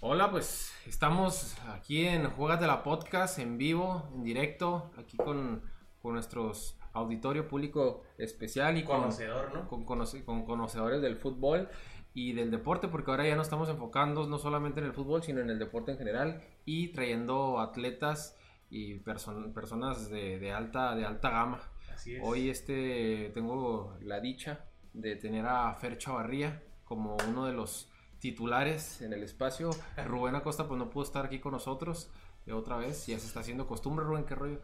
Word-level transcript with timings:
Hola, 0.00 0.30
pues 0.30 0.72
estamos 0.86 1.56
aquí 1.68 2.06
en 2.06 2.30
Juegate 2.30 2.66
la 2.66 2.82
Podcast 2.82 3.38
en 3.38 3.58
vivo, 3.58 4.08
en 4.14 4.22
directo, 4.24 4.90
aquí 4.96 5.16
con, 5.16 5.62
con 6.00 6.14
nuestros 6.14 6.76
auditorio 6.92 7.46
público 7.46 8.02
especial 8.18 8.76
y 8.78 8.82
con, 8.84 9.00
Conocedor, 9.00 9.54
¿no? 9.54 9.68
con, 9.68 9.84
conoce- 9.86 10.24
con 10.24 10.44
conocedores 10.44 11.00
del 11.02 11.16
fútbol 11.16 11.68
y 12.14 12.32
del 12.32 12.50
deporte, 12.50 12.88
porque 12.88 13.10
ahora 13.10 13.26
ya 13.26 13.36
nos 13.36 13.46
estamos 13.46 13.68
enfocando 13.68 14.26
no 14.26 14.38
solamente 14.38 14.80
en 14.80 14.86
el 14.86 14.92
fútbol, 14.92 15.22
sino 15.22 15.40
en 15.40 15.50
el 15.50 15.58
deporte 15.58 15.92
en 15.92 15.98
general 15.98 16.42
y 16.64 16.88
trayendo 16.88 17.60
atletas 17.60 18.36
y 18.68 19.00
person- 19.00 19.52
personas 19.52 20.10
de, 20.10 20.38
de 20.38 20.52
alta, 20.52 20.94
de 20.96 21.04
alta 21.04 21.30
gama. 21.30 21.60
Así 21.92 22.14
es. 22.16 22.22
Hoy 22.24 22.48
este, 22.50 23.30
tengo 23.34 23.96
la 24.00 24.20
dicha 24.20 24.64
de 24.92 25.16
tener 25.16 25.46
a 25.46 25.72
Fer 25.74 25.98
Chavarría 25.98 26.62
como 26.84 27.16
uno 27.28 27.46
de 27.46 27.52
los 27.52 27.88
titulares 28.18 29.02
en 29.02 29.12
el 29.12 29.22
espacio. 29.22 29.70
Rubén 30.06 30.34
Acosta 30.34 30.66
pues 30.68 30.78
no 30.78 30.90
pudo 30.90 31.04
estar 31.04 31.26
aquí 31.26 31.38
con 31.40 31.52
nosotros 31.52 32.10
eh, 32.46 32.52
otra 32.52 32.76
vez, 32.76 33.06
ya 33.06 33.18
se 33.18 33.26
está 33.26 33.40
haciendo 33.40 33.66
costumbre 33.66 34.04
Rubén, 34.04 34.24
qué 34.24 34.34
rollo. 34.34 34.60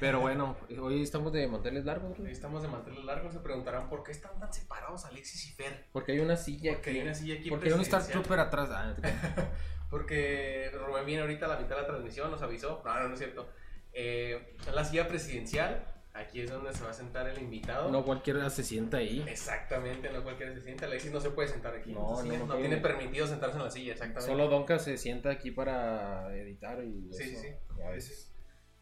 Pero 0.00 0.20
bueno, 0.20 0.56
hoy 0.80 1.02
estamos 1.02 1.32
de 1.32 1.48
manteles 1.48 1.84
largos, 1.84 2.18
Hoy 2.18 2.30
estamos 2.30 2.62
de 2.62 2.68
manteles 2.68 3.04
largos. 3.04 3.32
Se 3.32 3.40
preguntarán 3.40 3.88
por 3.88 4.04
qué 4.04 4.12
están 4.12 4.38
tan 4.38 4.52
separados 4.52 5.04
Alexis 5.06 5.48
y 5.48 5.52
Fer. 5.52 5.86
porque 5.92 6.12
hay 6.12 6.20
una 6.20 6.36
silla 6.36 6.74
Porque 6.74 6.90
aquí. 6.90 6.98
hay 7.00 7.04
una 7.04 7.14
silla 7.14 7.34
aquí 7.34 7.50
porque 7.50 7.66
hay 7.68 7.72
un 7.74 7.80
Star. 7.80 8.06
Trooper 8.06 8.38
atrás. 8.40 8.68
Ah, 8.72 8.94
no. 8.96 9.02
Porque 9.90 10.70
Rubén 10.74 11.06
viene 11.06 11.22
ahorita 11.22 11.46
a 11.46 11.48
la 11.48 11.56
mitad 11.56 11.76
de 11.76 11.80
la 11.82 11.86
transmisión, 11.86 12.30
nos 12.30 12.42
avisó. 12.42 12.82
No, 12.84 12.94
no, 13.00 13.08
no 13.08 13.14
es 13.14 13.18
cierto. 13.20 13.48
Eh, 13.94 14.54
la 14.74 14.84
silla 14.84 15.08
presidencial, 15.08 15.82
aquí 16.12 16.42
es 16.42 16.50
donde 16.50 16.74
se 16.74 16.84
va 16.84 16.90
a 16.90 16.92
sentar 16.92 17.26
el 17.26 17.38
invitado. 17.38 17.90
no 17.90 18.04
cualquiera 18.04 18.50
se 18.50 18.62
sienta 18.64 18.98
ahí. 18.98 19.24
Exactamente, 19.26 20.10
no 20.12 20.22
cualquiera 20.22 20.52
se 20.52 20.60
sienta. 20.60 20.84
Alexis 20.84 21.10
no 21.10 21.20
se 21.20 21.30
puede 21.30 21.48
sentar 21.48 21.74
aquí. 21.74 21.94
No, 21.94 22.22
no, 22.22 22.46
no 22.46 22.56
tiene 22.58 22.76
permitido 22.76 23.26
sentarse 23.26 23.56
en 23.56 23.64
la 23.64 23.70
silla, 23.70 23.92
exactamente. 23.94 24.30
Solo 24.30 24.48
Donka 24.48 24.78
se 24.78 24.98
sienta 24.98 25.30
aquí 25.30 25.52
para 25.52 26.36
editar 26.36 26.84
y 26.84 27.08
Sí, 27.14 27.22
eso, 27.30 27.40
sí, 27.40 27.48
a 27.82 27.88
veces. 27.88 28.30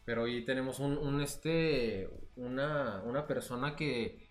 Pero 0.07 0.21
hoy 0.23 0.45
tenemos 0.45 0.79
un, 0.79 0.97
un, 0.97 1.21
este 1.21 2.09
una, 2.37 3.01
una 3.03 3.27
persona 3.27 3.75
que 3.75 4.25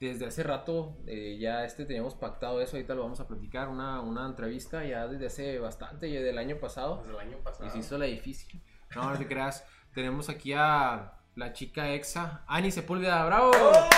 desde 0.00 0.26
hace 0.26 0.42
rato 0.42 0.96
eh, 1.06 1.38
ya 1.38 1.64
este 1.64 1.84
teníamos 1.84 2.16
pactado 2.16 2.60
eso, 2.60 2.74
ahorita 2.74 2.96
lo 2.96 3.02
vamos 3.04 3.20
a 3.20 3.28
platicar, 3.28 3.68
una, 3.68 4.00
una 4.00 4.26
entrevista 4.26 4.84
ya 4.84 5.06
desde 5.06 5.26
hace 5.26 5.58
bastante, 5.60 6.10
ya 6.10 6.20
del 6.20 6.36
año 6.36 6.56
pasado, 6.58 6.96
Desde 7.06 7.12
el 7.12 7.20
año 7.28 7.38
pasado. 7.44 7.66
y 7.68 7.70
se 7.70 7.78
hizo 7.78 7.96
la 7.96 8.06
difícil. 8.06 8.60
No, 8.96 9.08
no 9.08 9.16
te 9.16 9.28
creas, 9.28 9.64
tenemos 9.94 10.28
aquí 10.28 10.52
a 10.52 11.12
la 11.36 11.52
chica 11.52 11.92
exa, 11.92 12.42
Ani 12.48 12.72
Sepúlveda, 12.72 13.24
bravo. 13.24 13.52
¡Oh! 13.54 13.88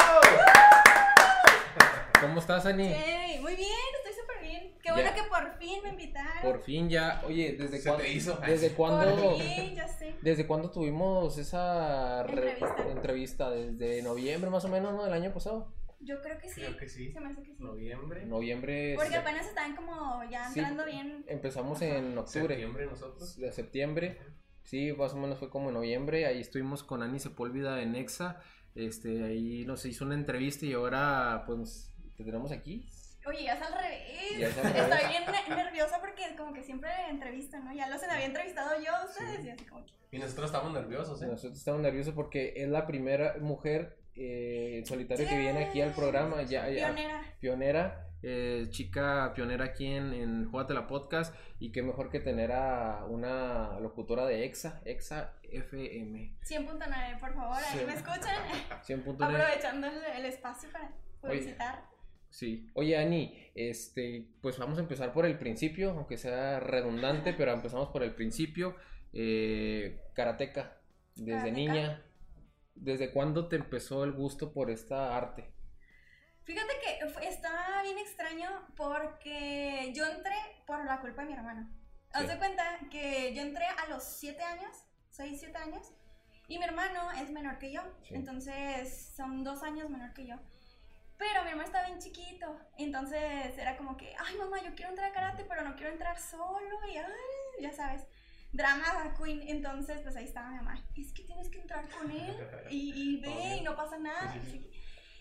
¿Cómo 2.20 2.41
estás, 2.41 2.67
Ani? 2.67 2.91
Yay, 2.91 3.41
muy 3.41 3.56
bien, 3.56 3.70
estoy 4.05 4.20
súper 4.22 4.42
bien. 4.42 4.75
Qué 4.83 4.89
Ya. 4.89 4.92
bueno 4.94 5.14
que 5.14 5.22
por 5.25 5.59
fin 5.59 5.83
me 5.83 5.91
invitaron. 5.91 6.42
Por 6.42 6.62
fin 6.62 6.89
ya, 6.91 7.22
oye, 7.27 7.56
¿desde 7.59 7.78
Se 7.78 7.89
cuándo? 7.89 8.05
te 8.05 8.12
hizo. 8.12 8.37
¿Desde 8.47 8.70
cuándo? 8.72 9.17
Por 9.17 9.39
fin, 9.41 9.75
ya 9.75 9.89
sé. 9.89 10.06
¿Desde 10.27 10.44
cuándo 10.44 10.72
tuvimos 10.72 11.38
esa 11.38 12.24
re- 12.24 12.55
Entrevista. 12.58 12.91
entrevista? 12.91 13.50
Desde 13.50 14.02
noviembre 14.02 14.50
más 14.50 14.64
o 14.64 14.69
menos, 14.69 14.92
¿no? 14.92 15.05
Del 15.05 15.12
año 15.12 15.32
pasado. 15.32 15.72
Yo 16.00 16.20
creo 16.20 16.36
que 16.38 16.48
sí. 16.48 16.60
Creo 16.60 16.77
que 16.77 16.88
sí. 16.88 17.12
Se 17.12 17.20
me 17.20 17.28
hace 17.28 17.42
que 17.44 17.55
sí. 17.55 17.62
Noviembre. 17.62 18.27
Noviembre. 18.27 18.94
Porque 18.97 19.10
se- 19.10 19.16
apenas 19.19 19.47
estaban 19.47 19.77
como 19.77 20.24
ya 20.28 20.50
Sí. 20.50 20.58
entrando 20.58 20.84
bien. 20.84 21.24
Empezamos 21.28 21.80
Ajá. 21.80 21.97
en 21.98 22.19
octubre. 22.19 22.48
Septiembre 22.56 22.86
nosotros. 22.86 23.36
De 23.36 23.52
septiembre. 23.52 24.19
Sí, 24.64 24.92
más 24.98 25.12
o 25.12 25.16
menos 25.16 25.38
fue 25.38 25.48
como 25.48 25.69
en 25.69 25.74
noviembre. 25.74 26.26
Ahí 26.26 26.41
estuvimos 26.41 26.82
con 26.82 27.04
Ani 27.04 27.20
Sepúlveda 27.20 27.81
en 27.82 27.94
Exa. 27.94 28.41
Este, 28.75 29.22
ahí 29.22 29.65
nos 29.65 29.84
hizo 29.86 30.04
una 30.04 30.15
entrevista 30.16 30.66
y 30.66 30.72
ahora 30.72 31.44
pues 31.47 31.94
te 32.16 32.25
tenemos 32.25 32.50
aquí. 32.50 32.88
Oye, 33.26 33.44
ya 33.44 33.54
es 33.54 33.62
al 33.62 33.72
revés. 33.72 34.38
Ya 34.38 34.48
es 34.48 34.59
al 34.59 34.66
Estoy 34.76 35.09
bien 35.10 35.25
ne- 35.26 35.54
nerviosa 35.56 36.00
porque 36.00 36.34
como 36.37 36.53
que 36.53 36.62
siempre 36.62 36.91
entrevistan, 37.10 37.64
¿no? 37.64 37.72
Ya 37.75 37.88
los 37.88 38.03
había 38.03 38.25
entrevistado 38.26 38.81
yo 38.81 38.94
a 38.94 39.04
ustedes 39.04 39.41
Sí. 39.41 39.47
y 39.48 39.50
así 39.50 39.64
como 39.64 39.84
que. 39.84 39.92
Y 40.12 40.19
nosotros 40.19 40.47
estamos 40.47 40.72
nerviosos, 40.72 41.20
¿eh? 41.22 41.26
Nosotros 41.26 41.59
estamos 41.59 41.81
nerviosos 41.81 42.15
porque 42.15 42.54
es 42.56 42.69
la 42.69 42.86
primera 42.86 43.34
mujer 43.41 43.98
eh, 44.15 44.78
en 44.78 44.86
solitario 44.86 45.28
que 45.28 45.36
viene 45.36 45.65
aquí 45.66 45.82
al 45.82 45.92
programa. 45.92 46.42
Ya, 46.42 46.69
ya- 46.70 46.86
Pionera. 46.86 47.22
pionera, 47.41 48.06
eh, 48.22 48.66
chica 48.70 49.32
pionera 49.34 49.66
aquí 49.66 49.86
en, 49.86 50.15
en 50.15 50.50
Júgate 50.50 50.72
la 50.72 50.86
Podcast 50.86 51.34
y 51.59 51.70
qué 51.72 51.82
mejor 51.82 52.09
que 52.10 52.20
tener 52.20 52.53
a 52.53 53.04
una 53.06 53.78
locutora 53.81 54.25
de 54.25 54.44
EXA, 54.47 54.81
EXA 54.86 55.34
FM 55.42 56.34
100.9, 56.44 57.19
por 57.20 57.34
favor, 57.34 57.56
ahí 57.59 57.78
Sí. 57.81 57.84
me 57.84 57.92
escuchan. 57.92 58.36
100.9. 58.86 59.22
Aprovechando 59.22 59.86
el, 59.88 60.03
el 60.16 60.25
espacio 60.25 60.70
para 60.70 60.91
Oye. 61.22 61.54
Sí. 62.36 62.69
Oye, 62.74 62.98
Ani, 62.98 63.34
este, 63.54 64.28
pues 64.42 64.58
vamos 64.58 64.76
a 64.76 64.82
empezar 64.82 65.10
por 65.14 65.24
el 65.24 65.38
principio, 65.38 65.92
aunque 65.92 66.19
sea 66.19 66.60
redundante, 66.60 67.32
pero 67.32 67.50
empezamos 67.50 67.88
por 67.88 68.02
el 68.02 68.14
principio. 68.14 68.76
Eh, 69.14 70.02
karateca, 70.12 70.78
desde 71.14 71.50
niña. 71.50 72.04
¿Desde 72.74 73.10
cuándo 73.10 73.48
te 73.48 73.56
empezó 73.56 74.04
el 74.04 74.12
gusto 74.12 74.52
por 74.52 74.70
esta 74.70 75.16
arte? 75.16 75.50
Fíjate 76.44 76.74
que 76.84 77.26
está 77.26 77.82
bien 77.82 77.97
extraño 77.97 78.50
porque 78.76 79.94
yo 79.97 80.04
entré 80.04 80.34
por 80.66 80.84
la 80.84 81.00
culpa 81.00 81.22
de 81.22 81.28
mi 81.28 81.32
hermano. 81.32 81.70
Haz 82.12 82.24
Sí. 82.24 82.28
de 82.28 82.36
cuenta 82.36 82.78
que 82.91 83.34
yo 83.34 83.41
entré 83.41 83.64
a 83.64 83.88
los 83.88 84.04
7 84.04 84.42
años, 84.42 84.76
6, 85.08 85.38
7 85.41 85.56
años, 85.56 85.91
y 86.48 86.58
mi 86.58 86.64
hermano 86.66 87.10
es 87.12 87.30
menor 87.30 87.58
que 87.58 87.72
yo, 87.72 87.80
Sí. 88.03 88.14
entonces 88.14 89.14
son 89.16 89.42
dos 89.42 89.62
años 89.62 89.88
menor 89.88 90.12
que 90.12 90.26
yo. 90.26 90.36
Pero 91.19 91.43
mi 91.44 91.50
hermano 91.50 91.66
estaba 91.66 91.87
bien 91.87 91.99
chiquito, 91.99 92.59
entonces 92.77 93.56
era 93.56 93.77
como 93.77 93.97
que, 93.97 94.15
ay 94.19 94.37
mamá, 94.37 94.62
yo 94.62 94.75
quiero 94.75 94.91
entrar 94.91 95.10
a 95.10 95.15
karate, 95.15 95.44
pero 95.44 95.62
no 95.62 95.75
quiero 95.77 95.93
entrar 95.93 96.19
solo, 96.19 96.78
y 96.93 96.97
ay, 96.99 97.06
ya 97.60 97.72
sabes, 97.72 98.06
drama 98.53 99.15
queen. 99.19 99.43
Entonces, 99.49 100.00
pues 100.03 100.15
ahí 100.16 100.25
estaba 100.25 100.50
mi 100.50 100.56
mamá, 100.56 100.84
es 100.94 101.12
que 101.12 101.22
tienes 101.25 101.49
que 101.49 101.60
entrar 101.60 101.88
con 101.88 102.10
él, 102.10 102.37
y, 102.71 102.93
y 102.94 103.21
ve, 103.22 103.28
Obvio. 103.28 103.56
y 103.56 103.60
no 103.62 103.77
pasa 103.77 103.99
nada. 103.99 104.32
Sí, 104.32 104.41
sí, 104.44 104.50
sí. 104.50 104.71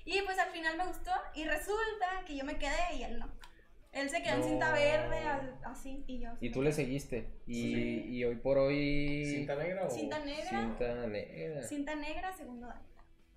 Y 0.07 0.21
pues 0.21 0.37
al 0.37 0.49
final 0.51 0.77
me 0.77 0.85
gustó 0.85 1.11
y 1.33 1.45
resulta 1.45 2.23
que 2.27 2.35
yo 2.35 2.43
me 2.45 2.57
quedé 2.59 2.95
y 2.97 3.03
él 3.03 3.17
no. 3.17 3.27
Él 3.91 4.09
se 4.09 4.21
quedó 4.21 4.35
en 4.35 4.43
cinta 4.43 4.71
verde, 4.73 5.21
así, 5.63 6.03
y 6.07 6.19
yo. 6.19 6.29
Y 6.41 6.51
tú 6.51 6.61
le 6.61 6.73
seguiste. 6.73 7.39
Y, 7.47 7.53
Sí. 7.73 8.05
y 8.09 8.23
hoy 8.25 8.35
por 8.35 8.57
hoy. 8.57 9.25
¿Cinta 9.25 9.55
negra 9.55 9.85
o...? 9.85 9.89
Cinta 9.89 10.19
negra. 10.19 10.49
Cinta 10.49 11.07
negra. 11.07 11.63
Cinta 11.63 11.95
negra, 11.95 12.33
segundo 12.33 12.67
daño. 12.67 12.85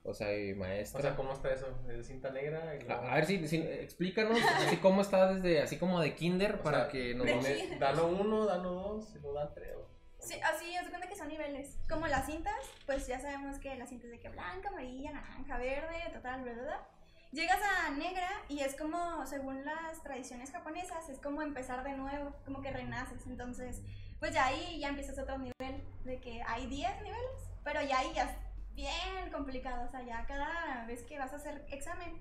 O 0.05 0.15
sea, 0.15 0.35
y 0.37 0.55
maestra. 0.55 1.01
O 1.01 1.03
sea, 1.03 1.17
¿cómo 1.17 1.33
está 1.33 1.53
eso? 1.53 1.67
¿Es 1.91 2.07
cinta 2.07 2.31
negra? 2.31 2.75
Y 2.77 2.81
a, 2.83 2.85
luego- 2.85 3.03
a 3.03 3.15
ver 3.17 3.27
si, 3.27 3.47
si- 3.49 3.61
explícanos 3.63 4.39
así 4.67 4.77
cómo 4.79 5.03
está 5.03 5.35
desde, 5.35 5.61
así 5.61 5.77
como 5.77 6.01
de 6.01 6.15
kinder 6.15 6.55
O 6.57 6.63
para 6.63 6.83
sea, 6.85 6.89
que 6.89 7.15
nos 7.15 7.27
de 7.27 7.35
dame- 7.35 7.79
Dano 7.79 8.07
uno, 8.07 8.47
dano 8.47 8.71
dos, 8.73 9.15
y 9.15 9.19
luego 9.19 9.35
dan 9.39 9.53
tres. 9.55 9.75
o- 9.77 9.89
Sí, 10.21 10.41
así, 10.41 10.75
haz 10.77 10.85
de 10.85 10.91
cuenta 10.91 11.09
que 11.09 11.17
son 11.17 11.29
niveles. 11.29 11.77
Como 11.89 12.07
las 12.07 12.27
cintas, 12.27 12.55
pues 12.87 13.07
ya 13.07 13.21
sabemos 13.21 13.59
que 13.59 13.77
las 13.77 13.89
cintas 13.89 14.11
de 14.11 14.19
que 14.19 14.29
blanca, 14.31 14.69
amarilla, 14.71 15.13
naranja, 15.13 15.59
verde, 15.59 15.95
total, 16.13 16.43
bla, 16.43 16.53
bla, 16.55 16.63
bla. 16.63 16.89
Llegas 17.31 17.61
a 17.63 17.91
negra 17.91 18.29
y 18.49 18.61
es 18.61 18.75
como, 18.75 19.27
según 19.27 19.63
las 19.65 20.03
tradiciones 20.03 20.51
japonesas, 20.51 21.09
es 21.11 21.19
como 21.21 21.43
empezar 21.43 21.85
de 21.85 21.93
nuevo, 21.93 22.35
como 22.47 22.63
que 22.63 22.71
renaces. 22.71 23.27
Entonces, 23.27 23.83
pues 24.19 24.33
ya 24.33 24.47
ahí 24.47 24.81
ya 24.81 24.89
empiezas 24.89 25.19
otro 25.19 25.37
nivel, 25.39 25.85
de 26.05 26.19
que 26.21 26.43
hay 26.47 26.67
10 26.67 26.97
niveles, 27.03 27.51
pero 27.63 27.83
ya 27.83 27.99
ahí 27.99 28.11
ya 28.15 28.35
bien 28.79 29.31
complicado. 29.33 29.87
O 29.87 29.91
sea, 29.91 30.03
ya 30.05 30.25
cada 30.27 30.87
vez 30.87 31.03
que 31.03 31.19
vas 31.19 31.33
a 31.33 31.37
hacer 31.37 31.65
examen, 31.71 32.21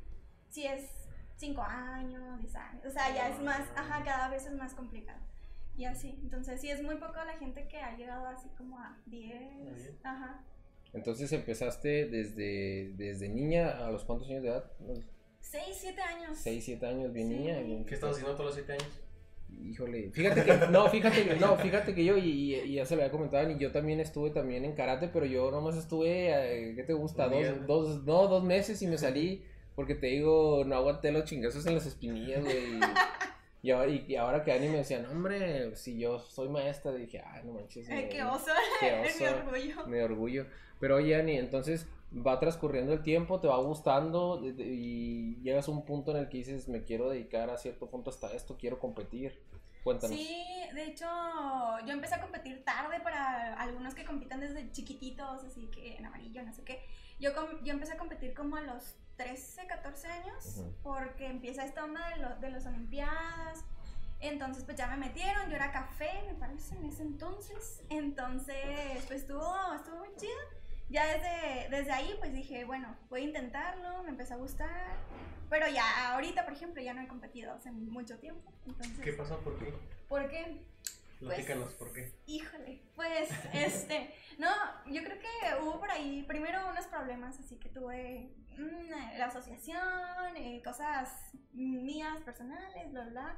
si 0.49 0.65
es 0.65 0.89
5 1.37 1.61
años, 1.61 2.39
10 2.41 2.55
años, 2.55 2.85
o 2.85 2.89
sea, 2.89 3.13
ya 3.13 3.29
es 3.29 3.39
más, 3.41 3.61
ajá, 3.75 4.03
cada 4.03 4.29
vez 4.29 4.45
es 4.45 4.53
más 4.53 4.73
complicado. 4.73 5.19
Y 5.77 5.85
así, 5.85 6.17
entonces 6.23 6.59
sí 6.59 6.71
es 6.71 6.81
muy 6.81 6.95
poco 6.95 7.13
la 7.23 7.37
gente 7.37 7.67
que 7.67 7.79
ha 7.79 7.95
llegado 7.95 8.25
así 8.27 8.49
como 8.57 8.79
a 8.79 8.97
10, 9.05 9.75
diez. 9.75 9.93
ajá. 10.03 10.41
Entonces 10.93 11.31
empezaste 11.31 12.07
desde, 12.07 12.93
desde 12.95 13.29
niña, 13.29 13.85
¿a 13.85 13.91
los 13.91 14.03
cuántos 14.03 14.27
años 14.29 14.41
de 14.41 14.49
edad? 14.49 14.71
6, 15.41 15.63
7 15.79 16.01
años. 16.01 16.37
6, 16.39 16.65
7 16.65 16.87
años, 16.87 17.13
bien 17.13 17.27
Sí. 17.27 17.35
niña. 17.35 17.59
bien- 17.59 17.85
¿Qué 17.85 17.93
estás 17.93 18.11
haciendo 18.11 18.33
todos 18.33 18.47
los 18.47 18.55
siete 18.55 18.73
años? 18.73 18.89
Híjole, 19.49 20.09
fíjate 20.11 20.43
que, 20.43 20.53
no, 20.71 20.89
fíjate 20.89 21.23
que, 21.25 21.35
no, 21.35 21.55
fíjate 21.57 21.93
que 21.95 22.03
yo, 22.03 22.17
y, 22.17 22.73
ya 22.73 22.85
se 22.85 22.95
lo 22.95 23.01
había 23.01 23.11
comentado, 23.11 23.49
y 23.49 23.57
yo 23.57 23.71
también 23.71 23.99
estuve 23.99 24.29
también 24.29 24.65
en 24.65 24.73
karate, 24.73 25.07
pero 25.07 25.25
yo 25.25 25.51
nomás 25.51 25.77
estuve, 25.77 26.29
eh, 26.29 26.73
¿qué 26.75 26.83
te 26.83 26.93
gusta? 26.93 27.27
Dos, 27.27 27.65
dos, 27.67 28.03
no, 28.05 28.27
dos 28.27 28.43
meses 28.43 28.81
y 28.81 28.87
me 28.87 28.97
salí, 28.97 29.43
porque 29.75 29.95
te 29.95 30.07
digo, 30.07 30.63
no 30.65 30.75
aguanté 30.75 31.11
los 31.11 31.25
chingazos 31.25 31.65
en 31.65 31.75
las 31.75 31.85
espinillas, 31.85 32.43
güey. 32.43 32.79
Y, 33.63 33.71
ahora, 33.71 33.91
y, 33.91 34.15
ahora 34.15 34.43
que 34.43 34.51
Ani 34.51 34.69
me 34.69 34.77
decía, 34.77 34.99
no, 34.99 35.11
hombre, 35.11 35.75
si 35.75 35.97
yo 35.97 36.19
soy 36.19 36.47
maestra, 36.49 36.91
dije, 36.93 37.21
ay, 37.25 37.43
no 37.43 37.53
manches. 37.53 37.89
Ay, 37.89 38.03
me- 38.03 38.09
qué 38.09 38.23
oso, 38.23 38.51
qué 38.79 39.01
es 39.03 39.19
mi 39.19 39.27
orgullo. 39.27 39.87
Me 39.87 40.03
orgullo. 40.03 40.45
Pero 40.79 40.97
oye, 40.97 41.15
Ani, 41.15 41.37
entonces, 41.37 41.87
va 42.13 42.39
transcurriendo 42.39 42.93
el 42.93 43.01
tiempo, 43.03 43.39
te 43.39 43.47
va 43.47 43.57
gustando 43.57 44.41
y 44.43 45.35
llegas 45.41 45.67
a 45.67 45.71
un 45.71 45.83
punto 45.85 46.11
en 46.11 46.17
el 46.17 46.29
que 46.29 46.37
dices, 46.37 46.67
me 46.67 46.83
quiero 46.83 47.09
dedicar 47.09 47.49
a 47.49 47.57
cierto 47.57 47.89
punto 47.89 48.09
hasta 48.09 48.31
esto, 48.33 48.57
quiero 48.57 48.79
competir. 48.79 49.41
Cuéntanos. 49.83 50.17
Sí, 50.17 50.45
de 50.73 50.83
hecho, 50.85 51.05
yo 51.85 51.93
empecé 51.93 52.15
a 52.15 52.21
competir 52.21 52.63
tarde 52.65 52.99
para 52.99 53.53
algunos 53.53 53.93
que 53.95 54.03
compitan 54.03 54.39
desde 54.41 54.69
chiquititos, 54.71 55.43
así 55.45 55.67
que 55.67 55.95
en 55.95 56.05
amarillo, 56.05 56.43
no 56.43 56.51
sé 56.53 56.63
qué. 56.63 56.81
Yo, 57.19 57.33
com- 57.33 57.63
yo 57.63 57.71
empecé 57.73 57.93
a 57.93 57.97
competir 57.97 58.33
como 58.33 58.57
a 58.57 58.61
los 58.61 58.95
13, 59.15 59.65
14 59.67 60.07
años, 60.07 60.63
porque 60.83 61.27
empieza 61.27 61.63
esta 61.65 61.83
onda 61.85 62.09
de, 62.09 62.17
lo- 62.17 62.35
de 62.35 62.49
las 62.51 62.65
Olimpiadas. 62.65 63.63
Entonces, 64.19 64.63
pues 64.65 64.75
ya 64.77 64.87
me 64.87 64.97
metieron, 64.97 65.49
yo 65.49 65.55
era 65.55 65.71
café, 65.71 66.09
me 66.27 66.33
parece, 66.33 66.75
en 66.75 66.85
ese 66.85 67.03
entonces. 67.03 67.81
Entonces, 67.89 69.03
pues 69.07 69.21
estuvo, 69.21 69.73
estuvo 69.73 69.97
muy 69.99 70.09
chido. 70.17 70.33
Ya 70.89 71.05
desde, 71.05 71.69
desde 71.69 71.91
ahí, 71.91 72.15
pues 72.19 72.33
dije, 72.33 72.63
bueno, 72.63 72.95
voy 73.09 73.21
a 73.21 73.25
intentarlo, 73.25 74.03
me 74.03 74.09
empezó 74.09 74.35
a 74.35 74.37
gustar. 74.37 74.95
Pero 75.49 75.67
ya 75.67 76.13
ahorita, 76.13 76.43
por 76.45 76.53
ejemplo, 76.53 76.81
ya 76.81 76.93
no 76.93 77.01
he 77.01 77.07
competido 77.07 77.53
hace 77.53 77.71
mucho 77.71 78.17
tiempo. 78.19 78.53
Entonces, 78.65 78.99
¿Qué 78.99 79.13
pasó? 79.13 79.39
¿Por 79.39 79.57
qué? 79.57 79.73
¿por 80.07 80.29
qué? 80.29 80.61
Platícanos, 81.19 81.73
¿por 81.73 81.91
qué? 81.93 82.13
Híjole, 82.27 82.81
pues, 82.95 83.29
este, 83.53 84.13
no, 84.37 84.49
yo 84.85 85.03
creo 85.03 85.17
que 85.19 85.63
hubo 85.63 85.79
por 85.79 85.89
ahí 85.89 86.23
primero 86.27 86.69
unos 86.69 86.85
problemas, 86.85 87.39
así 87.39 87.57
que 87.57 87.69
tuve 87.69 88.29
mm, 88.57 89.17
la 89.17 89.25
asociación, 89.25 90.35
eh, 90.35 90.61
cosas 90.63 91.09
mías 91.53 92.21
personales, 92.21 92.91
bla, 92.91 93.01
bla, 93.01 93.09
bla, 93.09 93.37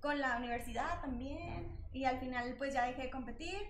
con 0.00 0.20
la 0.20 0.36
universidad 0.36 1.00
también, 1.00 1.74
y 1.92 2.04
al 2.04 2.20
final 2.20 2.56
pues 2.58 2.74
ya 2.74 2.84
dejé 2.84 3.02
de 3.02 3.10
competir, 3.10 3.62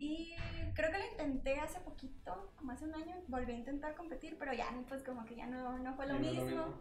y 0.00 0.34
creo 0.74 0.90
que 0.90 0.98
lo 0.98 1.04
intenté 1.12 1.60
hace 1.60 1.78
poquito, 1.80 2.52
como 2.56 2.72
hace 2.72 2.84
un 2.86 2.94
año, 2.94 3.14
volví 3.28 3.52
a 3.52 3.56
intentar 3.56 3.94
competir, 3.94 4.36
pero 4.38 4.52
ya, 4.52 4.66
pues 4.88 5.02
como 5.04 5.24
que 5.24 5.36
ya 5.36 5.46
no, 5.46 5.78
no 5.78 5.94
fue 5.94 6.06
lo 6.08 6.18
mismo, 6.18 6.74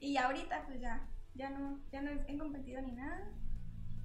y 0.00 0.14
ya 0.14 0.26
ahorita 0.26 0.64
pues 0.66 0.80
ya, 0.80 1.06
ya 1.34 1.50
no, 1.50 1.78
ya 1.92 2.00
no 2.02 2.10
he 2.26 2.38
competido 2.38 2.80
ni 2.82 2.92
nada, 2.92 3.30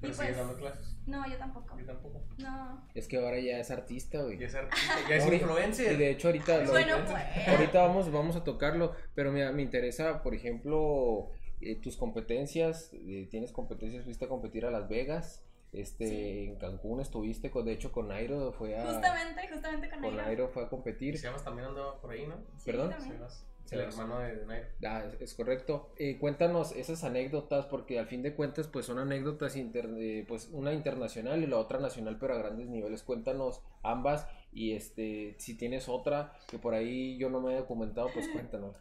Pero 0.01 0.13
sigues 0.13 0.27
pues- 0.35 0.37
dando 0.37 0.57
clases. 0.57 0.97
no, 1.07 1.27
yo 1.29 1.37
tampoco, 1.37 1.79
Yo 1.79 1.85
tampoco. 1.85 2.21
no. 2.39 2.85
Es 2.93 3.07
que 3.07 3.17
ahora 3.17 3.39
ya 3.39 3.57
es 3.59 3.71
artista, 3.71 4.21
güey. 4.21 4.37
Ya 4.37 4.47
es 4.47 4.55
artista, 4.55 4.95
ya 5.09 5.15
es 5.15 5.31
influencer. 5.31 5.93
Y 5.93 5.97
de 5.97 6.09
hecho 6.11 6.27
ahorita, 6.27 6.57
lo- 6.63 6.71
Bueno, 6.71 6.95
pues. 7.05 7.47
ahorita 7.47 7.81
vamos, 7.83 8.11
vamos 8.11 8.35
a 8.35 8.43
tocarlo, 8.43 8.93
pero 9.15 9.31
mira, 9.31 9.51
me 9.53 9.61
interesa, 9.61 10.21
por 10.23 10.33
ejemplo, 10.35 11.29
eh, 11.61 11.75
tus 11.79 11.95
competencias, 11.97 12.89
eh, 12.93 13.27
tienes 13.29 13.51
competencias, 13.51 14.03
fuiste 14.03 14.25
a 14.25 14.27
competir 14.27 14.65
a 14.65 14.71
Las 14.71 14.89
Vegas, 14.89 15.43
este, 15.73 16.07
Sí. 16.07 16.43
en 16.49 16.55
Cancún 16.57 16.99
estuviste, 17.01 17.49
con, 17.51 17.65
de 17.65 17.73
hecho 17.73 17.91
con 17.91 18.09
Nairo 18.09 18.51
fue 18.53 18.77
a, 18.77 18.85
Justamente, 18.85 19.47
justamente 19.47 19.89
con. 19.89 20.15
Nairo 20.15 20.49
fue 20.49 20.63
a 20.63 20.69
competir, 20.69 21.17
Sebas 21.17 21.43
también 21.43 21.67
andaba 21.69 21.99
por 22.01 22.11
ahí, 22.11 22.25
¿no? 22.27 22.35
Sí, 22.57 22.65
¿Perdón? 22.71 22.93
Sebas. 22.99 23.47
El 23.71 23.77
Sebas. 23.79 23.95
hermano 23.99 24.19
de 24.19 24.35
de 24.35 24.45
Nairo. 24.45 24.67
Ah, 24.85 25.03
es, 25.07 25.21
es 25.21 25.33
correcto. 25.33 25.93
Eh, 25.97 26.17
cuéntanos 26.19 26.73
esas 26.75 27.05
anécdotas, 27.05 27.67
porque 27.67 27.99
al 27.99 28.07
fin 28.07 28.21
de 28.21 28.35
cuentas, 28.35 28.67
pues 28.67 28.85
son 28.85 28.99
anécdotas, 28.99 29.55
inter- 29.55 29.89
eh, 29.97 30.25
pues 30.27 30.49
una 30.51 30.73
internacional 30.73 31.41
y 31.41 31.47
la 31.47 31.57
otra 31.57 31.79
nacional, 31.79 32.17
pero 32.19 32.33
a 32.33 32.37
grandes 32.37 32.67
niveles. 32.67 33.03
Cuéntanos 33.03 33.61
ambas 33.81 34.27
y 34.51 34.73
este, 34.73 35.35
si 35.39 35.55
tienes 35.55 35.87
otra 35.87 36.33
que 36.49 36.59
por 36.59 36.73
ahí 36.73 37.17
yo 37.17 37.29
no 37.29 37.39
me 37.39 37.53
he 37.53 37.57
documentado, 37.57 38.09
pues 38.13 38.27
cuéntanos. 38.33 38.75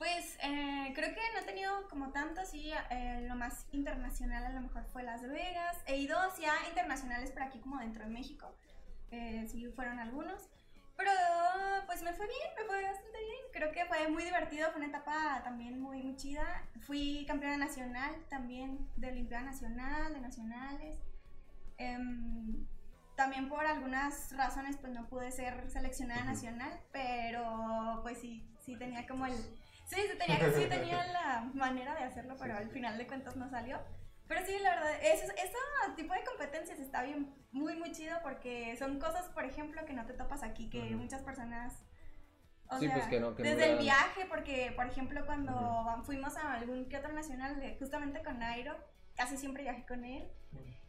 Pues 0.00 0.38
eh, 0.42 0.92
creo 0.94 1.14
que 1.14 1.20
no 1.34 1.40
he 1.40 1.44
tenido 1.44 1.86
como 1.90 2.10
tanto, 2.10 2.40
sí, 2.46 2.72
eh, 2.88 3.26
lo 3.28 3.34
más 3.36 3.66
internacional 3.70 4.46
a 4.46 4.48
lo 4.48 4.62
mejor 4.62 4.82
fue 4.86 5.02
Las 5.02 5.20
Vegas. 5.20 5.76
He 5.86 5.98
ido 5.98 6.18
hacia 6.18 6.54
internacionales 6.70 7.30
por 7.32 7.42
aquí 7.42 7.58
como 7.58 7.78
dentro 7.78 8.04
de 8.04 8.10
México, 8.10 8.50
eh, 9.10 9.46
sí 9.46 9.66
fueron 9.76 9.98
algunos. 9.98 10.48
Pero 10.96 11.10
pues 11.84 12.02
me 12.02 12.14
fue 12.14 12.26
bien, 12.26 12.48
me 12.56 12.64
fue 12.64 12.82
bastante 12.82 13.18
bien. 13.18 13.40
Creo 13.52 13.72
que 13.72 13.84
fue 13.84 14.08
muy 14.08 14.24
divertido, 14.24 14.70
fue 14.70 14.78
una 14.78 14.88
etapa 14.88 15.42
también 15.44 15.78
muy, 15.78 16.02
muy 16.02 16.16
chida. 16.16 16.66
Fui 16.80 17.26
campeona 17.28 17.58
nacional 17.58 18.24
también 18.30 18.88
de 18.96 19.08
Olimpiada 19.08 19.44
Nacional, 19.44 20.14
de 20.14 20.20
Nacionales. 20.20 20.98
Em, 21.76 22.66
también 23.16 23.50
por 23.50 23.66
algunas 23.66 24.34
razones 24.34 24.78
pues 24.78 24.94
no 24.94 25.06
pude 25.08 25.30
ser 25.30 25.70
seleccionada 25.70 26.24
nacional, 26.24 26.80
pero 26.90 28.00
pues 28.02 28.18
sí, 28.18 28.48
sí 28.60 28.76
tenía 28.76 29.06
como 29.06 29.26
el... 29.26 29.34
Sí, 29.90 29.96
sí 30.10 30.16
tenía, 30.18 30.52
sí 30.52 30.66
tenía 30.68 31.04
la 31.12 31.50
manera 31.54 31.94
de 31.96 32.04
hacerlo, 32.04 32.36
pero 32.38 32.56
al 32.56 32.70
final 32.70 32.96
de 32.96 33.06
cuentas 33.06 33.34
no 33.36 33.48
salió. 33.50 33.80
Pero 34.28 34.46
sí, 34.46 34.56
la 34.62 34.76
verdad, 34.76 34.92
ese, 35.02 35.24
ese 35.26 35.56
tipo 35.96 36.14
de 36.14 36.22
competencias 36.24 36.78
está 36.78 37.02
bien, 37.02 37.34
muy, 37.50 37.74
muy 37.76 37.90
chido 37.90 38.16
porque 38.22 38.76
son 38.76 39.00
cosas, 39.00 39.26
por 39.30 39.44
ejemplo, 39.44 39.84
que 39.84 39.92
no 39.92 40.06
te 40.06 40.12
topas 40.12 40.44
aquí, 40.44 40.70
que 40.70 40.78
Ujú. 40.94 40.98
muchas 41.02 41.22
personas... 41.22 41.82
O 42.68 42.78
Sí, 42.78 42.86
sea, 42.86 42.94
pues, 42.94 43.06
que 43.08 43.18
no- 43.18 43.34
que 43.34 43.42
no 43.42 43.48
desde 43.48 43.62
le 43.62 43.66
el 43.70 43.74
dan- 43.78 43.84
viaje, 43.84 44.26
porque, 44.28 44.72
por 44.76 44.86
ejemplo, 44.86 45.26
cuando 45.26 45.52
Ujú. 45.52 46.04
fuimos 46.04 46.36
a 46.36 46.54
algún 46.54 46.88
que 46.88 46.98
otro 46.98 47.12
nacional, 47.12 47.60
justamente 47.80 48.22
con 48.22 48.38
Nairo, 48.38 48.76
casi 49.16 49.36
siempre 49.36 49.64
viajé 49.64 49.84
con 49.84 50.04
él. 50.04 50.30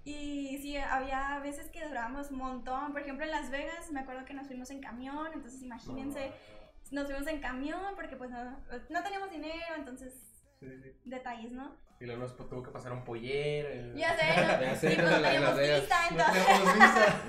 Y 0.03 0.59
sí, 0.61 0.77
había 0.77 1.39
veces 1.39 1.69
que 1.71 1.83
durábamos 1.87 2.29
un 2.29 2.37
montón. 2.37 2.91
Por 2.91 3.01
ejemplo, 3.01 3.25
en 3.25 3.31
Las 3.31 3.49
Vegas, 3.49 3.89
me 3.91 4.01
acuerdo 4.01 4.25
que 4.25 4.35
nos 4.35 4.45
fuimos 4.45 4.69
en 4.69 4.79
camión, 4.81 5.27
entonces 5.33 5.61
imagínense, 5.63 6.31
nos 6.91 7.05
fuimos 7.05 7.27
en 7.27 7.39
camión 7.41 7.95
porque 7.95 8.15
pues 8.15 8.29
no, 8.29 8.59
no 8.89 9.03
teníamos 9.03 9.31
dinero, 9.31 9.75
entonces 9.77 10.13
Sí, 10.59 10.67
sí, 10.69 10.81
sí. 10.83 10.91
detalles, 11.05 11.51
¿no? 11.51 11.75
Y 12.01 12.05
luego 12.05 12.21
nos 12.21 12.35
tuvo 12.35 12.63
que 12.63 12.71
pasar 12.71 12.91
un 12.93 13.03
pollero. 13.03 13.69
el- 13.69 13.95
Ya 13.95 14.17
sé, 14.17 14.25
¿no? 14.41 14.61
Ya 14.61 14.75
sé, 14.75 14.93
y 14.93 14.95
pues 14.95 15.09
no 15.11 15.21
teníamos 15.21 15.41
Las 15.49 15.57
Vegas. 15.57 15.81
visa, 15.81 15.95
No 16.09 16.17
entonces... 16.17 16.45
teníamos 16.45 16.73
visa. 16.75 17.21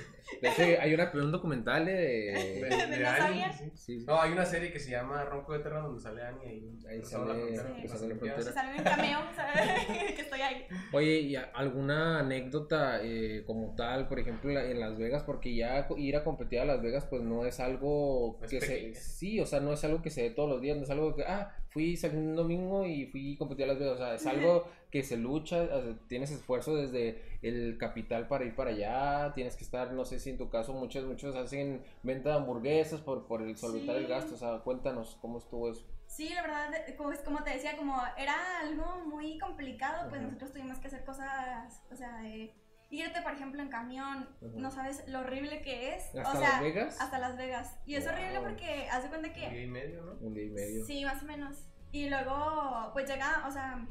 De 0.40 0.48
hecho, 0.48 0.62
hay 0.80 0.94
una, 0.94 1.10
un 1.12 1.32
documental 1.32 1.84
de... 1.84 1.92
De, 1.92 2.68
¿No 2.70 2.96
de 2.96 3.06
Ani, 3.06 3.18
sabías? 3.18 3.58
sí. 3.58 3.64
Sí, 3.74 3.98
sí. 4.00 4.06
No, 4.06 4.18
hay 4.22 4.32
una 4.32 4.46
serie 4.46 4.72
que 4.72 4.78
se 4.78 4.90
llama 4.92 5.22
Ronco 5.24 5.52
de 5.52 5.58
Terra 5.58 5.80
donde 5.80 6.00
sale 6.00 6.22
Ani 6.22 6.44
ahí. 6.46 6.78
Ahí 6.88 6.98
cruzando 7.00 7.34
la 7.34 7.40
sale- 7.40 7.56
frontera, 7.58 8.42
sí. 8.42 8.52
Sale 8.54 8.76
en 8.76 8.82
cameo, 8.84 9.18
¿sabes? 9.36 9.86
que 10.14 10.22
estoy 10.22 10.40
ahí. 10.40 10.64
Oye, 10.92 11.18
¿y 11.20 11.36
alguna 11.36 12.20
anécdota 12.20 13.00
eh, 13.02 13.42
como 13.46 13.74
tal, 13.74 14.08
por 14.08 14.18
ejemplo, 14.18 14.50
en 14.58 14.80
Las 14.80 14.96
Vegas? 14.96 15.24
Porque 15.24 15.54
ya 15.54 15.86
ir 15.98 16.16
a 16.16 16.24
competir 16.24 16.60
a 16.60 16.64
Las 16.64 16.80
Vegas, 16.80 17.04
pues 17.10 17.20
no 17.22 17.44
es 17.44 17.60
algo 17.60 18.38
Es 18.42 18.50
que 18.50 18.60
se... 18.62 18.94
Sí, 18.94 19.40
o 19.40 19.46
sea, 19.46 19.60
no 19.60 19.74
es 19.74 19.84
algo 19.84 20.00
que 20.00 20.10
se 20.10 20.22
dé 20.22 20.30
todos 20.30 20.48
los 20.48 20.62
días, 20.62 20.76
no 20.78 20.84
es 20.84 20.90
algo 20.90 21.14
que, 21.14 21.24
ah, 21.24 21.54
fui 21.70 21.96
salí 21.96 22.16
un 22.16 22.34
domingo 22.36 22.86
y 22.86 23.06
fui 23.06 23.34
a 23.34 23.38
competir 23.38 23.64
a 23.64 23.68
Las 23.68 23.78
Vegas, 23.78 23.89
o 23.92 23.96
sea, 23.96 24.14
es 24.14 24.26
algo 24.26 24.66
que 24.90 25.02
se 25.02 25.16
lucha, 25.16 25.62
o 25.62 25.82
sea, 25.82 25.98
tienes 26.08 26.30
esfuerzo 26.30 26.74
desde 26.74 27.22
el 27.42 27.78
capital 27.78 28.28
para 28.28 28.44
ir 28.44 28.54
para 28.54 28.70
allá, 28.70 29.32
tienes 29.34 29.56
que 29.56 29.64
estar, 29.64 29.92
no 29.92 30.04
sé 30.04 30.18
si 30.18 30.30
en 30.30 30.38
tu 30.38 30.50
caso 30.50 30.72
muchos, 30.72 31.04
muchos 31.04 31.36
hacen 31.36 31.84
venta 32.02 32.30
de 32.30 32.36
hamburguesas 32.36 33.00
por, 33.00 33.26
por 33.26 33.42
el 33.42 33.56
solventar 33.56 33.96
el 33.96 34.06
gasto, 34.06 34.34
o 34.34 34.38
sea, 34.38 34.58
cuéntanos 34.58 35.16
cómo 35.20 35.38
estuvo 35.38 35.70
eso. 35.70 35.86
Sí, 36.06 36.28
la 36.30 36.42
verdad, 36.42 36.72
pues 36.98 37.20
como 37.20 37.44
te 37.44 37.50
decía, 37.50 37.76
como 37.76 37.96
era 38.18 38.60
algo 38.60 39.04
muy 39.06 39.38
complicado, 39.38 40.08
pues 40.10 40.20
nosotros 40.20 40.52
tuvimos 40.52 40.78
que 40.78 40.88
hacer 40.88 41.04
cosas, 41.04 41.82
o 41.92 41.96
sea, 41.96 42.18
de 42.18 42.52
irte, 42.90 43.22
por 43.22 43.32
ejemplo, 43.32 43.62
en 43.62 43.68
camión, 43.68 44.28
no 44.40 44.70
sabes 44.72 45.04
lo 45.06 45.20
horrible 45.20 45.62
que 45.62 45.94
es. 45.94 46.14
¿Hasta 46.16 46.32
o 46.32 46.32
sea, 46.32 46.50
Las 46.50 46.60
Vegas? 46.62 47.00
Hasta 47.00 47.18
Las 47.20 47.36
Vegas. 47.36 47.78
Y 47.86 47.94
es 47.94 48.06
horrible 48.06 48.40
porque 48.40 48.88
haz 48.90 49.04
de 49.04 49.08
cuenta 49.08 49.28
Un 49.28 49.34
día 49.34 49.50
que... 49.50 49.62
y 49.62 49.66
medio, 49.68 50.02
¿no? 50.02 50.12
Un 50.14 50.34
día 50.34 50.44
y 50.44 50.50
medio. 50.50 50.84
Sí, 50.84 51.04
más 51.04 51.22
o 51.22 51.26
menos. 51.26 51.64
Y 51.92 52.08
luego, 52.08 52.90
pues 52.92 53.08
llega, 53.08 53.44
o 53.46 53.50
sea, 53.50 53.86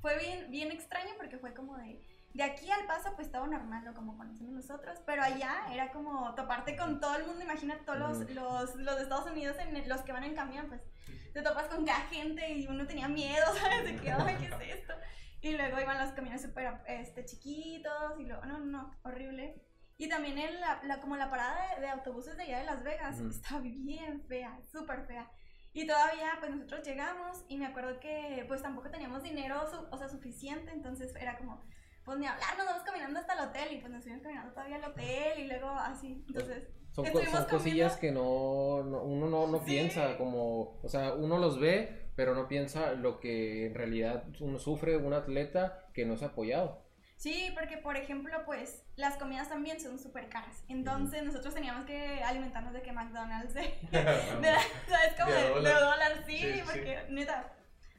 fue 0.00 0.18
bien, 0.18 0.50
bien 0.50 0.70
extraño 0.72 1.10
porque 1.16 1.38
fue 1.38 1.54
como 1.54 1.76
de... 1.76 2.02
De 2.34 2.42
aquí 2.44 2.70
al 2.70 2.86
paso, 2.86 3.14
pues 3.16 3.32
todo 3.32 3.46
normal, 3.46 3.82
¿no? 3.84 3.94
Como 3.94 4.16
conocemos 4.16 4.52
nosotros. 4.52 4.98
Pero 5.06 5.22
allá 5.22 5.56
era 5.72 5.90
como 5.90 6.34
toparte 6.34 6.76
con 6.76 7.00
todo 7.00 7.16
el 7.16 7.24
mundo. 7.26 7.42
Imagina 7.42 7.78
todos 7.84 7.98
los, 7.98 8.30
los, 8.30 8.76
los 8.76 8.96
de 8.96 9.02
Estados 9.02 9.28
Unidos, 9.30 9.56
en 9.58 9.74
el- 9.74 9.88
los 9.88 10.02
que 10.02 10.12
van 10.12 10.22
en 10.24 10.34
camión, 10.36 10.66
pues 10.68 10.82
te 11.32 11.42
topas 11.42 11.66
con 11.68 11.84
cada 11.86 12.00
gente 12.02 12.48
y 12.52 12.66
uno 12.68 12.86
tenía 12.86 13.08
miedo, 13.08 13.44
¿sabes? 13.60 13.84
De 13.84 13.96
que, 13.96 14.12
ay, 14.12 14.36
¿qué 14.38 14.44
es 14.46 14.78
esto? 14.78 14.92
Y 15.40 15.56
luego 15.56 15.80
iban 15.80 15.98
los 15.98 16.12
camiones 16.12 16.42
súper 16.42 16.74
este, 16.86 17.24
chiquitos 17.24 18.20
y 18.20 18.24
luego, 18.26 18.44
no, 18.44 18.58
no, 18.58 18.66
no, 18.66 18.90
horrible. 19.04 19.64
Y 19.96 20.08
también 20.08 20.38
en 20.38 20.60
la, 20.60 20.80
la- 20.84 21.00
como 21.00 21.16
la 21.16 21.30
parada 21.30 21.74
de, 21.76 21.80
de 21.80 21.88
autobuses 21.88 22.36
de 22.36 22.42
allá 22.44 22.58
de 22.58 22.66
Las 22.66 22.84
Vegas 22.84 23.18
Ujú. 23.18 23.30
estaba 23.30 23.60
bien 23.62 24.22
fea, 24.28 24.60
súper 24.70 25.06
fea. 25.06 25.28
Y 25.72 25.86
todavía, 25.86 26.32
pues 26.40 26.50
nosotros 26.50 26.86
llegamos 26.86 27.44
y 27.48 27.56
me 27.58 27.66
acuerdo 27.66 28.00
que 28.00 28.44
pues 28.48 28.62
tampoco 28.62 28.90
teníamos 28.90 29.22
dinero, 29.22 29.66
su- 29.70 29.86
o 29.90 29.96
sea, 29.98 30.08
suficiente, 30.08 30.72
entonces 30.72 31.14
era 31.16 31.36
como, 31.38 31.62
pues 32.04 32.18
ni 32.18 32.26
hablar, 32.26 32.56
nos 32.56 32.66
vamos 32.66 32.82
caminando 32.82 33.20
hasta 33.20 33.34
el 33.34 33.48
hotel 33.48 33.72
y 33.74 33.78
pues 33.80 33.92
nos 33.92 34.02
fuimos 34.02 34.22
caminando 34.22 34.52
todavía 34.52 34.76
al 34.76 34.84
hotel 34.84 35.38
y 35.40 35.46
luego 35.46 35.68
así, 35.70 36.24
entonces... 36.26 36.68
Son, 36.90 37.06
son 37.06 37.44
cosillas 37.44 37.96
que 37.96 38.10
no, 38.10 38.82
no- 38.82 39.02
uno 39.04 39.28
no, 39.28 39.46
no 39.46 39.58
Sí. 39.58 39.66
piensa, 39.66 40.16
como, 40.16 40.80
o 40.82 40.88
sea, 40.88 41.14
uno 41.14 41.38
los 41.38 41.60
ve, 41.60 42.10
pero 42.16 42.34
no 42.34 42.48
piensa 42.48 42.92
lo 42.94 43.20
que 43.20 43.66
en 43.66 43.74
realidad 43.74 44.24
uno 44.40 44.58
sufre 44.58 44.96
un 44.96 45.12
atleta 45.12 45.86
que 45.94 46.06
no 46.06 46.14
es 46.14 46.22
apoyado. 46.24 46.87
Sí, 47.18 47.50
porque 47.54 47.78
por 47.78 47.96
ejemplo, 47.96 48.44
pues 48.44 48.84
las 48.94 49.16
comidas 49.16 49.48
también 49.48 49.80
son 49.80 49.98
súper 49.98 50.28
caras. 50.28 50.62
Entonces 50.68 51.24
nosotros 51.24 51.52
teníamos 51.52 51.84
que 51.84 52.22
alimentarnos 52.22 52.72
de 52.72 52.80
que 52.82 52.92
McDonald's, 52.92 53.54
de, 53.54 53.62
de- 53.90 54.56
¿sabes? 54.88 55.14
Como 55.20 55.32
De 55.32 55.42
de, 55.42 55.48
dólar. 55.50 55.80
dólar, 55.80 56.24
sí, 56.26 56.38
Sí, 56.38 56.52
sí, 56.54 56.62
porque 56.64 57.06
neta, 57.10 57.52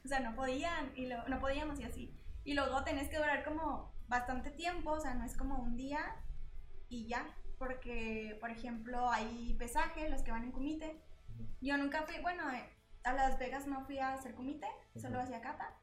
o 0.06 0.08
sea, 0.08 0.22
no 0.22 0.36
podían, 0.36 0.94
y 0.96 1.08
lo- 1.08 1.28
no 1.28 1.40
podíamos 1.42 1.80
y 1.80 1.84
así. 1.84 2.16
Y 2.46 2.54
luego 2.54 2.84
tenés 2.86 3.10
que 3.10 3.18
durar 3.18 3.44
como 3.44 3.94
bastante 4.08 4.52
tiempo, 4.52 4.92
o 4.92 5.00
sea, 5.02 5.14
no 5.16 5.26
es 5.26 5.36
como 5.36 5.58
un 5.62 5.76
día 5.76 6.00
y 6.88 7.06
ya, 7.08 7.28
porque 7.58 8.38
por 8.40 8.52
ejemplo 8.52 9.12
hay 9.12 9.54
pesaje, 9.60 10.08
los 10.10 10.22
que 10.24 10.32
van 10.32 10.46
en 10.46 10.52
comité, 10.54 11.02
Yo 11.62 11.78
nunca 11.78 12.04
fui, 12.04 12.20
bueno, 12.22 12.50
eh, 12.54 12.70
a 13.04 13.14
Las 13.14 13.38
Vegas 13.38 13.68
no 13.68 13.86
fui 13.86 14.00
a 14.00 14.14
hacer 14.14 14.34
comité, 14.34 14.68
solo 14.96 15.20
hacía 15.20 15.42
cata. 15.42 15.74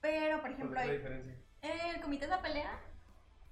Pero, 0.00 0.40
por 0.42 0.54
¿Cuál 0.54 0.54
ejemplo, 0.54 0.80
es 0.80 0.86
la 0.86 0.92
el, 0.92 0.98
diferencia? 0.98 1.41
El 1.62 2.00
comité 2.00 2.24
es 2.24 2.30
la 2.30 2.42
pelea 2.42 2.80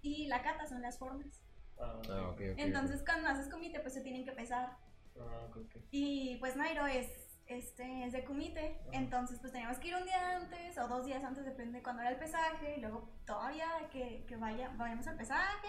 y 0.02 0.26
la 0.26 0.42
cata 0.42 0.66
son 0.66 0.82
las 0.82 0.98
formas. 0.98 1.40
Ah, 1.78 1.94
ok. 1.98 2.06
Ah, 2.10 2.28
ok, 2.30 2.40
ok. 2.52 2.58
Entonces, 2.58 3.02
cuando 3.04 3.28
haces 3.28 3.48
comité, 3.50 3.80
pues 3.80 3.94
se 3.94 4.00
tienen 4.02 4.24
que 4.24 4.32
pesar. 4.32 4.76
Ah, 5.18 5.46
ok, 5.48 5.56
ok. 5.58 5.76
Y 5.90 6.36
pues 6.36 6.56
Nairo 6.56 6.86
es, 6.86 7.08
este, 7.46 8.04
es 8.04 8.12
de 8.12 8.24
comité, 8.24 8.78
Ajá. 8.82 8.90
entonces 8.92 9.38
pues 9.40 9.52
teníamos 9.52 9.78
que 9.78 9.88
ir 9.88 9.96
un 9.96 10.04
día 10.04 10.36
antes 10.36 10.78
o 10.78 10.86
dos 10.88 11.04
días 11.06 11.22
antes, 11.24 11.44
depende 11.44 11.78
de 11.78 11.82
cuándo 11.82 12.02
era 12.02 12.10
el 12.12 12.16
pesaje, 12.18 12.76
y 12.76 12.80
luego 12.80 13.08
todavía 13.26 13.66
que, 13.92 14.24
que 14.28 14.36
vaya, 14.36 14.72
vayamos 14.76 15.06
al 15.08 15.16
pesaje 15.16 15.68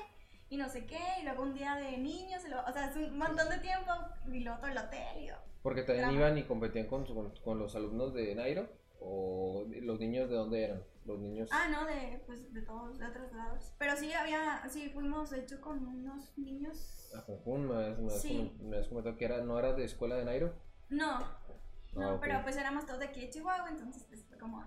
y 0.49 0.57
no 0.57 0.69
sé 0.69 0.85
qué, 0.85 0.99
y 1.21 1.23
luego 1.23 1.41
un 1.43 1.53
día 1.55 1.75
de 1.75 1.97
niños, 1.97 2.43
y 2.45 2.49
luego- 2.49 2.65
o 2.67 2.71
sea, 2.71 2.85
es 2.89 2.95
un 2.95 3.17
montón 3.17 3.49
de 3.49 3.57
tiempo, 3.59 3.91
y 4.31 4.41
luego 4.41 4.59
todo 4.59 4.69
el 4.69 4.77
hotel, 4.77 5.23
y 5.23 5.27
yo, 5.27 5.35
Porque 5.63 5.81
también 5.83 6.09
Drama. 6.09 6.19
iban 6.19 6.37
y 6.37 6.43
competían 6.43 6.87
con, 6.87 7.07
su- 7.07 7.15
con, 7.15 7.33
con 7.43 7.57
los 7.59 7.75
alumnos 7.75 8.13
de 8.13 8.35
Nairo. 8.35 8.69
¿O 9.03 9.65
los 9.81 9.99
niños 9.99 10.29
de 10.29 10.35
dónde 10.35 10.63
eran? 10.63 10.83
Los 11.05 11.19
niños. 11.19 11.49
Ah, 11.51 11.67
no, 11.71 11.85
de, 11.87 12.21
pues, 12.27 12.53
de 12.53 12.61
todos, 12.61 12.99
de 12.99 13.07
otros 13.07 13.31
lados. 13.33 13.73
Pero 13.79 13.95
sí 13.97 14.13
había, 14.13 14.61
sí, 14.69 14.89
fuimos, 14.89 15.31
de 15.31 15.39
hecho, 15.39 15.59
con 15.59 15.83
unos 15.87 16.37
niños... 16.37 17.11
A 17.17 17.25
Cancún, 17.25 17.67
me 17.67 17.75
habías, 17.75 17.99
me 17.99 18.09
Sí. 18.11 18.55
me 18.61 18.75
habías 18.75 18.87
comentado 18.87 19.17
que 19.17 19.25
era, 19.25 19.41
no 19.43 19.57
era 19.57 19.73
de 19.73 19.83
escuela 19.85 20.15
de 20.15 20.25
Nairo. 20.25 20.53
No, 20.89 21.19
no, 21.93 22.09
Ah, 22.09 22.13
ok. 22.13 22.21
pero 22.21 22.43
pues 22.43 22.55
éramos 22.57 22.85
todos 22.85 22.99
de 22.99 23.05
aquí 23.05 23.21
de 23.21 23.29
Chihuahua, 23.31 23.69
entonces 23.69 24.05
pues 24.07 24.23
fue 24.25 24.37
como, 24.37 24.63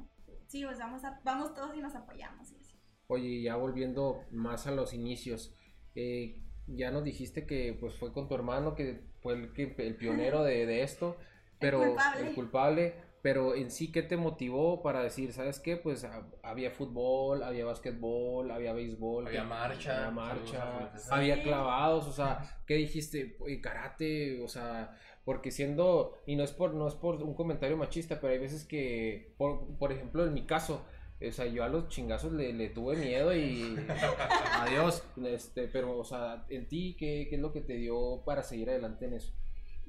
sí, 0.48 0.64
pues 0.64 0.78
vamos, 0.78 1.04
a, 1.04 1.20
vamos 1.24 1.54
todos 1.54 1.74
y 1.76 1.80
nos 1.80 1.94
apoyamos 1.94 2.50
y 2.50 2.56
así. 2.56 2.74
Oye, 3.06 3.42
ya 3.42 3.54
volviendo 3.56 4.24
más 4.32 4.66
a 4.66 4.72
los 4.72 4.92
inicios, 4.92 5.54
eh, 5.94 6.42
ya 6.66 6.90
nos 6.90 7.04
dijiste 7.04 7.46
que 7.46 7.76
pues 7.78 7.94
fue 7.98 8.12
con 8.12 8.26
tu 8.28 8.34
hermano 8.34 8.74
que 8.74 9.04
fue 9.22 9.34
el, 9.34 9.52
que, 9.52 9.74
el 9.78 9.96
pionero 9.96 10.42
de, 10.42 10.66
de 10.66 10.82
esto, 10.82 11.16
pero 11.60 11.78
culpable. 11.80 12.28
el 12.28 12.34
culpable, 12.34 12.94
pero 13.24 13.54
en 13.54 13.70
sí, 13.70 13.90
¿qué 13.90 14.02
te 14.02 14.18
motivó 14.18 14.82
para 14.82 15.02
decir, 15.02 15.32
sabes 15.32 15.58
qué? 15.58 15.78
Pues 15.78 16.04
ha- 16.04 16.26
había 16.42 16.70
fútbol, 16.70 17.42
había 17.42 17.64
básquetbol, 17.64 18.50
había 18.50 18.74
béisbol, 18.74 19.26
Había 19.28 19.40
que- 19.40 19.46
marcha, 19.48 19.96
había 19.96 20.10
marcha, 20.10 20.92
había 21.10 21.42
clavados, 21.42 22.06
o 22.06 22.12
sea, 22.12 22.60
¿qué 22.66 22.74
dijiste? 22.74 23.38
Karate, 23.62 24.42
o 24.42 24.48
sea, 24.48 24.94
porque 25.24 25.50
siendo, 25.50 26.22
y 26.26 26.36
no 26.36 26.44
es 26.44 26.52
por, 26.52 26.74
no 26.74 26.86
es 26.86 26.94
por 26.96 27.14
un 27.22 27.34
comentario 27.34 27.78
machista, 27.78 28.20
pero 28.20 28.34
hay 28.34 28.38
veces 28.38 28.66
que, 28.66 29.32
por, 29.38 29.74
por 29.78 29.90
ejemplo, 29.90 30.26
en 30.26 30.34
mi 30.34 30.44
caso, 30.44 30.84
o 31.26 31.32
sea, 31.32 31.46
yo 31.46 31.64
a 31.64 31.68
los 31.70 31.88
chingazos 31.88 32.30
le, 32.30 32.52
le 32.52 32.68
tuve 32.68 32.94
miedo 32.96 33.34
y 33.34 33.74
adiós, 34.52 35.02
este, 35.24 35.68
pero, 35.68 35.96
o 35.98 36.04
sea, 36.04 36.44
en 36.50 36.68
ti, 36.68 36.94
¿qué, 36.98 37.26
¿qué 37.30 37.36
es 37.36 37.40
lo 37.40 37.54
que 37.54 37.62
te 37.62 37.72
dio 37.72 38.22
para 38.26 38.42
seguir 38.42 38.68
adelante 38.68 39.06
en 39.06 39.14
eso? 39.14 39.32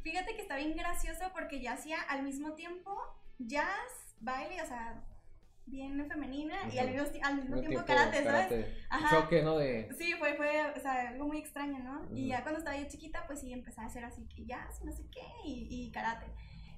Fíjate 0.01 0.35
que 0.37 0.41
está 0.43 0.55
bien 0.55 0.75
gracioso 0.77 1.25
porque 1.33 1.59
yo 1.61 1.71
hacía 1.71 1.99
al 2.03 2.23
mismo 2.23 2.53
tiempo 2.53 2.95
jazz, 3.39 4.15
baile, 4.19 4.61
o 4.61 4.65
sea, 4.65 5.03
bien 5.65 6.07
femenina, 6.07 6.55
y 6.71 6.77
al 6.77 6.91
mismo, 6.91 7.07
al 7.23 7.35
mismo 7.37 7.55
Un 7.55 7.61
tiempo 7.61 7.83
tiempo 7.83 7.85
karate, 7.85 8.23
¿sabes? 8.23 8.47
karate. 8.47 8.87
Un 8.91 9.05
Ajá. 9.05 9.09
choque, 9.09 9.41
¿no? 9.41 9.57
De, 9.57 9.89
Sí, 9.97 10.13
fue, 10.19 10.35
fue, 10.35 10.71
o 10.75 10.79
sea, 10.79 11.09
algo 11.09 11.25
muy 11.27 11.37
extraño, 11.39 11.79
¿no? 11.79 12.07
Y 12.15 12.27
ya 12.27 12.43
cuando 12.43 12.59
estaba 12.59 12.77
yo 12.77 12.87
chiquita, 12.87 13.25
pues 13.27 13.39
sí, 13.41 13.51
empecé 13.51 13.81
a 13.81 13.85
hacer 13.85 14.05
así 14.05 14.27
que 14.27 14.45
jazz, 14.45 14.83
no 14.83 14.91
sé 14.91 15.03
qué, 15.11 15.25
y, 15.43 15.67
y 15.69 15.91
karate. 15.91 16.27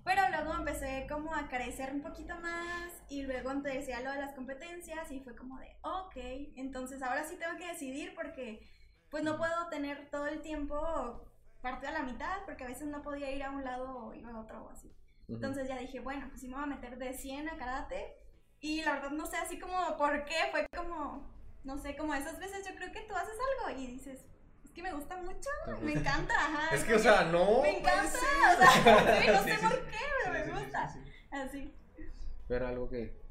Pero 0.03 0.21
luego 0.29 0.53
empecé 0.53 1.05
como 1.09 1.35
a 1.35 1.49
crecer 1.49 1.93
un 1.93 2.01
poquito 2.01 2.33
más 2.39 2.93
y 3.09 3.23
luego 3.23 3.51
empecé 3.51 3.93
a 3.93 3.99
lo 4.01 4.11
de 4.13 4.19
las 4.21 4.33
competencias 4.33 5.11
y 5.11 5.19
fue 5.19 5.35
como 5.35 5.59
de, 5.59 5.75
ok, 5.81 6.15
entonces 6.55 7.01
ahora 7.03 7.25
sí 7.25 7.35
tengo 7.37 7.57
que 7.57 7.67
decidir 7.67 8.13
porque 8.15 8.65
pues 9.09 9.23
no 9.23 9.37
puedo 9.37 9.67
tener 9.69 10.09
todo 10.09 10.27
el 10.27 10.41
tiempo 10.41 11.25
partido 11.61 11.89
a 11.89 11.99
la 11.99 12.03
mitad 12.03 12.37
porque 12.45 12.63
a 12.63 12.67
veces 12.67 12.87
no 12.87 13.01
podía 13.01 13.31
ir 13.31 13.43
a 13.43 13.51
un 13.51 13.65
lado 13.65 13.97
o 14.07 14.13
ir 14.13 14.25
a 14.25 14.39
otro 14.39 14.63
o 14.65 14.69
así. 14.69 14.93
Entonces 15.27 15.67
ya 15.67 15.77
dije, 15.77 15.99
bueno, 15.99 16.27
pues 16.29 16.41
sí 16.41 16.47
me 16.47 16.55
voy 16.55 16.63
a 16.63 16.67
meter 16.67 16.97
de 16.97 17.13
100 17.13 17.49
a 17.49 17.57
karate. 17.57 18.17
Y 18.59 18.83
la 18.83 18.93
verdad 18.93 19.11
no 19.11 19.25
sé 19.25 19.37
así 19.37 19.59
como 19.59 19.97
por 19.97 20.25
qué, 20.25 20.35
fue 20.51 20.65
como, 20.75 21.31
no 21.63 21.77
sé, 21.77 21.95
como 21.95 22.13
esas 22.15 22.39
veces 22.39 22.65
yo 22.67 22.75
creo 22.75 22.91
que 22.91 23.01
tú 23.01 23.15
haces 23.15 23.35
algo 23.67 23.79
y 23.79 23.87
dices, 23.87 24.25
es 24.63 24.71
que 24.71 24.81
me 24.81 24.93
gusta 24.93 25.17
mucho, 25.17 25.49
me 25.81 25.93
encanta, 25.93 26.33
ajá. 26.33 26.75
Es 26.75 26.83
que, 26.83 26.95
o 26.95 26.99
sea, 26.99 27.25
no. 27.25 27.61
Me 27.61 27.79
encanta, 27.79 28.17
o 28.53 28.57
sea, 28.57 29.21
sí, 29.21 29.27
no 29.27 29.43
Sí, 29.43 29.49
sé 29.51 29.57
por 29.59 29.85
qué, 29.87 29.97
pero 30.23 30.45
me 30.45 30.59
gusta. 30.61 30.87
sí, 30.89 30.99
sí. 31.03 31.11
Así. 31.31 31.73
Pero 32.47 32.67
algo 32.67 32.89
que, 32.89 33.21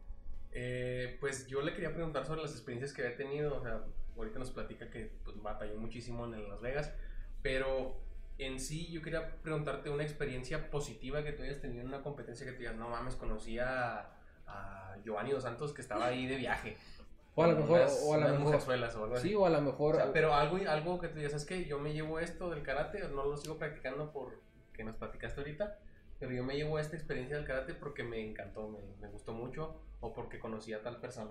Eh, 0.52 1.18
pues 1.20 1.46
yo 1.48 1.60
le 1.62 1.74
quería 1.74 1.92
preguntar 1.94 2.24
sobre 2.26 2.42
las 2.42 2.52
experiencias 2.52 2.92
que 2.92 3.02
había 3.04 3.16
tenido. 3.16 3.56
O 3.56 3.62
sea, 3.62 3.84
ahorita 4.16 4.38
nos 4.38 4.50
platica 4.52 4.90
que 4.90 5.20
pues, 5.24 5.40
batalló 5.42 5.76
muchísimo 5.78 6.24
en 6.26 6.48
Las 6.48 6.60
Vegas. 6.62 6.92
Pero 7.42 8.05
en 8.38 8.60
sí, 8.60 8.90
yo 8.90 9.00
quería 9.02 9.36
preguntarte 9.42 9.88
una 9.90 10.02
experiencia 10.02 10.70
positiva 10.70 11.22
que 11.24 11.32
tú 11.32 11.42
hayas 11.42 11.60
tenido 11.60 11.80
en 11.82 11.88
una 11.88 12.02
competencia 12.02 12.44
que 12.46 12.52
te 12.52 12.58
digas, 12.58 12.74
no 12.76 12.88
mames, 12.88 13.14
conocí 13.16 13.58
a, 13.58 14.10
a 14.46 14.96
Giovanni 15.04 15.30
Dos 15.32 15.42
Santos 15.42 15.72
que 15.72 15.80
estaba 15.82 16.06
ahí 16.06 16.26
de 16.26 16.36
viaje. 16.36 16.76
o 17.34 17.42
a 17.42 17.48
lo 17.48 17.56
mejor, 17.56 17.80
unas- 17.80 18.02
o 18.04 18.14
a 18.14 18.16
lo 18.18 18.28
mejor, 18.38 18.54
o 18.56 19.04
algo 19.04 19.14
así. 19.16 19.28
sí, 19.28 19.34
o 19.34 19.46
a 19.46 19.50
lo 19.50 19.60
mejor, 19.60 19.94
O 19.94 19.98
sea, 19.98 20.12
pero 20.12 20.34
algo, 20.34 20.56
algo 20.68 20.98
que 21.00 21.08
tú 21.08 21.16
digas, 21.18 21.34
es 21.34 21.44
que 21.44 21.64
yo 21.64 21.78
me 21.78 21.92
llevo 21.92 22.18
esto 22.20 22.50
del 22.50 22.62
karate, 22.62 23.00
no 23.08 23.24
lo 23.24 23.36
sigo 23.36 23.58
practicando 23.58 24.12
por 24.12 24.40
que 24.72 24.84
nos 24.84 24.96
platicaste 24.96 25.40
ahorita, 25.40 25.78
pero 26.18 26.32
yo 26.32 26.44
me 26.44 26.56
llevo 26.56 26.78
esta 26.78 26.96
experiencia 26.96 27.36
del 27.36 27.46
karate 27.46 27.74
porque 27.74 28.02
me 28.04 28.20
encantó, 28.26 28.68
me, 28.68 28.78
me 29.00 29.08
gustó 29.08 29.32
mucho 29.32 29.80
o 30.00 30.12
porque 30.14 30.38
conocí 30.38 30.72
a 30.72 30.82
tal 30.82 30.98
persona. 31.00 31.30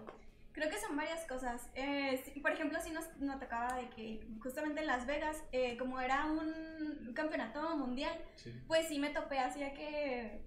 Creo 0.56 0.70
que 0.70 0.80
son 0.80 0.96
varias 0.96 1.26
cosas. 1.26 1.70
Eh, 1.76 2.24
por 2.42 2.52
ejemplo, 2.52 2.80
sí 2.82 2.90
nos, 2.92 3.06
nos 3.18 3.40
tocaba 3.40 3.76
de 3.76 3.90
que 3.90 4.26
justamente 4.42 4.82
en 4.82 4.88
Las 4.88 5.06
Vegas, 5.06 5.44
eh, 5.52 5.78
como 5.78 6.00
era 6.00 6.26
un 6.26 7.12
campeonato 7.14 7.76
mundial, 7.78 8.18
Sí. 8.36 8.52
pues 8.68 8.88
sí 8.88 8.98
me 8.98 9.10
topé 9.10 9.38
así 9.40 9.60
de 9.60 9.74
que 9.74 10.46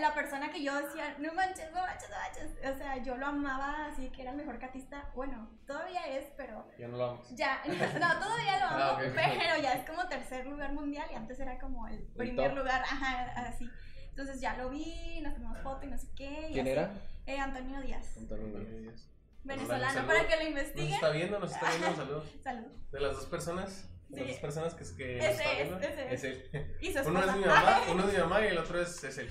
la 0.00 0.14
persona 0.14 0.50
que 0.50 0.62
yo 0.62 0.74
decía, 0.80 1.16
no 1.18 1.34
manches, 1.34 1.70
no 1.72 1.80
manches, 1.82 2.08
no 2.08 2.16
manches. 2.16 2.74
O 2.74 2.78
sea, 2.78 2.96
yo 3.02 3.16
lo 3.16 3.26
amaba 3.26 3.86
así 3.86 4.08
que 4.10 4.22
era 4.22 4.30
el 4.30 4.36
mejor 4.38 4.58
catista. 4.58 5.10
Bueno, 5.14 5.50
todavía 5.66 6.06
es, 6.16 6.24
pero 6.36 6.66
Ya 6.78 6.88
no 6.88 6.96
lo 6.96 7.06
vamos. 7.08 7.28
ya, 7.36 7.60
no, 7.66 8.18
todavía 8.24 8.58
lo 8.60 8.66
amo, 8.70 8.78
Ah, 8.78 8.92
ok. 8.94 9.12
pero 9.14 9.62
ya 9.62 9.74
es 9.74 9.86
como 9.88 10.08
tercer 10.08 10.46
lugar 10.46 10.72
mundial 10.72 11.06
y 11.12 11.16
antes 11.16 11.38
era 11.38 11.58
como 11.58 11.86
el 11.88 12.02
primer 12.16 12.50
top. 12.50 12.58
lugar, 12.58 12.80
ajá, 12.82 13.32
así. 13.48 13.68
Entonces 14.10 14.40
ya 14.40 14.56
lo 14.56 14.70
vi, 14.70 15.20
nos 15.22 15.34
tomamos 15.34 15.58
foto 15.60 15.84
y 15.84 15.90
no 15.90 15.98
sé 15.98 16.08
qué. 16.16 16.48
y 16.48 16.52
¿quién 16.52 16.66
así. 16.66 16.70
era? 16.72 16.94
Eh, 17.26 17.38
Antonio 17.38 17.80
Díaz, 17.82 18.16
Antonio 18.16 18.58
Díaz. 18.60 19.06
Venezolano, 19.44 20.06
para 20.06 20.26
que 20.26 20.34
lo 20.36 20.40
Nos 20.42 20.48
investiguen. 20.50 20.94
está 20.94 21.10
viendo, 21.10 21.38
nos 21.38 21.52
está 21.52 21.70
viendo, 21.70 21.96
saludos. 21.96 22.24
Saludos. 22.42 22.90
De 22.90 23.00
las 23.00 23.12
dos 23.16 23.26
personas, 23.26 23.88
de 24.08 24.16
Sí. 24.16 24.20
las 24.24 24.30
dos 24.32 24.40
personas 24.40 24.74
que, 24.74 24.96
que 24.96 25.16
nos 25.16 25.24
Ese 25.24 25.32
está 25.32 25.52
es, 25.52 25.56
viendo, 25.68 25.78
ese 25.86 26.14
es. 26.14 26.24
él. 26.24 26.76
Y 26.80 26.92
su 26.92 27.08
Uno 27.08 27.20
es 27.24 27.36
mi 27.36 27.44
mamá, 27.44 27.80
uno 27.90 28.06
es 28.08 28.12
mi 28.14 28.20
mamá 28.20 28.44
y 28.44 28.48
el 28.48 28.58
otro 28.58 28.80
es, 28.82 29.02
es 29.04 29.18
él. 29.18 29.30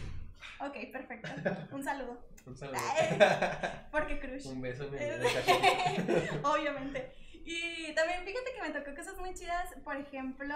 Ok, 0.62 0.76
perfecto. 0.92 1.30
Un 1.72 1.84
saludo. 1.84 2.28
Un 2.46 2.58
saludo. 2.58 2.80
Porque 3.92 4.20
Crush. 4.20 4.46
Un 4.48 4.62
beso 4.62 4.84
en 4.88 4.96
el. 4.96 5.26
Obviamente. 6.44 7.14
Y 7.46 7.94
también 7.96 8.24
fíjate 8.26 8.54
que 8.54 8.62
me 8.62 8.70
tocó 8.72 8.96
cosas 8.96 9.18
muy 9.18 9.34
chidas. 9.34 9.70
Por 9.84 9.96
ejemplo, 9.96 10.56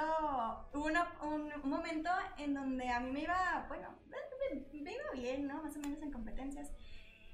hubo 0.73 0.85
una- 0.85 1.11
un, 1.21 1.51
un 1.63 1.69
momento 1.69 2.09
en 2.37 2.53
donde 2.53 2.87
a 2.89 2.99
mí 2.99 3.11
me 3.11 3.21
iba, 3.21 3.65
bueno, 3.67 3.97
me, 4.09 4.81
me 4.81 4.91
iba 4.93 5.11
bien, 5.13 5.47
¿no? 5.47 5.63
Más 5.63 5.75
o 5.75 5.79
menos 5.79 6.01
en 6.01 6.11
competencias. 6.11 6.69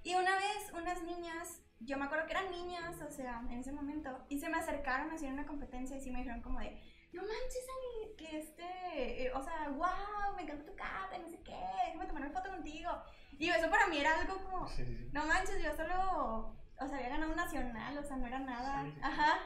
Y 0.04 0.14
una 0.16 0.36
vez 0.36 0.72
unas 0.74 1.02
niñas, 1.04 1.62
yo 1.80 1.98
me 1.98 2.06
acuerdo 2.06 2.26
que 2.26 2.34
eran 2.34 2.52
niñas, 2.52 3.02
o 3.02 3.10
sea, 3.10 3.42
en 3.50 3.60
ese 3.60 3.72
momento, 3.72 4.26
y 4.30 4.40
se 4.40 4.50
me 4.50 4.58
acercaron 4.58 5.10
a 5.12 5.16
hacer 5.16 5.32
una 5.32 5.46
competencia 5.46 5.98
y 5.98 6.02
sí 6.02 6.12
me 6.12 6.20
dijeron 6.20 6.42
como 6.42 6.60
de, 6.60 6.82
no 7.14 7.22
manches, 7.22 7.66
Ani, 7.76 8.16
que 8.18 8.40
este, 8.40 9.24
eh, 9.26 9.32
o 9.34 9.42
sea, 9.42 9.70
wow, 9.70 10.36
me 10.36 10.44
encanta 10.44 10.66
tu 10.66 10.76
kata, 10.76 11.18
no 11.18 11.30
sé 11.30 11.42
qué, 11.44 11.58
déjame 11.86 12.06
tomar 12.06 12.24
una 12.24 12.32
foto 12.32 12.50
contigo. 12.50 12.92
Y 13.38 13.50
eso 13.50 13.70
para 13.70 13.88
mí 13.88 13.98
era 13.98 14.20
algo 14.20 14.38
como, 14.44 14.68
Sí, 14.68 14.86
sí, 14.86 14.96
sí. 14.98 15.10
no 15.14 15.26
manches, 15.26 15.64
yo 15.64 15.74
solo, 15.76 16.56
o 16.80 16.88
sea, 16.88 16.98
había 16.98 17.10
ganado 17.10 17.32
un 17.32 17.38
nacional, 17.38 17.98
o 17.98 18.04
sea, 18.04 18.18
no 18.18 18.28
era 18.28 18.40
nada. 18.40 18.84
Sí. 18.84 18.94
Ajá. 19.02 19.40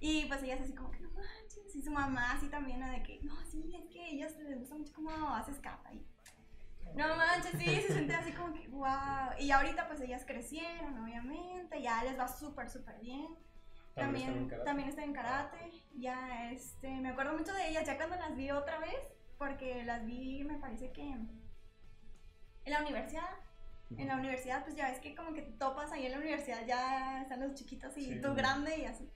Y 0.00 0.24
pues 0.26 0.42
ellas 0.42 0.60
así 0.60 0.74
como 0.74 0.90
que, 0.90 1.00
no 1.00 1.10
manches. 1.10 1.74
Y 1.74 1.82
su 1.82 1.90
mamá 1.90 2.32
así 2.32 2.48
también, 2.48 2.80
de 2.80 3.02
que, 3.02 3.20
no, 3.22 3.34
sí, 3.44 3.74
es 3.74 3.88
que 3.92 4.00
a 4.00 4.08
ellas 4.08 4.36
les 4.38 4.58
gusta 4.58 4.74
mucho 4.76 4.92
cómo 4.94 5.10
haces 5.34 5.58
capa. 5.58 5.92
Y, 5.92 6.06
no 6.94 7.16
manches, 7.16 7.52
sí, 7.58 7.80
se 7.82 7.92
siente 7.92 8.14
así 8.14 8.32
como 8.32 8.52
que, 8.52 8.68
wow. 8.68 9.32
Y 9.38 9.50
ahorita 9.50 9.88
pues 9.88 10.00
ellas 10.00 10.24
crecieron, 10.26 10.98
obviamente, 11.02 11.80
ya 11.80 12.02
les 12.04 12.18
va 12.18 12.28
súper, 12.28 12.68
súper 12.68 12.98
bien. 13.00 13.28
También 13.94 14.48
También, 14.64 14.88
está 14.88 15.02
en 15.04 15.12
karate. 15.12 15.70
Ya, 15.94 16.50
este, 16.50 16.88
me 16.88 17.10
acuerdo 17.10 17.36
mucho 17.36 17.52
de 17.52 17.68
ellas 17.68 17.84
ya 17.86 17.96
cuando 17.96 18.16
las 18.16 18.34
vi 18.34 18.50
otra 18.50 18.78
vez, 18.78 18.96
porque 19.36 19.84
las 19.84 20.04
vi, 20.06 20.44
me 20.44 20.58
parece 20.58 20.92
que 20.92 21.02
en 21.02 21.28
la 22.64 22.80
universidad. 22.80 23.28
En 23.98 24.08
la 24.08 24.16
universidad, 24.16 24.64
pues 24.64 24.74
ya 24.74 24.88
ves 24.88 25.00
que 25.00 25.14
como 25.14 25.34
que 25.34 25.42
te 25.42 25.52
topas 25.52 25.92
ahí 25.92 26.06
en 26.06 26.12
la 26.12 26.18
universidad, 26.18 26.64
ya 26.66 27.20
están 27.20 27.40
los 27.40 27.52
chiquitos 27.52 27.94
y 27.98 28.06
Sí. 28.14 28.20
tú 28.22 28.34
grande 28.34 28.78
y 28.78 28.84
así. 28.86 29.10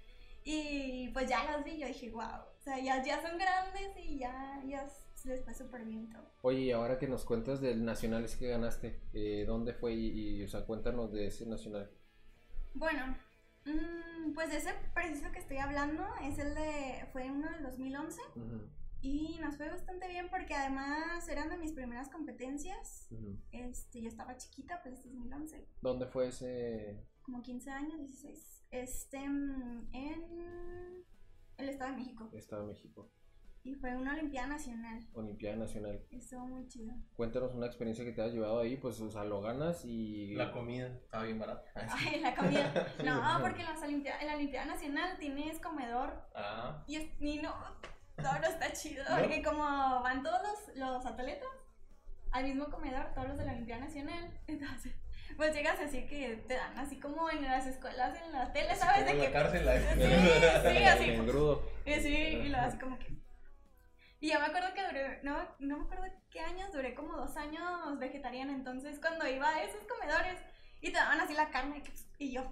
Y 0.45 1.09
pues 1.15 1.29
ya 1.31 1.43
las 1.45 1.65
vi, 1.65 1.79
yo 1.79 1.87
dije, 1.87 2.11
wow, 2.11 2.43
o 2.59 2.61
sea, 2.61 2.79
ya, 2.79 3.03
ya 3.03 3.23
son 3.23 3.39
grandes 3.39 3.97
y 3.97 4.19
ya, 4.19 4.61
ya 4.67 4.87
les 5.27 5.45
fue 5.45 5.55
súper 5.55 5.85
bien 5.85 6.09
todo. 6.11 6.31
Oye, 6.43 6.61
y 6.61 6.71
ahora 6.73 6.99
que 6.99 7.09
nos 7.09 7.25
cuentas 7.25 7.61
del 7.61 7.85
nacional 7.85 8.25
ese 8.25 8.39
que 8.39 8.49
ganaste, 8.49 9.01
eh, 9.13 9.45
¿dónde 9.47 9.73
fue? 9.75 9.95
Y, 9.95 10.39
y, 10.41 10.43
o 10.45 10.49
sea, 10.49 10.65
cuéntanos 10.65 11.13
de 11.13 11.27
ese 11.27 11.47
nacional. 11.47 11.91
Bueno, 12.75 13.17
mm, 13.65 14.33
pues 14.35 14.51
de 14.51 14.59
ese 14.59 14.75
preciso 14.95 15.31
que 15.33 15.39
estoy 15.39 15.59
hablando 15.59 16.05
es 16.23 16.39
el 16.39 16.55
de, 16.55 17.07
fue 17.13 17.31
uno 17.31 17.51
del 17.51 17.63
2011. 17.63 18.21
Ujú. 18.37 18.71
Y 19.03 19.39
nos 19.41 19.57
fue 19.57 19.69
bastante 19.69 20.09
bien 20.09 20.29
porque 20.31 20.55
además 20.55 21.29
eran 21.29 21.49
de 21.49 21.59
mis 21.59 21.73
primeras 21.73 22.09
competencias. 22.09 23.09
Este, 23.53 24.03
yo 24.03 24.09
estaba 24.09 24.37
chiquita, 24.37 24.81
pues 24.83 25.03
2011, 25.05 25.69
¿Dónde 25.81 26.07
fue 26.07 26.29
ese? 26.29 27.07
como 27.23 27.43
15 27.43 27.71
años, 27.71 27.99
16. 27.99 28.67
Este, 28.71 29.19
mm, 29.29 29.89
en 29.93 31.05
el 31.59 31.69
Estado 31.69 31.93
de 31.93 31.97
México. 31.99 32.29
Estado 32.33 32.63
de 32.63 32.69
México, 32.69 33.11
Y 33.67 33.75
fue 33.75 33.97
una 33.97 34.13
Olimpiada 34.13 34.47
Nacional. 34.47 35.05
Olimpiada 35.13 35.57
Nacional. 35.57 36.01
Estuvo 36.13 36.47
muy 36.47 36.69
chido. 36.69 36.95
Cuéntanos 37.17 37.53
una 37.53 37.67
experiencia 37.67 38.05
que 38.05 38.13
te 38.13 38.23
has 38.23 38.33
llevado 38.33 38.61
ahí, 38.61 38.77
pues, 38.77 39.01
o 39.01 39.11
sea, 39.11 39.25
lo 39.25 39.41
ganas 39.41 39.85
y... 39.85 40.35
La 40.37 40.53
comida 40.53 40.87
estaba 40.87 41.25
bien 41.25 41.41
barata. 41.41 41.69
Ay, 41.75 42.21
la 42.21 42.33
comida. 42.37 42.87
No, 43.05 43.41
porque 43.43 43.63
en, 43.63 43.67
las 43.67 43.83
Olimpiadas, 43.83 44.23
en 44.23 44.29
la 44.29 44.35
Olimpiada 44.37 44.67
Nacional 44.67 45.19
tienes 45.19 45.59
comedor 45.59 46.13
Ah, 46.33 46.85
y, 46.87 46.95
es, 46.95 47.11
y 47.21 47.39
no, 47.41 47.53
todo 48.17 48.39
no 48.39 48.47
está 48.47 48.73
chido. 48.73 49.03
¿No? 49.11 49.19
Porque 49.19 49.43
como 49.43 49.65
van 49.65 50.23
todos 50.23 50.39
los, 50.43 50.77
los 50.77 51.05
atletas 51.05 51.49
al 52.31 52.45
mismo 52.45 52.67
comedor, 52.71 53.13
todos 53.15 53.27
los 53.27 53.39
de 53.39 53.47
la 53.47 53.53
Olimpiada 53.53 53.85
Nacional, 53.85 54.31
entonces, 54.47 54.95
pues 55.37 55.53
llegas 55.57 55.81
así 55.81 56.07
que 56.07 56.37
te 56.47 56.55
dan 56.55 56.79
así 56.79 57.01
como 57.01 57.29
en 57.31 57.43
las 57.43 57.67
escuelas, 57.67 58.17
en 58.25 58.31
la 58.31 58.53
tele, 58.53 58.71
así 58.71 58.81
¿sabes? 58.81 58.99
como 58.99 59.07
De 59.07 59.11
en 59.11 59.19
que, 59.19 59.25
la 59.25 59.33
cárcel. 59.33 59.67
la- 59.67 59.81
Sí, 59.81 60.77
sí, 60.79 60.85
así. 60.85 61.11
El 61.85 62.03
sí, 62.03 62.17
y 62.17 62.49
lo 62.49 62.59
así 62.59 62.79
como 62.79 62.97
que. 63.01 63.26
Y 64.27 64.33
yo 64.33 64.41
me 64.41 64.47
acuerdo 64.47 64.75
que 64.75 64.83
duré, 64.85 65.21
no, 65.23 65.37
no 65.61 65.79
me 65.79 65.85
acuerdo 65.85 66.05
qué 66.31 66.41
años, 66.41 66.73
duré 66.73 66.97
como 66.97 67.17
dos 67.17 67.37
años 67.37 67.97
vegetariana. 68.01 68.53
Entonces, 68.53 68.99
cuando 68.99 69.25
iba 69.29 69.49
a 69.49 69.63
esos 69.63 69.83
comedores 69.87 70.37
y 70.81 70.89
te 70.89 70.99
daban 70.99 71.21
así 71.21 71.33
la 71.33 71.49
carne, 71.51 71.81
y 72.19 72.33
yo. 72.33 72.43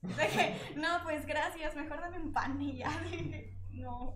Que, 0.00 0.56
no, 0.76 0.88
pues 1.02 1.26
gracias, 1.26 1.76
mejor 1.76 2.00
dame 2.00 2.18
un 2.18 2.32
pan 2.32 2.60
y 2.62 2.78
ya. 2.78 2.88
Dije, 3.10 3.52
no, 3.72 4.14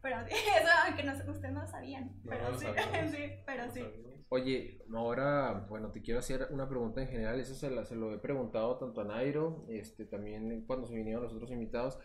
pero 0.00 0.16
sí, 0.28 0.34
eso, 0.60 0.68
aunque 0.86 1.02
no, 1.02 1.12
ustedes 1.12 1.52
no 1.52 1.62
lo 1.62 1.66
sabían. 1.66 2.12
No, 2.22 2.30
Pero 2.30 2.44
no 2.44 2.50
lo 2.50 2.58
sí, 2.58 2.66
sabíamos. 2.66 3.10
sí, 3.10 3.24
pero 3.44 3.70
sí. 3.72 3.84
Oye, 4.28 4.78
ahora, 4.94 5.66
bueno, 5.68 5.90
te 5.90 6.02
quiero 6.02 6.20
hacer 6.20 6.46
una 6.50 6.68
pregunta 6.68 7.02
en 7.02 7.08
general, 7.08 7.40
eso 7.40 7.56
se, 7.56 7.68
la- 7.68 7.84
se 7.84 7.96
lo 7.96 8.14
he 8.14 8.18
preguntado 8.18 8.78
tanto 8.78 9.00
a 9.00 9.04
Nairo, 9.04 9.64
este, 9.68 10.04
también 10.04 10.64
cuando 10.68 10.86
se 10.86 10.94
vinieron 10.94 11.24
los 11.24 11.32
otros 11.32 11.50
invitados. 11.50 11.98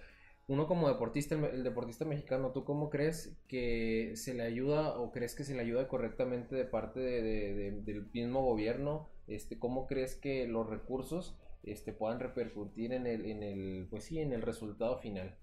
Uno 0.47 0.67
como 0.67 0.87
deportista, 0.87 1.35
el, 1.35 1.63
deportista 1.63 2.05
mexicano, 2.05 2.51
¿tú 2.51 2.65
cómo 2.65 2.89
crees 2.89 3.35
que 3.47 4.13
se 4.15 4.33
le 4.35 4.43
ayuda 4.43 4.97
o 4.99 5.11
crees 5.11 5.33
que 5.35 5.43
se 5.43 5.55
le 5.55 5.61
ayuda 5.61 5.87
correctamente 5.87 6.55
de 6.55 6.65
parte 6.65 6.99
de- 6.99 7.21
de- 7.23 7.53
de- 7.53 7.81
del 7.81 8.09
mismo 8.13 8.43
gobierno? 8.43 9.09
Este, 9.27 9.57
¿cómo 9.57 9.87
crees 9.87 10.15
que 10.15 10.47
los 10.47 10.69
recursos 10.69 11.35
este, 11.63 11.93
puedan 11.93 12.19
repercutir 12.19 12.93
en 12.93 13.07
el, 13.07 13.25
en 13.25 13.41
el, 13.43 13.87
pues 13.89 14.03
sí, 14.05 14.19
en 14.19 14.33
el 14.33 14.43
resultado 14.43 14.99
final? 14.99 15.35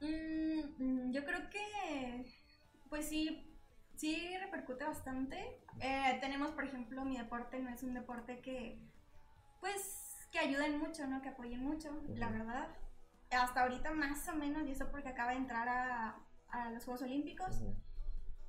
Mm, 0.00 0.60
mm, 0.78 1.12
yo 1.12 1.24
creo 1.24 1.48
que, 1.50 2.26
pues 2.90 3.06
sí, 3.08 3.46
sí 3.96 4.36
repercute 4.38 4.84
bastante. 4.84 5.38
Eh, 5.80 6.18
tenemos, 6.20 6.50
por 6.52 6.64
ejemplo, 6.64 7.04
mi 7.04 7.16
deporte 7.16 7.58
no 7.60 7.70
es 7.70 7.82
un 7.82 7.94
deporte 7.94 8.40
que, 8.40 8.78
pues, 9.60 10.28
que 10.32 10.38
ayuden 10.38 10.78
mucho, 10.78 11.06
¿no? 11.06 11.22
Que 11.22 11.30
apoyen 11.30 11.60
mucho, 11.62 11.90
la 12.14 12.30
verdad. 12.30 12.68
Hasta 13.32 13.62
ahorita 13.62 13.90
más 13.92 14.28
o 14.28 14.34
menos, 14.34 14.66
y 14.66 14.72
eso 14.72 14.90
porque 14.90 15.08
acaba 15.08 15.30
de 15.32 15.38
entrar 15.38 15.68
a, 15.68 16.16
a 16.48 16.70
los 16.70 16.84
Juegos 16.84 17.02
Olímpicos, 17.02 17.62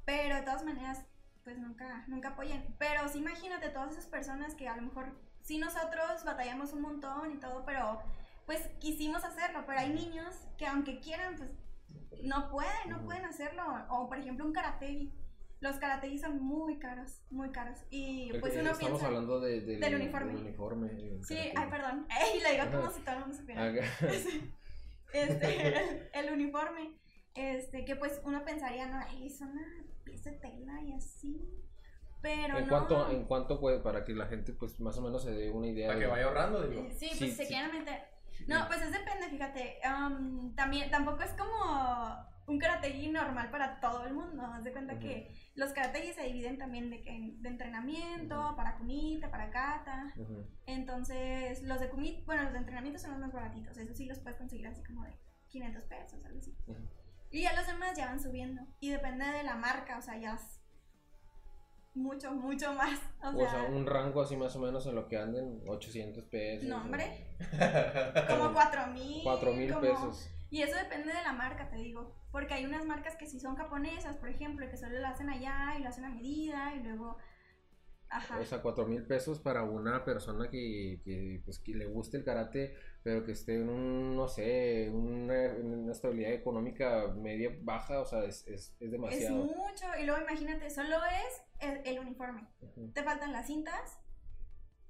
pero 0.05 0.35
de 0.35 0.41
todas 0.41 0.63
maneras, 0.65 1.05
pues 1.43 1.57
nunca, 1.57 2.03
nunca 2.07 2.29
apoyan. 2.29 2.75
Pero 2.77 3.07
sí 3.07 3.19
imagínate 3.19 3.69
todas 3.69 3.91
esas 3.93 4.07
personas 4.07 4.55
que 4.55 4.67
a 4.67 4.75
lo 4.75 4.83
mejor, 4.83 5.17
sí 5.41 5.57
nosotros 5.57 6.23
batallamos 6.25 6.73
un 6.73 6.81
montón 6.81 7.31
y 7.31 7.37
todo, 7.39 7.63
pero 7.65 8.01
pues 8.45 8.67
quisimos 8.79 9.23
hacerlo, 9.23 9.63
pero 9.65 9.79
hay 9.79 9.93
niños 9.93 10.35
que 10.57 10.67
aunque 10.67 10.99
quieran, 10.99 11.35
pues 11.37 11.49
no 12.23 12.49
pueden, 12.49 12.89
no 12.89 13.01
pueden 13.03 13.25
hacerlo. 13.25 13.63
O 13.89 14.07
por 14.09 14.17
ejemplo 14.17 14.45
un 14.45 14.53
karategi. 14.53 15.13
Los 15.61 15.77
karategis 15.77 16.19
son 16.19 16.41
muy 16.43 16.77
caros, 16.77 17.21
muy 17.29 17.49
caros. 17.51 17.79
Y 17.89 18.31
El- 18.31 18.41
pues 18.41 18.51
uno 18.53 18.71
Estamos 18.71 18.79
piensa... 18.79 19.07
hablando 19.07 19.39
de- 19.39 19.61
del, 19.61 19.79
del 19.79 19.95
uniforme. 19.95 20.33
del 20.33 20.41
uniforme, 20.41 20.89
Sí, 21.23 21.35
karate. 21.35 21.53
ay, 21.55 21.69
perdón. 21.69 22.07
Ey, 22.33 22.41
le 22.41 22.51
digo 22.51 22.77
como 22.81 22.91
si 22.91 22.99
todo 23.01 23.15
el 23.15 23.21
mundo 23.21 23.35
supiera. 23.37 23.71
Este, 25.13 25.67
el, 25.67 26.09
el 26.13 26.33
uniforme, 26.33 26.97
este, 27.35 27.85
que 27.85 27.95
pues 27.95 28.21
uno 28.25 28.43
pensaría, 28.43 28.87
no, 28.87 28.99
ay, 28.99 29.27
es 29.27 29.41
una 29.41 29.61
pieza 30.03 30.31
de 30.31 30.37
tela 30.37 30.81
y 30.83 30.93
así, 30.93 31.41
pero 32.21 32.57
¿En 32.57 32.65
no. 32.65 32.69
cuánto, 32.69 33.09
en 33.11 33.25
cuánto 33.25 33.59
puede, 33.59 33.79
para 33.79 34.03
que 34.03 34.13
la 34.13 34.27
gente 34.27 34.53
pues 34.53 34.79
más 34.79 34.97
o 34.97 35.01
menos 35.01 35.23
se 35.23 35.31
dé 35.31 35.49
una 35.51 35.67
idea? 35.67 35.87
Para 35.87 35.99
de- 35.99 36.05
que 36.05 36.11
vaya 36.11 36.25
ahorrando, 36.25 36.67
digo. 36.67 36.87
Sí, 36.91 37.09
Sí, 37.09 37.15
pues 37.19 37.35
se 37.37 37.45
sí. 37.45 37.53
quieren 37.53 37.71
meter. 37.71 38.01
No, 38.47 38.67
pues 38.67 38.81
es 38.81 38.91
depende, 38.91 39.29
fíjate, 39.29 39.79
am, 39.83 40.53
también, 40.55 40.89
tampoco 40.91 41.23
es 41.23 41.31
como 41.33 42.27
un 42.47 42.59
karategi 42.59 43.09
normal 43.09 43.49
para 43.49 43.79
todo 43.79 44.05
el 44.05 44.13
mundo, 44.13 44.43
haz 44.45 44.63
de 44.63 44.71
cuenta 44.71 44.99
que 44.99 45.33
los 45.55 45.71
karategis 45.71 46.15
se 46.15 46.23
dividen 46.23 46.57
también 46.57 46.89
de, 46.89 47.01
que, 47.01 47.35
de 47.37 47.49
entrenamiento, 47.49 48.53
para 48.55 48.77
kumite, 48.77 49.27
para 49.29 49.49
kata, 49.49 50.13
entonces 50.65 51.63
los 51.63 51.79
de 51.79 51.89
kumite, 51.89 52.23
bueno, 52.25 52.43
los 52.43 52.53
de 52.53 52.59
entrenamiento 52.59 52.99
son 52.99 53.11
los 53.11 53.19
más 53.19 53.31
baratitos, 53.31 53.77
eso 53.77 53.93
sí 53.93 54.05
los 54.05 54.19
puedes 54.19 54.37
conseguir 54.37 54.67
así 54.67 54.83
como 54.83 55.03
de 55.03 55.13
500 55.49 55.83
pesos, 55.83 56.25
algo 56.25 56.39
así. 56.39 56.55
Y 57.31 57.41
ya 57.43 57.55
los 57.55 57.65
demás 57.65 57.97
ya 57.97 58.07
van 58.07 58.21
subiendo. 58.21 58.61
Y 58.79 58.89
depende 58.89 59.25
de 59.25 59.43
la 59.43 59.55
marca, 59.55 59.97
o 59.97 60.01
sea, 60.01 60.17
ya 60.17 60.35
es 60.35 60.61
mucho, 61.95 62.31
mucho 62.31 62.73
más. 62.73 62.99
O 63.23 63.29
O 63.29 63.39
sea, 63.39 63.49
sea, 63.49 63.63
un 63.63 63.85
rango 63.85 64.21
así 64.21 64.35
más 64.35 64.55
o 64.55 64.59
menos 64.59 64.85
en 64.85 64.95
lo 64.95 65.07
que 65.07 65.17
anden, 65.17 65.61
800 65.67 66.25
pesos. 66.25 66.67
no, 66.67 66.77
hombre, 66.77 67.35
como 68.29 68.53
4 68.53 68.87
mil. 68.87 69.23
4 69.23 69.53
mil 69.53 69.73
pesos. 69.75 70.29
Y 70.49 70.61
eso 70.61 70.75
depende 70.75 71.11
de 71.13 71.23
la 71.23 71.33
marca, 71.33 71.69
te 71.69 71.77
digo. 71.77 72.15
Porque 72.33 72.55
hay 72.55 72.65
unas 72.65 72.83
marcas 72.83 73.15
que 73.15 73.27
sí 73.27 73.39
son 73.39 73.55
japonesas, 73.55 74.17
por 74.17 74.27
ejemplo, 74.27 74.67
que 74.67 74.75
solo 74.75 74.99
lo 74.99 75.07
hacen 75.07 75.29
allá 75.29 75.75
y 75.77 75.83
lo 75.83 75.89
hacen 75.89 76.03
a 76.03 76.09
medida 76.09 76.73
y 76.75 76.81
luego. 76.81 77.15
Ajá. 78.09 78.39
O 78.39 78.43
sea, 78.43 78.59
4 78.59 78.87
mil 78.87 79.05
pesos 79.05 79.39
para 79.39 79.61
una 79.63 80.03
persona 80.03 80.49
que, 80.49 80.99
que, 81.05 81.43
pues, 81.45 81.59
que 81.59 81.75
le 81.75 81.85
guste 81.85 82.17
el 82.17 82.23
karate, 82.23 82.75
pero 83.03 83.23
que 83.23 83.33
esté 83.33 83.61
en 83.61 83.69
un, 83.69 84.15
no 84.15 84.27
sé, 84.27 84.89
una, 84.91 85.53
una 85.61 85.91
estabilidad 85.91 86.31
económica 86.31 87.07
media 87.15 87.55
baja, 87.61 87.99
o 88.01 88.05
sea, 88.05 88.23
es, 88.23 88.47
es, 88.47 88.71
es 88.71 88.75
es 88.79 88.91
demasiado. 88.91 89.35
mucho. 89.35 89.85
Y 90.01 90.05
luego 90.05 90.21
imagínate, 90.21 90.71
solo 90.71 90.97
es 91.05 91.43
el, 91.59 91.81
el 91.85 91.99
uniforme. 91.99 92.47
Te 92.95 93.03
faltan 93.03 93.31
las 93.31 93.45
cintas 93.45 93.99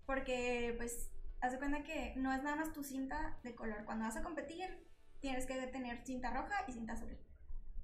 porque 0.06 0.76
pues 0.78 1.12
haz 1.42 1.52
de 1.52 1.58
cuenta 1.58 1.84
que 1.84 2.14
no 2.16 2.32
es 2.32 2.42
nada 2.42 2.56
más 2.56 2.72
tu 2.72 2.86
cinta 2.86 3.38
de 3.44 3.54
color 3.54 3.84
cuando 3.84 4.06
vas 4.06 4.16
a 4.16 4.24
competir 4.24 4.66
tienes 5.20 5.46
que 5.46 5.56
tener 5.68 6.06
cinta 6.06 6.34
roja 6.34 6.64
y 6.68 6.72
cinta 6.72 6.94
azul 6.94 7.18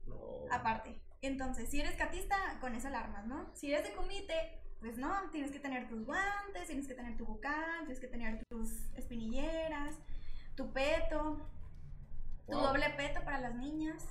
No. 0.10 0.45
aparte 0.52 1.00
entonces 1.22 1.69
si 1.69 1.80
eres 1.80 1.95
catista 1.95 2.36
con 2.62 2.76
eso 2.76 2.89
la 2.89 3.00
armas 3.00 3.26
no 3.28 3.50
si 3.56 3.72
eres 3.72 3.84
de 3.88 3.93
comité 3.93 4.60
pues 4.80 4.98
no 4.98 5.12
tienes 5.32 5.52
que 5.52 5.60
tener 5.60 5.88
tus 5.89 6.06
guantes 6.06 6.67
tienes 6.67 6.88
que 6.88 6.93
tener 6.95 7.17
tu 7.17 7.26
bucal 7.26 7.80
tienes 7.82 8.00
que 8.00 8.08
tener 8.08 8.41
tus 8.50 8.69
espinilleras 8.95 9.95
tu 10.56 10.72
peto 10.74 11.38
tu 12.48 12.54
Wow. 12.56 12.67
doble 12.67 12.89
peto 12.98 13.24
para 13.24 13.39
las 13.39 13.56
niñas 13.56 14.08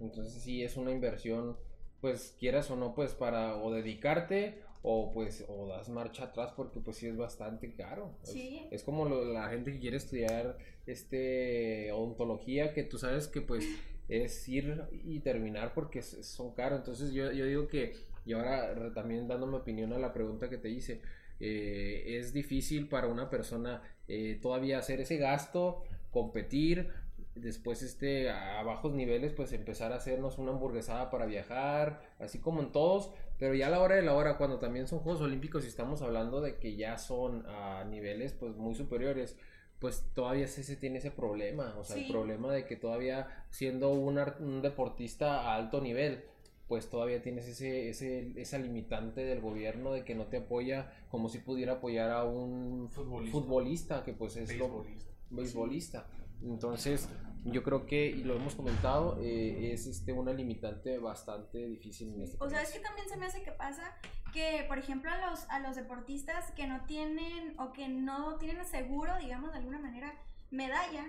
Entonces 0.00 0.42
sí 0.42 0.62
es 0.64 0.76
una 0.76 0.90
inversión, 0.90 1.56
pues 2.00 2.34
quieras 2.38 2.68
o 2.72 2.76
no, 2.76 2.92
pues 2.94 3.14
para 3.14 3.56
o 3.56 3.70
dedicarte 3.72 4.60
o 4.82 5.12
pues 5.12 5.44
o 5.48 5.68
das 5.68 5.88
marcha 5.88 6.24
atrás 6.24 6.52
porque 6.56 6.80
pues 6.80 6.96
sí 6.96 7.06
es 7.06 7.16
bastante 7.16 7.72
caro. 7.76 8.18
Es- 8.24 8.30
Sí. 8.32 8.66
Es, 8.72 8.82
como 8.82 9.04
lo- 9.08 9.24
la 9.24 9.48
gente 9.48 9.70
que 9.72 9.78
quiere 9.78 9.96
estudiar 9.98 10.58
este 10.86 11.92
odontología 11.92 12.74
que 12.74 12.82
tú 12.82 12.98
sabes 12.98 13.28
que 13.28 13.40
pues 13.42 13.64
es 14.12 14.46
ir 14.48 14.82
y 15.04 15.20
terminar 15.20 15.72
porque 15.74 16.02
son 16.02 16.52
caros. 16.54 16.78
Entonces 16.80 17.12
yo, 17.12 17.32
yo 17.32 17.46
digo 17.46 17.66
que, 17.66 17.94
y 18.26 18.34
ahora 18.34 18.92
también 18.92 19.26
dando 19.26 19.46
mi 19.46 19.56
opinión 19.56 19.92
a 19.92 19.98
la 19.98 20.12
pregunta 20.12 20.50
que 20.50 20.58
te 20.58 20.68
hice, 20.68 21.00
eh, 21.40 22.18
es 22.18 22.32
difícil 22.32 22.88
para 22.88 23.08
una 23.08 23.30
persona 23.30 23.82
eh, 24.08 24.38
todavía 24.40 24.78
hacer 24.78 25.00
ese 25.00 25.16
gasto, 25.16 25.82
competir, 26.10 26.90
después 27.34 27.82
este 27.82 28.30
a 28.30 28.62
bajos 28.62 28.92
niveles 28.92 29.32
pues 29.32 29.52
empezar 29.54 29.92
a 29.92 29.96
hacernos 29.96 30.36
una 30.36 30.52
hamburguesada 30.52 31.10
para 31.10 31.24
viajar, 31.24 32.02
así 32.18 32.38
como 32.38 32.60
en 32.60 32.72
todos, 32.72 33.10
pero 33.38 33.54
ya 33.54 33.68
a 33.68 33.70
la 33.70 33.80
hora 33.80 33.96
de 33.96 34.02
la 34.02 34.14
hora 34.14 34.36
cuando 34.36 34.58
también 34.58 34.86
son 34.86 34.98
Juegos 34.98 35.22
Olímpicos 35.22 35.64
y 35.64 35.68
estamos 35.68 36.02
hablando 36.02 36.40
de 36.42 36.56
que 36.56 36.76
ya 36.76 36.98
son 36.98 37.44
a 37.46 37.84
niveles 37.84 38.34
pues 38.34 38.54
muy 38.56 38.74
superiores, 38.74 39.38
pues 39.82 40.02
todavía 40.14 40.46
se, 40.48 40.62
se 40.62 40.76
tiene 40.76 40.98
ese 40.98 41.10
problema, 41.10 41.74
o 41.78 41.84
sea, 41.84 41.96
el 41.96 42.06
problema 42.10 42.50
de 42.52 42.64
que 42.64 42.76
todavía 42.76 43.44
siendo 43.50 43.90
un, 43.92 44.16
ar- 44.16 44.36
un 44.40 44.62
deportista 44.62 45.40
a 45.42 45.56
alto 45.56 45.80
nivel, 45.82 46.24
pues 46.68 46.88
todavía 46.88 47.20
tienes 47.20 47.46
ese, 47.48 47.90
ese, 47.90 48.32
esa 48.40 48.56
limitante 48.58 49.22
del 49.24 49.40
gobierno 49.40 49.92
de 49.92 50.04
que 50.04 50.14
no 50.14 50.26
te 50.28 50.38
apoya 50.38 50.90
como 51.10 51.28
si 51.28 51.40
pudiera 51.40 51.72
apoyar 51.74 52.10
a 52.12 52.24
un 52.24 52.88
Futbolista. 52.90 53.32
futbolista 53.38 54.04
que 54.04 54.12
pues 54.14 54.36
es 54.36 54.56
lo, 54.56 54.68
Beisbolista. 54.68 55.10
beisbolista. 55.30 56.06
Entonces, 56.42 57.08
yo 57.44 57.62
creo 57.62 57.84
que, 57.86 58.06
y 58.06 58.22
lo 58.24 58.34
hemos 58.36 58.54
comentado, 58.54 59.18
eh, 59.20 59.72
es 59.72 59.86
este 59.86 60.12
una 60.12 60.32
limitante 60.32 60.98
bastante 60.98 61.66
difícil 61.66 62.14
en 62.14 62.22
este 62.22 62.36
O 62.40 62.48
sea, 62.48 62.62
es 62.62 62.70
que 62.70 62.78
también 62.80 63.08
se 63.08 63.16
me 63.16 63.26
hace 63.26 63.42
que 63.42 63.52
pasa 63.52 63.96
que, 64.32 64.64
por 64.66 64.78
ejemplo, 64.78 65.10
a 65.10 65.30
los, 65.30 65.48
a 65.50 65.60
los 65.60 65.76
deportistas 65.76 66.50
que 66.52 66.66
no 66.66 66.84
tienen 66.86 67.54
o 67.60 67.72
que 67.72 67.88
no 67.88 68.38
tienen 68.38 68.64
seguro, 68.64 69.16
digamos, 69.18 69.52
de 69.52 69.58
alguna 69.58 69.78
manera, 69.78 70.14
medalla, 70.50 71.04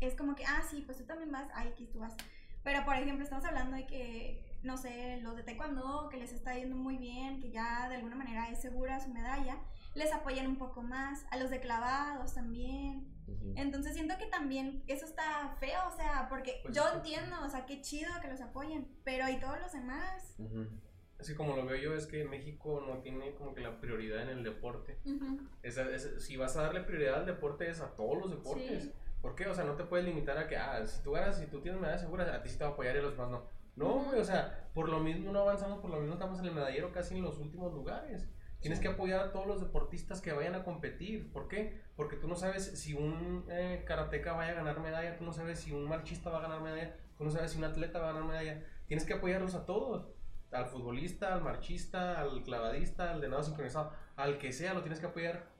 es 0.00 0.14
como 0.14 0.34
que, 0.34 0.44
ah, 0.44 0.62
sí, 0.68 0.82
pues 0.84 0.98
tú 0.98 1.04
también 1.04 1.32
vas, 1.32 1.48
ay, 1.54 1.68
aquí 1.68 1.86
tú 1.86 2.00
vas. 2.00 2.14
Pero, 2.62 2.84
por 2.84 2.96
ejemplo, 2.96 3.24
estamos 3.24 3.44
hablando 3.44 3.76
de 3.76 3.86
que 3.86 4.46
no 4.66 4.76
sé, 4.76 5.20
los 5.22 5.36
de 5.36 5.44
taekwondo, 5.44 6.08
que 6.10 6.16
les 6.18 6.32
está 6.32 6.54
yendo 6.54 6.76
muy 6.76 6.98
bien, 6.98 7.40
que 7.40 7.50
ya 7.50 7.88
de 7.88 7.96
alguna 7.96 8.16
manera 8.16 8.48
es 8.50 8.60
segura 8.60 9.00
su 9.00 9.08
medalla, 9.10 9.58
les 9.94 10.12
apoyan 10.12 10.46
un 10.46 10.56
poco 10.56 10.82
más, 10.82 11.24
a 11.30 11.36
los 11.36 11.50
de 11.50 11.60
clavados 11.60 12.34
también. 12.34 13.12
Entonces 13.56 13.94
siento 13.94 14.16
que 14.18 14.26
también 14.26 14.84
eso 14.86 15.04
está 15.04 15.56
feo, 15.58 15.80
o 15.92 15.96
sea, 15.96 16.28
porque 16.28 16.60
Pues 16.62 16.76
yo 16.76 16.82
sí. 16.82 16.96
entiendo, 16.96 17.36
o 17.44 17.48
sea, 17.48 17.64
qué 17.66 17.80
chido 17.80 18.10
que 18.20 18.28
los 18.28 18.40
apoyen, 18.40 18.86
pero 19.04 19.28
¿y 19.28 19.38
todos 19.38 19.58
los 19.60 19.72
demás? 19.72 20.34
Ujú. 20.38 20.68
Así 21.18 21.34
como 21.34 21.56
lo 21.56 21.64
veo 21.64 21.76
yo, 21.76 21.94
es 21.94 22.06
que 22.06 22.24
México 22.24 22.84
no 22.86 22.98
tiene 23.00 23.34
como 23.34 23.54
que 23.54 23.60
la 23.62 23.80
prioridad 23.80 24.22
en 24.22 24.28
el 24.28 24.44
deporte. 24.44 24.98
Ujú. 25.04 25.40
Esa- 25.62 25.90
es- 25.90 26.22
si 26.24 26.36
vas 26.36 26.56
a 26.56 26.62
darle 26.62 26.80
prioridad 26.82 27.14
al 27.20 27.26
deporte, 27.26 27.68
es 27.70 27.80
a 27.80 27.94
todos 27.96 28.18
los 28.18 28.30
deportes. 28.30 28.84
Sí. 28.84 28.92
¿Por 29.22 29.34
qué? 29.34 29.46
O 29.46 29.54
sea, 29.54 29.64
no 29.64 29.74
te 29.76 29.84
puedes 29.84 30.04
limitar 30.04 30.36
a 30.38 30.46
que, 30.46 30.56
ah, 30.56 30.86
si 30.86 31.02
tú 31.02 31.12
ganas, 31.12 31.38
si 31.38 31.46
tú 31.46 31.60
tienes 31.60 31.80
medalla 31.80 31.98
segura, 31.98 32.34
a 32.34 32.42
ti 32.42 32.48
sí 32.50 32.58
te 32.58 32.64
va 32.64 32.70
a 32.70 32.72
apoyar 32.74 32.94
y 32.96 32.98
a 32.98 33.02
los 33.02 33.12
demás 33.12 33.30
no. 33.30 33.44
No, 33.76 34.04
güey, 34.04 34.20
o 34.20 34.24
sea, 34.24 34.68
por 34.74 34.88
lo 34.88 35.00
mismo 35.00 35.32
no 35.32 35.40
avanzamos, 35.40 35.80
por 35.80 35.90
lo 35.90 35.98
mismo 35.98 36.14
estamos 36.14 36.38
en 36.38 36.46
el 36.46 36.52
medallero 36.54 36.92
casi 36.92 37.16
en 37.16 37.22
los 37.22 37.38
últimos 37.38 37.72
lugares. 37.72 38.28
Tienes 38.60 38.80
que 38.80 38.88
apoyar 38.88 39.20
a 39.20 39.32
todos 39.32 39.46
los 39.46 39.60
deportistas 39.60 40.20
que 40.20 40.32
vayan 40.32 40.54
a 40.54 40.64
competir. 40.64 41.30
¿Por 41.30 41.46
qué? 41.46 41.78
Porque 41.94 42.16
tú 42.16 42.26
no 42.26 42.36
sabes 42.36 42.64
si 42.64 42.94
un 42.94 43.44
eh, 43.50 43.84
karateca 43.86 44.32
vaya 44.32 44.52
a 44.52 44.54
ganar 44.54 44.80
medalla, 44.80 45.16
tú 45.18 45.24
no 45.24 45.32
sabes 45.32 45.60
si 45.60 45.72
un 45.72 45.84
marchista 45.88 46.30
va 46.30 46.38
a 46.38 46.42
ganar 46.42 46.60
medalla, 46.62 46.96
tú 47.18 47.24
no 47.24 47.30
sabes 47.30 47.52
si 47.52 47.58
un 47.58 47.64
atleta 47.64 47.98
va 47.98 48.10
a 48.10 48.12
ganar 48.12 48.28
medalla. 48.28 48.64
Tienes 48.86 49.04
que 49.04 49.14
apoyarlos 49.14 49.54
a 49.54 49.66
todos. 49.66 50.08
Al 50.56 50.66
futbolista, 50.66 51.34
al 51.34 51.42
marchista, 51.42 52.20
al 52.20 52.42
clavadista, 52.42 53.12
al 53.12 53.20
de 53.20 53.28
nado 53.28 53.42
sincronizado, 53.42 53.92
al 54.16 54.38
que 54.38 54.52
sea, 54.52 54.74
lo 54.74 54.82
tienes 54.82 55.00
que 55.00 55.06
apoyar 55.06 55.54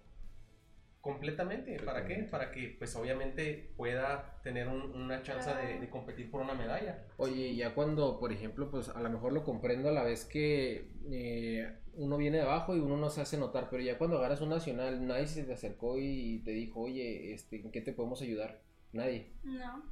completamente. 1.00 1.78
¿Para 1.80 2.04
qué? 2.04 2.16
Para 2.24 2.50
que, 2.50 2.74
pues 2.78 2.96
obviamente, 2.96 3.72
pueda 3.76 4.40
tener 4.42 4.66
un- 4.66 4.92
una 4.92 5.22
chance 5.22 5.50
de, 5.54 5.88
competir 5.88 6.30
por 6.30 6.40
una 6.40 6.54
medalla. 6.54 7.06
Oye, 7.16 7.54
ya 7.54 7.74
cuando, 7.74 8.18
por 8.18 8.32
ejemplo, 8.32 8.70
pues 8.70 8.88
a 8.88 9.00
lo 9.00 9.10
mejor 9.10 9.32
lo 9.32 9.44
comprendo 9.44 9.88
a 9.88 9.92
la 9.92 10.02
vez 10.02 10.24
que 10.24 10.90
eh, 11.08 11.78
uno 11.94 12.16
viene 12.16 12.38
de 12.38 12.42
abajo 12.42 12.74
y 12.74 12.80
uno 12.80 12.96
no 12.96 13.08
se 13.10 13.20
hace 13.20 13.38
notar, 13.38 13.68
pero 13.70 13.82
ya 13.82 13.98
cuando 13.98 14.18
agarras 14.18 14.40
un 14.40 14.48
nacional, 14.48 15.06
nadie 15.06 15.26
se 15.28 15.44
te 15.44 15.52
acercó 15.52 15.96
y 15.98 16.40
te 16.44 16.50
dijo, 16.50 16.80
oye, 16.80 17.32
este, 17.32 17.60
¿en 17.60 17.70
qué 17.70 17.80
te 17.80 17.92
podemos 17.92 18.20
ayudar? 18.22 18.60
Nadie. 18.92 19.32
No. 19.44 19.84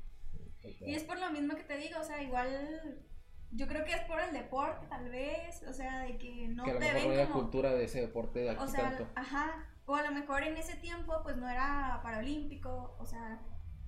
Y 0.81 0.95
es 0.95 1.05
por 1.05 1.21
lo 1.21 1.31
mismo 1.31 1.55
que 1.55 1.62
te 1.62 1.77
digo, 1.77 2.01
o 2.01 2.05
sea, 2.05 2.23
igual 2.23 2.99
yo 3.53 3.67
creo 3.67 3.85
que 3.85 3.93
es 3.93 4.01
por 4.03 4.21
el 4.21 4.33
deporte 4.33 4.87
tal 4.89 5.09
vez, 5.11 5.63
o 5.69 5.73
sea, 5.73 6.01
de 6.01 6.19
que 6.19 6.49
no 6.49 6.65
que 6.65 6.71
a 6.71 6.75
lo 6.75 6.81
te 6.81 6.87
mejor 6.87 7.03
no 7.03 7.09
ven 7.11 7.27
como... 7.29 7.43
cultura 7.43 7.75
de 7.75 7.85
ese 7.85 8.01
deporte 8.01 8.41
de 8.41 8.51
aquí 8.51 8.65
O 8.65 8.67
sea, 8.69 8.97
tanto. 8.97 9.13
ajá, 9.15 9.67
o 9.87 9.95
a 9.95 10.03
lo 10.03 10.13
mejor 10.13 10.43
en 10.43 10.57
ese 10.57 10.77
tiempo 10.77 11.21
pues 11.23 11.37
no 11.37 11.49
era 11.49 12.01
paralímpico, 12.03 12.97
o 12.99 13.07
sea, 13.07 13.41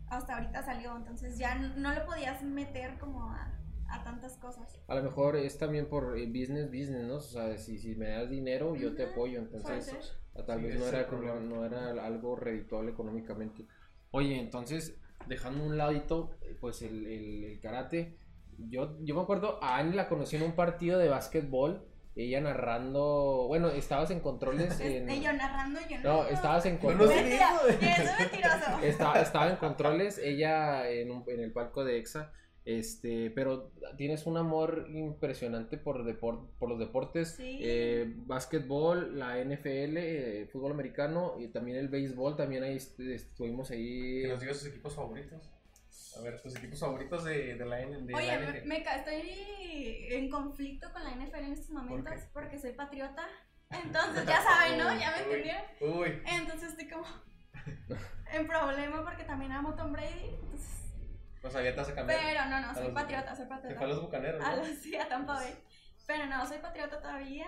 hasta 0.08 0.34
ahorita 0.36 0.62
salió, 0.62 0.96
entonces 0.96 1.38
ya 1.38 1.56
n- 1.56 1.72
no 1.76 1.92
lo 1.94 2.04
podías 2.06 2.42
meter 2.42 2.98
como 2.98 3.30
a, 3.32 3.52
a 3.88 4.04
tantas 4.04 4.36
cosas. 4.36 4.78
A 4.88 4.94
lo 4.94 5.02
mejor 5.02 5.36
es 5.36 5.58
también 5.58 5.88
por 5.88 6.16
eh, 6.16 6.26
business, 6.26 6.66
business, 6.66 7.04
¿no? 7.06 7.16
O 7.16 7.20
sea, 7.20 7.56
si, 7.58 7.78
si 7.78 7.96
me 7.96 8.10
das 8.10 8.30
dinero, 8.30 8.76
yo 8.76 8.94
te 8.94 9.04
apoyo. 9.04 9.40
Entonces, 9.40 10.14
tal 10.46 10.60
Sí, 10.60 10.66
vez 10.66 10.78
no 10.78 10.86
era, 10.86 11.06
problema. 11.08 11.40
no, 11.40 11.56
no 11.56 11.64
era 11.64 12.04
algo 12.04 12.36
redituable 12.36 12.92
económicamente. 12.92 13.66
Oye, 14.12 14.38
entonces, 14.38 14.96
dejando 15.26 15.64
un 15.64 15.76
ladito, 15.76 16.30
pues 16.60 16.82
el, 16.82 17.06
el- 17.06 17.44
el 17.44 17.60
karate. 17.60 18.16
Yo, 18.58 18.96
yo 19.02 19.14
me 19.14 19.20
acuerdo, 19.22 19.58
a 19.62 19.76
Annie 19.78 19.94
la 19.96 20.08
conocí 20.08 20.36
en 20.36 20.42
un 20.42 20.52
partido 20.52 20.98
de 20.98 21.08
básquetbol. 21.08 21.86
Ella 22.18 22.40
narrando. 22.40 23.44
Bueno, 23.46 23.68
estabas 23.68 24.10
en 24.10 24.20
controles. 24.20 24.80
En, 24.80 25.06
yo 25.22 25.32
narrando, 25.34 25.78
yo 25.88 25.98
no, 26.02 26.26
estabas 26.26 26.64
en 26.64 26.78
controles. 26.78 27.14
Mentira, 27.14 27.50
eso 27.68 27.68
es 27.68 28.18
mentiroso. 28.20 28.78
Estaba, 28.82 29.20
estaba 29.20 29.50
en 29.50 29.56
controles, 29.56 30.18
ella 30.18 30.88
en, 30.90 31.10
un- 31.10 31.24
en 31.28 31.40
el 31.40 31.52
palco 31.52 31.84
de 31.84 31.98
EXA, 31.98 32.32
este, 32.64 33.30
pero 33.32 33.70
tienes 33.98 34.26
un 34.26 34.38
amor 34.38 34.86
impresionante 34.88 35.76
por, 35.76 36.04
depor- 36.06 36.48
por 36.58 36.70
los 36.70 36.78
deportes, 36.78 37.36
Sí. 37.36 37.58
eh, 37.60 38.14
básquetbol, 38.16 39.18
la 39.18 39.38
NFL, 39.38 39.96
eh, 39.98 40.48
fútbol 40.50 40.72
americano 40.72 41.34
y 41.38 41.48
también 41.48 41.76
el 41.76 41.88
béisbol, 41.88 42.34
también 42.36 42.62
ahí 42.62 42.76
est- 42.76 42.98
estuvimos 42.98 43.70
ahí. 43.70 44.22
Que 44.22 44.28
nos 44.28 44.40
diga 44.40 44.54
sus 44.54 44.68
equipos 44.68 44.94
favoritos. 44.94 45.52
A 46.18 46.22
ver, 46.22 46.40
tus 46.40 46.56
equipos 46.56 46.80
favoritos 46.80 47.24
de, 47.24 47.54
de 47.56 47.64
la, 47.66 47.80
N- 47.80 48.02
de 48.06 48.14
Oye, 48.14 48.26
la 48.26 48.38
me, 48.38 48.60
NFL. 48.60 48.72
estoy 48.72 50.06
en 50.10 50.30
conflicto 50.30 50.90
con 50.92 51.04
la 51.04 51.10
NFL 51.10 51.36
en 51.36 51.52
estos 51.52 51.70
momentos 51.70 52.14
porque 52.32 52.58
soy 52.58 52.72
patriota. 52.72 53.26
Entonces, 53.70 54.24
ya 54.26 54.42
saben, 54.42 54.78
¿no? 54.78 54.84
Ya 54.98 55.10
me 55.10 55.22
entendieron. 55.22 55.62
Uy, 55.80 56.22
Entonces 56.26 56.70
estoy 56.70 56.88
como 56.88 57.04
en 58.32 58.46
problema 58.46 59.04
porque 59.04 59.24
también 59.24 59.52
amo 59.52 59.70
a 59.70 59.76
Tom 59.76 59.92
Brady. 59.92 60.30
entonces- 60.40 60.72
o 61.42 61.50
sea, 61.50 61.62
ya 61.62 61.70
te 61.70 61.76
vas 61.76 61.88
a 61.90 61.94
cambiar. 61.94 62.18
pero 62.20 62.44
no, 62.46 62.60
no, 62.60 62.70
A 62.70 62.74
soy 62.74 62.90
patriota, 62.92 63.36
soy 63.36 63.44
Se 63.44 63.46
fue 63.48 63.56
a 63.56 63.60
patriota. 63.60 63.86
los 63.86 64.02
bucaneros. 64.02 64.44
A 64.44 64.50
¿no? 64.56 64.56
los, 64.64 64.68
sí, 64.78 64.96
a 64.96 65.08
Tampa 65.08 65.34
Bay. 65.34 65.54
Pero 66.06 66.26
no, 66.26 66.46
soy 66.46 66.58
patriota 66.58 67.00
todavía. 67.00 67.46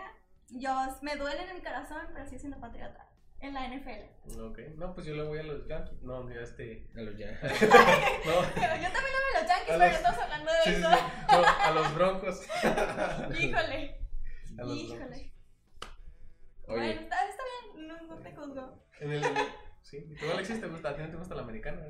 Yo 0.48 0.74
me 1.02 1.14
duele 1.16 1.42
en 1.44 1.50
el 1.50 1.62
corazón, 1.62 2.02
pero 2.12 2.26
sigo 2.26 2.38
siendo 2.40 2.58
patriota 2.60 3.08
en 3.40 3.54
la 3.54 3.68
NFL. 3.68 4.40
Ok, 4.40 4.58
no, 4.76 4.94
pues 4.94 5.06
yo 5.06 5.14
le 5.14 5.22
voy 5.22 5.38
a 5.38 5.42
los 5.44 5.66
Yankees. 5.66 6.02
No, 6.02 6.28
ya 6.32 6.40
este. 6.40 6.86
A 6.96 7.00
los 7.02 7.16
ya- 7.16 7.38
No, 7.42 7.50
Yo 7.52 8.52
también 8.56 8.94
amo 8.94 9.28
a 9.36 9.40
los 9.40 9.48
Yankees, 9.48 9.74
A 9.74 9.78
pero 9.78 9.86
los- 9.86 9.96
estamos 9.96 10.18
hablando 10.18 10.52
de 10.52 10.58
sí, 10.64 10.70
eso. 10.70 10.88
sí. 10.90 10.96
No, 11.32 11.44
a 11.46 11.70
los 11.72 11.94
Broncos. 11.94 12.46
Híjole, 13.40 14.00
A 14.58 14.62
los 14.64 14.76
híjole. 14.76 15.32
Oye, 16.70 16.76
Bueno, 16.80 17.00
está, 17.00 17.28
está 17.28 17.42
bien, 17.74 17.88
no, 17.88 18.02
no 18.02 18.18
te 18.18 18.32
juzgo. 18.34 18.84
En 19.00 19.12
el, 19.12 19.22
sí, 19.82 20.04
¿y 20.10 20.14
tú 20.16 20.26
Alexis 20.32 20.60
te 20.60 20.66
gusta? 20.66 20.90
¿A 20.90 20.96
ti 20.96 21.02
no 21.02 21.10
te 21.10 21.16
gusta 21.16 21.34
la 21.34 21.42
americana? 21.42 21.80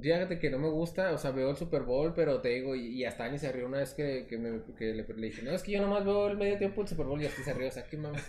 fíjate 0.00 0.38
que 0.38 0.48
no 0.48 0.58
me 0.60 0.68
gusta, 0.68 1.10
o 1.12 1.18
sea, 1.18 1.32
veo 1.32 1.50
el 1.50 1.56
Super 1.56 1.82
Bowl, 1.82 2.14
pero 2.14 2.40
te 2.40 2.50
digo, 2.50 2.76
y, 2.76 3.00
y 3.00 3.04
hasta 3.04 3.24
Annie 3.24 3.40
se 3.40 3.50
rió 3.50 3.66
una 3.66 3.78
vez 3.78 3.94
que, 3.94 4.28
que, 4.28 4.38
me, 4.38 4.62
que 4.76 4.92
le, 4.94 5.02
le 5.02 5.26
dije, 5.26 5.42
no, 5.42 5.50
es 5.50 5.64
que 5.64 5.72
yo 5.72 5.80
nomás 5.82 6.04
veo 6.04 6.28
el 6.28 6.36
medio 6.36 6.56
tiempo 6.56 6.82
del 6.82 6.88
Super 6.88 7.06
Bowl 7.06 7.20
y 7.20 7.26
hasta 7.26 7.42
se 7.42 7.52
rió, 7.52 7.66
o 7.66 7.70
sea, 7.72 7.82
qué 7.88 7.96
mames. 7.96 8.22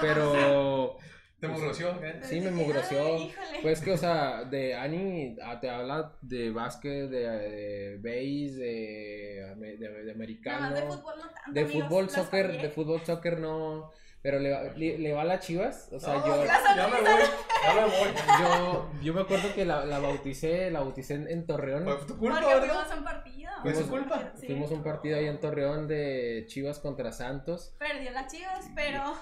Pero, 0.00 0.98
¿Te 1.42 1.48
mugroció? 1.48 1.88
¿eh? 2.04 2.20
Sí, 2.22 2.40
me 2.40 2.52
mugroció. 2.52 2.98
Pues 3.62 3.80
que, 3.80 3.90
o 3.92 3.96
sea, 3.96 4.44
de 4.44 4.76
Annie 4.76 5.36
ah, 5.42 5.58
te 5.60 5.68
habla 5.68 6.12
de 6.22 6.50
básquet, 6.52 7.10
de, 7.10 7.18
de 7.18 7.96
base, 7.98 8.60
de, 9.56 9.76
de, 9.76 9.88
de 10.04 10.12
americano. 10.12 10.70
No, 10.70 10.74
de 10.76 10.82
fútbol 10.82 11.14
no 11.18 11.22
tanto. 11.30 11.52
de 11.52 11.60
amigos, 11.62 11.82
fútbol, 11.88 12.10
soccer, 12.10 12.62
de 12.62 12.70
fútbol, 12.70 13.00
soccer 13.04 13.40
no. 13.40 13.90
Pero 14.22 14.38
le, 14.38 14.52
va- 14.52 14.62
le, 14.76 14.98
le 14.98 15.12
va 15.12 15.22
a 15.22 15.24
las 15.24 15.44
chivas. 15.44 15.88
O 15.90 15.98
sea, 15.98 16.14
No, 16.14 16.26
yo, 16.28 16.44
ya 16.44 16.86
me 16.86 17.00
voy, 17.00 17.20
ya 17.64 17.74
me 17.74 17.82
voy. 17.86 18.14
yo, 18.40 18.90
yo 19.02 19.14
me 19.14 19.20
acuerdo 19.22 19.52
que 19.52 19.64
la, 19.64 19.84
la 19.84 19.98
bauticé, 19.98 20.70
la 20.70 20.78
bauticé 20.78 21.14
en, 21.14 21.28
en 21.28 21.44
Torreón. 21.44 21.82
Fue 21.82 22.06
tu 22.06 22.16
culpa, 22.18 22.40
fuimos 22.40 22.92
a 22.92 22.96
un 22.98 23.02
partido. 23.04 23.50
Fue 23.62 23.74
su 23.74 23.80
Fuimos- 23.88 23.98
culpa. 24.08 24.32
Fuimos 24.46 24.70
a 24.70 24.74
un 24.74 24.82
partido 24.84 25.18
ahí 25.18 25.26
en 25.26 25.40
Torreón 25.40 25.88
de 25.88 26.44
Chivas 26.46 26.78
contra 26.78 27.10
Santos. 27.10 27.74
Perdió 27.80 28.12
las 28.12 28.32
chivas, 28.32 28.70
pero. 28.76 29.12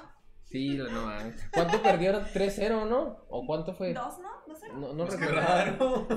Sí, 0.51 0.77
la- 0.77 0.91
no 0.91 1.07
mames. 1.07 1.49
¿Cuánto 1.53 1.81
perdieron? 1.83 2.25
¿3-0, 2.25 2.85
no? 2.89 3.25
¿O 3.29 3.47
cuánto 3.47 3.73
fue? 3.75 3.95
¿Dos, 3.95 4.19
no? 4.19 4.29
¿Dos 4.49 4.59
cero? 4.61 4.75
No, 4.77 4.93
no 4.93 5.07
Pues 5.07 5.17
qué 5.19 5.27
recuerdo. 5.27 5.47
raro. 5.49 6.09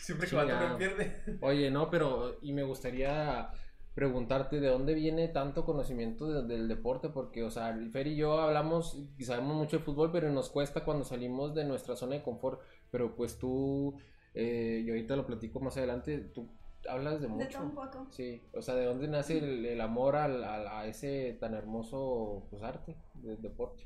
Siempre 0.00 0.28
tocar 0.28 0.76
pierde. 0.76 1.38
Oye, 1.40 1.70
no, 1.70 1.88
pero 1.90 2.38
y 2.42 2.52
me 2.52 2.64
gustaría 2.64 3.50
preguntarte 3.94 4.60
de 4.60 4.68
dónde 4.68 4.94
viene 4.94 5.28
tanto 5.28 5.64
conocimiento 5.64 6.26
de- 6.28 6.46
del 6.46 6.68
deporte, 6.68 7.08
porque, 7.08 7.42
o 7.44 7.50
sea, 7.50 7.76
Fer 7.92 8.06
y 8.08 8.16
yo 8.16 8.40
hablamos 8.40 8.96
y 9.16 9.24
sabemos 9.24 9.56
mucho 9.56 9.78
de 9.78 9.82
fútbol, 9.84 10.10
pero 10.12 10.30
nos 10.30 10.50
cuesta 10.50 10.84
cuando 10.84 11.04
salimos 11.04 11.54
de 11.54 11.64
nuestra 11.64 11.96
zona 11.96 12.14
de 12.16 12.22
confort. 12.22 12.60
Pero 12.90 13.14
pues 13.16 13.38
tú, 13.38 13.96
eh, 14.34 14.82
y 14.84 14.88
ahorita 14.90 15.16
lo 15.16 15.26
platico 15.26 15.60
más 15.60 15.76
adelante, 15.76 16.18
tú 16.18 16.48
hablas 16.88 17.20
de 17.20 17.28
De 17.28 17.46
todo 17.46 17.62
un 17.62 17.74
mucho. 17.74 17.74
poco. 17.90 18.06
Sí, 18.10 18.42
o 18.54 18.62
sea, 18.62 18.74
¿de 18.74 18.84
dónde 18.84 19.08
nace 19.08 19.38
el, 19.38 19.64
el 19.66 19.80
amor 19.80 20.16
al, 20.16 20.44
al- 20.44 20.68
a 20.68 20.86
ese 20.86 21.36
tan 21.40 21.54
hermoso 21.54 22.46
pues, 22.50 22.62
arte 22.62 22.96
del 23.14 23.40
deporte? 23.42 23.84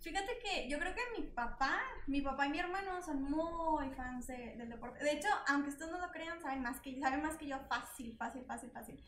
Fíjate 0.00 0.38
que 0.38 0.68
yo 0.68 0.78
creo 0.78 0.94
que 0.94 1.20
mi 1.20 1.26
papá, 1.28 1.80
mi 2.06 2.20
papá 2.20 2.46
y 2.46 2.50
mi 2.50 2.58
hermano 2.60 3.02
son 3.02 3.22
muy 3.22 3.90
fans 3.90 4.26
de- 4.28 4.54
del 4.56 4.68
deporte. 4.68 5.02
De 5.02 5.12
hecho, 5.12 5.28
aunque 5.48 5.70
ustedes 5.70 5.90
no 5.90 5.98
lo 5.98 6.10
crean, 6.12 6.40
saben 6.40 6.62
más 6.62 6.80
que, 6.80 7.00
saben 7.00 7.22
más 7.22 7.36
que 7.36 7.46
yo 7.48 7.58
fácil, 7.68 8.16
fácil, 8.16 8.44
fácil, 8.44 8.70
fácil. 8.70 9.02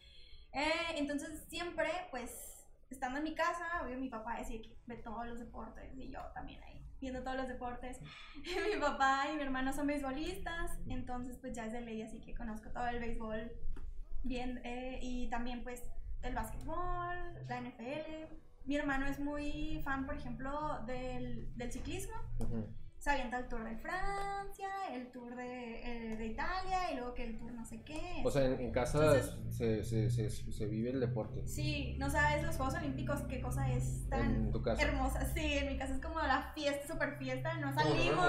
Eh, 0.53 0.97
entonces 0.97 1.45
siempre, 1.49 1.89
pues, 2.11 2.67
estando 2.91 3.19
en 3.19 3.25
mi 3.25 3.35
casa, 3.35 3.65
obvio 3.85 3.99
mi 3.99 4.09
papá 4.09 4.39
decía 4.39 4.61
que 4.63 4.75
ve 4.87 4.97
todos 4.97 5.27
los 5.27 5.39
deportes 5.39 5.93
y 5.95 6.11
yo 6.11 6.21
también 6.35 6.63
ahí, 6.65 6.78
viendo 7.01 7.23
todos 7.23 7.37
los 7.37 7.49
deportes. 7.49 8.01
mi 8.75 8.81
papá 8.81 9.25
y 9.33 9.37
mi 9.37 9.43
hermano 9.43 9.73
son 9.73 9.87
beisbolistas, 9.87 10.79
entonces 10.89 11.39
pues 11.39 11.55
ya 11.55 11.67
es 11.67 11.73
de 11.73 11.81
ley, 11.81 12.03
así 12.03 12.21
que 12.21 12.35
conozco 12.35 12.71
todo 12.71 12.87
el 12.89 12.99
béisbol 13.01 13.53
bien. 14.23 14.61
eh, 14.65 14.99
y 15.03 15.29
también 15.31 15.63
pues 15.63 15.83
el 16.23 16.35
básquetbol, 16.35 17.17
la 17.49 17.61
NFL. 17.61 18.35
Mi 18.65 18.77
hermano 18.77 19.07
es 19.07 19.19
muy 19.19 19.81
fan, 19.83 20.05
por 20.05 20.17
ejemplo, 20.17 20.85
del, 20.87 21.49
del 21.57 21.73
ciclismo. 21.73 22.15
Se 22.99 23.11
avienta 23.11 23.39
el 23.39 23.49
Tour 23.49 23.63
de 23.65 23.77
Francia, 23.77 24.69
el 24.93 25.11
Tour 25.13 25.37
de, 25.37 26.13
eh, 26.13 26.17
de 26.17 26.27
Italia 26.27 26.91
y 26.93 26.97
luego 26.97 27.15
que 27.15 27.25
el 27.25 27.39
Tour 27.39 27.53
no 27.53 27.65
sé 27.65 27.83
qué. 27.85 28.23
O 28.25 28.31
sea, 28.31 28.45
en, 28.45 28.61
en 28.61 28.73
casa 28.73 28.99
Entonces- 29.17 29.37
se, 29.57 29.85
se, 29.85 30.11
se, 30.11 30.53
se 30.53 30.67
vive 30.67 30.91
el 30.91 30.99
deporte. 31.01 31.47
Sí, 31.47 31.95
no 31.99 32.11
sabes 32.11 32.43
los 32.45 32.57
Juegos 32.57 32.75
Olímpicos 32.75 33.23
qué 33.29 33.41
cosa 33.41 33.71
es 33.73 34.09
tan 34.09 34.35
En 34.35 34.51
tu 34.53 34.61
casa. 34.63 34.83
hermosa. 34.83 35.25
Sí, 35.33 35.59
en 35.59 35.69
mi 35.69 35.79
casa 35.79 35.95
es 35.95 36.01
como 36.01 36.19
la 36.21 36.51
fiesta, 36.55 36.93
super 36.93 37.17
fiesta, 37.19 37.55
no 37.59 37.73
salimos. 37.73 38.27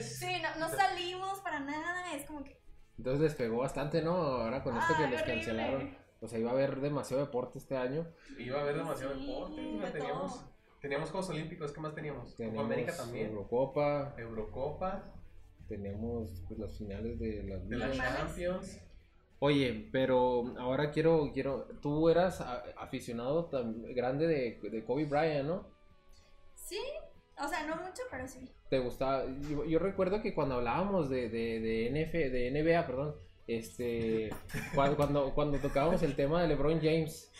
Sí, 0.00 0.32
no, 0.40 0.60
no 0.68 0.68
salimos 0.74 1.40
para 1.40 1.58
nada, 1.60 2.14
es 2.14 2.24
como 2.26 2.44
que... 2.44 2.62
Entonces 2.98 3.20
les 3.22 3.34
pegó 3.34 3.58
bastante, 3.58 4.02
¿no? 4.02 4.12
Ahora 4.14 4.62
con 4.62 4.76
esto 4.76 4.94
que 4.96 5.08
les 5.08 5.20
horrible. 5.22 5.34
cancelaron. 5.34 5.96
O 6.20 6.28
sea, 6.28 6.38
iba 6.38 6.50
a 6.50 6.54
haber 6.54 6.80
demasiado 6.80 7.24
deporte 7.24 7.58
este 7.58 7.76
año. 7.76 8.06
Iba 8.38 8.58
a 8.58 8.62
haber 8.62 8.76
demasiado 8.76 9.14
Sí, 9.14 9.26
deporte. 9.26 9.60
de 9.60 9.90
teníamos, 9.90 10.32
todo. 10.38 10.51
Teníamos 10.82 11.10
Juegos 11.10 11.30
Olímpicos, 11.30 11.72
¿qué 11.72 11.80
más 11.80 11.94
teníamos? 11.94 12.36
Teníamos 12.36 12.62
Copa 12.62 12.74
América 12.74 12.96
también. 12.96 13.26
Eurocopa, 13.28 14.14
Eurocopa, 14.18 15.14
teníamos 15.68 16.42
pues, 16.48 16.58
las 16.58 16.76
finales 16.76 17.18
de 17.18 17.44
las 17.44 17.68
de. 17.68 17.96
Champions. 17.96 18.80
Oye, 19.38 19.88
pero 19.90 20.54
ahora 20.58 20.90
quiero, 20.90 21.30
quiero, 21.32 21.66
tú 21.80 22.08
eras 22.08 22.40
aficionado 22.76 23.46
tan 23.46 23.82
grande 23.94 24.26
de, 24.26 24.70
de 24.70 24.84
Kobe 24.84 25.04
Bryant, 25.04 25.48
¿no? 25.48 25.66
Sí, 26.54 26.80
o 27.36 27.48
sea, 27.48 27.66
no 27.66 27.76
mucho, 27.76 28.02
pero 28.10 28.28
sí. 28.28 28.48
¿Te 28.68 28.78
gustaba? 28.78 29.24
Yo, 29.50 29.64
yo 29.64 29.78
recuerdo 29.78 30.22
que 30.22 30.34
cuando 30.34 30.56
hablábamos 30.56 31.10
de, 31.10 31.28
de, 31.28 31.60
de, 31.60 31.90
NF, 31.90 32.12
de 32.12 32.50
NBA, 32.52 32.86
perdón, 32.86 33.16
este, 33.48 34.30
cuando, 34.74 34.96
cuando, 34.96 35.34
cuando 35.34 35.58
tocábamos 35.58 36.02
el 36.02 36.14
tema 36.14 36.42
de 36.42 36.48
LeBron 36.48 36.80
James, 36.80 37.32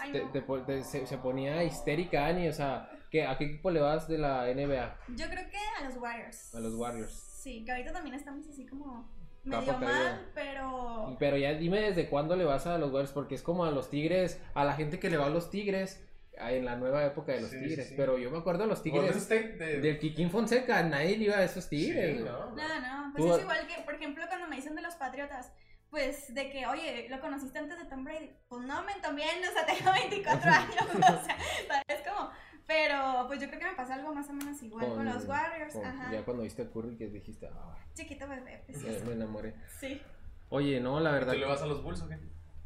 Ay, 0.00 0.12
te- 0.12 0.24
no. 0.24 0.30
te 0.30 0.42
pon- 0.42 0.64
te- 0.66 0.84
se, 0.84 1.06
se 1.06 1.18
ponía 1.18 1.62
histérica 1.64 2.26
Annie, 2.26 2.48
o 2.48 2.52
sea, 2.52 2.90
¿qué, 3.10 3.26
¿a 3.26 3.36
qué 3.36 3.44
equipo 3.44 3.70
le 3.70 3.80
vas 3.80 4.08
de 4.08 4.18
la 4.18 4.46
NBA? 4.48 4.96
Yo 5.16 5.26
creo 5.28 5.48
que 5.50 5.58
a 5.80 5.84
los 5.84 5.96
Warriors. 5.96 6.54
A 6.54 6.60
los 6.60 6.74
Warriors. 6.74 7.12
Sí, 7.12 7.64
que 7.64 7.72
ahorita 7.72 7.92
también 7.92 8.14
estamos 8.14 8.46
así 8.48 8.66
como 8.66 9.08
medio 9.44 9.76
mal, 9.78 10.30
pero... 10.34 11.16
Pero 11.18 11.36
ya 11.36 11.52
dime 11.54 11.80
desde 11.80 12.08
cuándo 12.08 12.36
le 12.36 12.44
vas 12.44 12.66
a 12.66 12.78
los 12.78 12.90
Warriors, 12.92 13.12
porque 13.12 13.34
es 13.34 13.42
como 13.42 13.64
a 13.64 13.70
los 13.70 13.90
Tigres, 13.90 14.40
a 14.54 14.64
la 14.64 14.74
gente 14.74 14.98
que 15.00 15.10
le 15.10 15.16
va 15.16 15.26
a 15.26 15.30
los 15.30 15.50
Tigres 15.50 16.02
en 16.38 16.64
la 16.64 16.76
nueva 16.76 17.04
época 17.04 17.32
de 17.32 17.40
los 17.42 17.50
Sí, 17.50 17.58
Tigres. 17.60 17.88
sí. 17.88 17.94
Pero 17.96 18.16
yo 18.18 18.30
me 18.30 18.38
acuerdo 18.38 18.62
de 18.62 18.68
los 18.68 18.82
Tigres 18.82 19.28
de... 19.28 19.80
del 19.80 19.98
Kikín 19.98 20.30
Fonseca, 20.30 20.82
nadie 20.84 21.16
le 21.18 21.24
iba 21.24 21.36
a 21.36 21.44
esos 21.44 21.68
Tigres. 21.68 22.18
Sí. 22.18 22.24
¿no? 22.24 22.50
No, 22.52 22.80
no, 22.80 23.12
pues 23.14 23.24
Tú- 23.24 23.34
es 23.34 23.42
igual 23.42 23.66
que, 23.66 23.82
por 23.82 23.94
ejemplo, 23.94 24.24
cuando 24.28 24.46
me 24.48 24.56
dicen 24.56 24.74
de 24.74 24.82
los 24.82 24.94
Patriotas, 24.94 25.52
pues 25.92 26.34
de 26.34 26.50
que, 26.50 26.66
oye, 26.66 27.06
¿lo 27.10 27.20
conociste 27.20 27.58
antes 27.58 27.78
de 27.78 27.84
Tom 27.84 28.02
Brady? 28.02 28.30
Pues 28.48 28.62
no, 28.62 28.82
men, 28.82 29.00
también, 29.02 29.28
o 29.48 29.52
sea, 29.52 29.64
tengo 29.66 29.92
24 29.92 30.50
años, 30.50 30.86
o 30.96 30.98
sea, 31.24 31.36
es 31.86 32.08
como... 32.08 32.30
Pero 32.66 33.24
pues 33.26 33.40
yo 33.40 33.48
creo 33.48 33.58
que 33.58 33.66
me 33.66 33.74
pasa 33.74 33.94
algo 33.94 34.14
más 34.14 34.28
o 34.30 34.32
menos 34.32 34.62
igual 34.62 34.88
con, 34.88 35.04
los 35.04 35.26
Warriors, 35.26 35.74
con- 35.74 35.84
ajá. 35.84 36.10
Ya 36.12 36.24
cuando 36.24 36.44
viste 36.44 36.62
a 36.62 36.70
Curry 36.70 36.96
que 36.96 37.08
dijiste, 37.08 37.46
ah, 37.52 37.76
Chiquito 37.92 38.26
bebé, 38.26 38.62
pues 38.66 38.78
me, 38.82 38.98
me 39.00 39.12
enamoré. 39.12 39.54
sí. 39.80 40.00
Oye, 40.48 40.80
no, 40.80 40.98
la 41.00 41.10
verdad. 41.10 41.32
¿Tú 41.34 41.40
le 41.40 41.46
vas 41.46 41.60
a 41.62 41.66
los 41.66 41.82
Bulls 41.82 42.00
o 42.02 42.08
qué? 42.08 42.18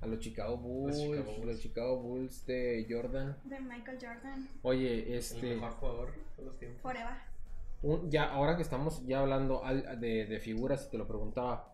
A 0.03 0.07
los 0.07 0.19
Chicago 0.21 0.57
Bulls, 0.59 0.97
Chicago 0.99 1.15
los 1.25 1.39
Bulls. 1.39 1.61
Chicago 1.61 1.97
Bulls 1.99 2.47
de 2.47 2.87
Jordan. 2.89 3.37
De 3.45 3.59
Michael 3.59 3.99
Jordan, 4.01 4.49
Oye, 4.63 5.09
El 5.09 5.15
este, 5.19 5.55
mejor 5.55 5.73
jugador 5.73 6.13
de 6.15 6.23
todos 6.37 6.47
los 6.49 6.59
tiempos. 6.59 6.83
forever. 6.83 7.15
un- 7.83 8.11
ya 8.11 8.25
ahora 8.31 8.55
que 8.57 8.63
estamos 8.63 9.05
ya 9.07 9.21
hablando 9.21 9.65
al- 9.65 9.99
de, 9.99 10.27
de 10.27 10.39
figuras, 10.41 10.87
y 10.87 10.91
te 10.91 10.99
lo 10.99 11.09
preguntaba, 11.09 11.73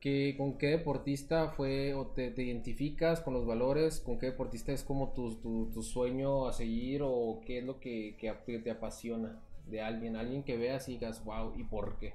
¿qué, 0.00 0.34
¿con 0.36 0.58
qué 0.58 0.68
deportista 0.68 1.48
fue 1.50 1.94
o 1.94 2.06
te, 2.08 2.30
te 2.30 2.42
identificas 2.42 3.20
con 3.20 3.34
los 3.34 3.46
valores? 3.46 4.00
¿Con 4.00 4.18
qué 4.18 4.26
deportista 4.26 4.72
es 4.72 4.84
como 4.84 5.12
tu, 5.12 5.36
tu, 5.36 5.70
tu 5.72 5.82
sueño 5.82 6.46
a 6.46 6.52
seguir 6.52 7.02
o 7.04 7.40
qué 7.44 7.58
es 7.58 7.64
lo 7.64 7.80
que, 7.80 8.16
que 8.18 8.58
te 8.58 8.70
apasiona 8.70 9.40
de 9.66 9.82
alguien? 9.82 10.16
Alguien 10.16 10.42
que 10.44 10.56
veas 10.56 10.88
y 10.88 10.92
digas, 10.92 11.24
wow, 11.24 11.52
¿y 11.58 11.64
por 11.64 11.98
qué? 11.98 12.14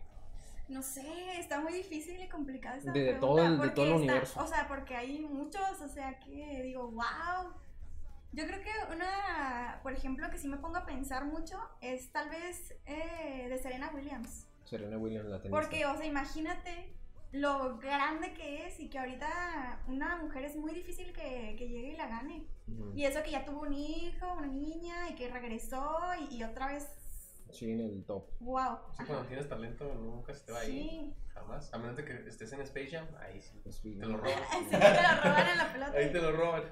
No 0.70 0.82
sé, 0.82 1.04
está 1.38 1.60
muy 1.60 1.74
difícil 1.74 2.22
y 2.22 2.30
complicada 2.30 2.78
esta 2.78 2.94
De- 2.94 3.00
de 3.02 3.06
pregunta. 3.14 3.28
todo 3.28 3.46
el- 3.46 3.60
de 3.60 3.70
todo 3.72 3.86
el 3.86 3.92
está- 3.92 4.04
universo. 4.04 4.42
O 4.42 4.48
sea, 4.48 4.68
porque 4.70 4.96
hay 4.96 5.20
muchos, 5.20 5.82
o 5.82 5.88
sea, 5.90 6.18
que 6.20 6.62
digo, 6.64 6.90
wow. 6.92 7.54
Yo 8.34 8.46
creo 8.48 8.62
que 8.62 8.70
una, 8.96 9.82
por 9.84 9.92
ejemplo, 9.92 10.30
que 10.30 10.38
sí 10.38 10.48
me 10.48 10.56
pongo 10.56 10.78
a 10.78 10.86
pensar 10.86 11.26
mucho 11.26 11.58
es 11.82 12.10
tal 12.14 12.30
vez 12.30 12.74
eh, 12.86 13.48
de 13.50 13.58
Serena 13.58 13.92
Williams. 13.94 14.48
Serena 14.64 14.98
Williams 14.98 15.28
la 15.30 15.42
tenista. 15.42 15.60
Porque, 15.60 15.86
o 15.86 15.98
sea, 15.98 16.06
imagínate 16.06 16.94
lo 17.32 17.78
grande 17.78 18.34
que 18.34 18.66
es 18.68 18.80
y 18.80 18.90
que 18.90 19.00
ahorita 19.00 19.84
una 19.88 20.18
mujer 20.18 20.44
es 20.46 20.56
muy 20.56 20.74
difícil 20.74 21.14
que, 21.14 21.56
que 21.58 21.68
llegue 21.70 21.94
y 21.94 21.98
la 21.98 22.08
gane. 22.08 22.46
Y 22.96 23.04
eso 23.06 23.22
que 23.24 23.32
ya 23.32 23.46
tuvo 23.46 23.62
un 23.62 23.74
hijo, 23.74 24.34
una 24.38 24.48
niña 24.48 25.10
y 25.10 25.16
que 25.16 25.30
regresó 25.30 26.00
y, 26.30 26.36
y 26.38 26.44
otra 26.44 26.68
vez, 26.68 26.88
Sí, 27.52 27.70
en 27.70 27.82
el 27.82 28.06
top. 28.06 28.24
wow. 28.40 28.78
Sí, 28.98 29.04
cuando 29.06 29.26
tienes 29.26 29.50
talento 29.50 29.94
nunca 29.96 30.34
se 30.34 30.46
te 30.46 30.52
va 30.54 30.60
a 30.62 30.66
ir. 30.66 30.90
Sí. 30.90 31.14
Jamás. 31.34 31.74
A 31.74 31.78
menos 31.78 31.98
de 31.98 32.06
que 32.06 32.14
estés 32.28 32.52
en 32.54 32.62
Space 32.62 32.88
Jam, 32.92 33.06
ahí 33.20 33.42
sí. 33.42 33.60
Pues, 33.64 33.76
sí, 33.76 33.96
Te 33.96 34.06
¿no? 34.06 34.10
lo 34.14 34.18
roban. 34.18 34.32
Sí, 34.70 34.70
te 34.70 34.78
lo 34.78 35.22
roban 35.24 35.48
en 35.48 35.58
la 35.58 35.74
pelota. 35.74 35.98
Ahí 35.98 36.12
te 36.14 36.22
lo 36.22 36.32
roban. 36.32 36.64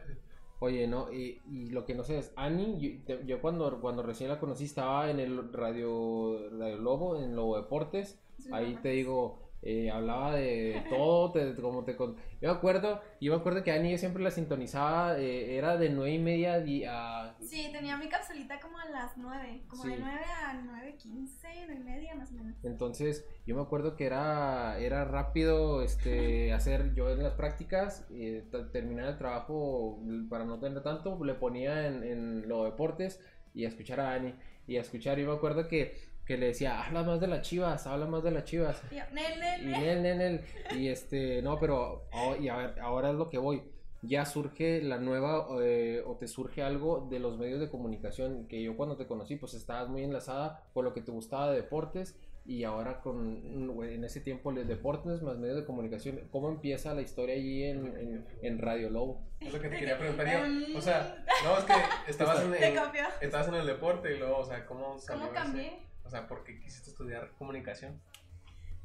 Oye, 0.61 0.87
no, 0.87 1.11
y, 1.11 1.41
y 1.47 1.69
lo 1.69 1.85
que 1.85 1.95
no 1.95 2.03
sé 2.03 2.17
es, 2.19 2.33
Annie, 2.35 3.01
yo, 3.25 3.41
cuando, 3.41 3.79
cuando 3.81 4.03
recién 4.03 4.29
la 4.29 4.39
conocí 4.39 4.65
estaba 4.65 5.09
en 5.09 5.19
el 5.19 5.51
Radio, 5.53 6.49
Radio 6.57 6.77
Lobo, 6.77 7.17
en 7.17 7.35
Lobo 7.35 7.57
Deportes, 7.57 8.19
Sí, 8.37 8.49
ahí 8.53 8.77
te 8.81 8.89
digo, 8.89 9.48
eh, 9.61 9.91
hablaba 9.91 10.35
de 10.35 10.83
todo, 10.89 11.31
te- 11.31 11.53
como 11.61 11.83
te 11.83 11.95
con- 11.95 12.15
Yo 12.41 12.49
me 12.49 12.55
acuerdo, 12.57 13.01
yo 13.19 13.33
me 13.33 13.39
acuerdo 13.39 13.63
que 13.63 13.71
Annie 13.71 13.91
yo 13.91 13.97
siempre 13.97 14.23
la 14.23 14.31
sintonizaba, 14.31 15.19
eh, 15.19 15.57
era 15.57 15.75
de 15.77 15.89
nueve 15.89 16.13
y 16.13 16.19
media 16.19 16.59
di- 16.61 16.85
a... 16.85 17.35
Sí, 17.41 17.69
tenía 17.73 17.97
mi 17.97 18.07
capsulita 18.07 18.59
como 18.61 18.77
a 18.79 18.85
las 18.89 19.17
9, 19.17 19.63
como 19.67 19.83
Sí. 19.83 19.89
de 19.89 19.97
9 19.99 20.21
a 20.45 20.53
9.15, 20.53 21.65
9 21.67 21.75
y 21.75 21.83
media 21.83 22.15
más 22.15 22.31
o 22.31 22.35
menos. 22.35 22.55
Entonces, 22.63 23.27
yo 23.45 23.55
me 23.55 23.61
acuerdo 23.61 23.95
que 23.97 24.05
era, 24.05 24.77
era 24.79 25.03
rápido 25.03 25.81
este, 25.83 26.53
hacer 26.53 26.93
yo 26.93 27.09
en 27.09 27.23
las 27.23 27.33
prácticas, 27.33 28.07
eh, 28.11 28.45
terminar 28.71 29.07
el 29.09 29.17
trabajo 29.17 30.01
para 30.29 30.45
no 30.45 30.59
tener 30.59 30.81
tanto, 30.83 31.21
le 31.23 31.33
ponía 31.33 31.87
en, 31.87 32.03
en 32.03 32.47
los 32.47 32.63
deportes 32.65 33.19
y 33.53 33.65
a 33.65 33.67
escuchar 33.67 33.99
a 33.99 34.13
Ani. 34.13 34.33
Y 34.67 34.77
a 34.77 34.81
escuchar, 34.81 35.17
yo 35.17 35.27
me 35.27 35.33
acuerdo 35.35 35.67
que, 35.67 35.97
que 36.29 36.37
le 36.37 36.45
decía, 36.45 36.83
habla 36.85 37.01
más 37.01 37.19
de 37.19 37.25
las 37.25 37.41
chivas, 37.41 37.87
habla 37.87 38.05
más 38.05 38.21
de 38.23 38.29
las 38.29 38.43
chivas. 38.43 38.79
Y 38.91 38.95
Nel, 39.15 39.39
Nel, 39.39 39.61
Y 39.63 39.65
Nel. 39.65 39.81
Nel, 39.81 40.01
Nel, 40.03 40.17
Nel. 40.19 40.41
Y 40.79 40.87
este, 40.89 41.41
no, 41.41 41.59
pero 41.59 42.03
oh, 42.13 42.35
y 42.39 42.49
a 42.49 42.55
ver, 42.55 42.79
ahora 42.81 43.09
es 43.09 43.15
lo 43.15 43.29
que 43.31 43.39
voy. 43.39 43.63
Ya 44.03 44.27
surge 44.27 44.79
la 44.83 44.99
nueva, 44.99 45.47
eh, 45.63 46.03
o 46.05 46.17
te 46.17 46.27
surge 46.27 46.61
algo 46.61 47.07
de 47.09 47.17
los 47.17 47.39
medios 47.39 47.59
de 47.59 47.67
comunicación, 47.67 48.45
que 48.47 48.61
yo 48.61 48.77
cuando 48.77 48.95
te 48.95 49.07
conocí, 49.07 49.37
pues 49.37 49.55
estabas 49.55 49.89
muy 49.89 50.03
enlazada 50.03 50.69
por 50.71 50.83
lo 50.85 50.93
que 50.93 51.01
te 51.01 51.11
gustaba 51.11 51.49
de 51.49 51.55
deportes, 51.55 52.15
y 52.45 52.63
ahora 52.63 53.01
con, 53.01 53.81
en 53.83 54.03
ese 54.03 54.21
tiempo, 54.21 54.51
los 54.51 54.67
deportes 54.67 55.23
más 55.23 55.37
medios 55.39 55.57
de 55.57 55.65
comunicación, 55.65 56.21
¿cómo 56.31 56.49
empieza 56.49 56.93
la 56.93 57.01
historia 57.01 57.33
allí 57.35 57.63
en, 57.63 57.87
en, 57.97 58.25
en 58.43 58.59
Radio 58.59 58.91
Lobo? 58.91 59.21
Es 59.39 59.51
lo 59.51 59.59
que 59.59 59.67
te 59.69 59.77
quería 59.77 59.97
preguntar 59.97 60.27
yo. 60.27 60.77
O 60.77 60.81
sea, 60.81 61.25
no, 61.43 61.57
es 61.57 61.63
que 61.65 61.73
estabas 62.07 62.43
en, 62.43 62.53
en- 62.53 62.79
estabas 63.21 63.47
en 63.47 63.55
el 63.55 63.65
deporte 63.65 64.15
y 64.15 64.19
luego, 64.19 64.37
o 64.37 64.45
sea, 64.45 64.63
¿cómo 64.67 64.97
salió 64.99 65.25
¿Cómo 65.27 65.33
ese- 65.33 65.43
cambié? 65.43 65.88
O 66.09 66.11
sea, 66.11 66.27
¿por 66.27 66.43
qué 66.43 66.59
quisiste 66.59 66.89
estudiar 66.89 67.29
comunicación? 67.37 68.01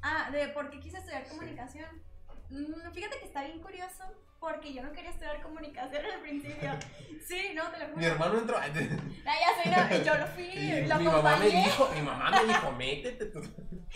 Ah, 0.02 0.28
de 0.30 0.48
por 0.48 0.68
qué 0.68 0.78
quise 0.78 0.98
estudiar 0.98 1.26
comunicación. 1.26 1.88
Mm, 2.50 2.92
fíjate 2.92 3.18
que 3.18 3.24
está 3.24 3.44
bien 3.44 3.62
curioso 3.62 4.04
porque 4.38 4.74
yo 4.74 4.82
no 4.82 4.92
quería 4.92 5.08
estudiar 5.08 5.40
comunicación 5.40 6.04
al 6.04 6.20
principio. 6.20 6.70
Sí, 7.26 7.54
no, 7.54 7.62
te 7.70 7.78
lo 7.78 7.86
juro. 7.86 7.96
Mi 7.96 8.04
hermano 8.04 8.38
entró. 8.38 8.58
Ah, 8.58 8.66
ya 8.68 9.62
sé, 9.62 9.70
no, 9.98 10.04
yo 10.04 10.18
lo 10.18 10.26
fui, 10.26 10.44
Y 10.44 10.86
lo 10.86 10.98
mi 10.98 11.04
mamá 11.06 11.38
me 11.38 11.46
dijo, 11.46 11.88
mi 11.94 12.02
mamá 12.02 12.30
me 12.30 12.44
dijo, 12.44 12.72
métete. 12.72 13.24
tú". 13.24 13.40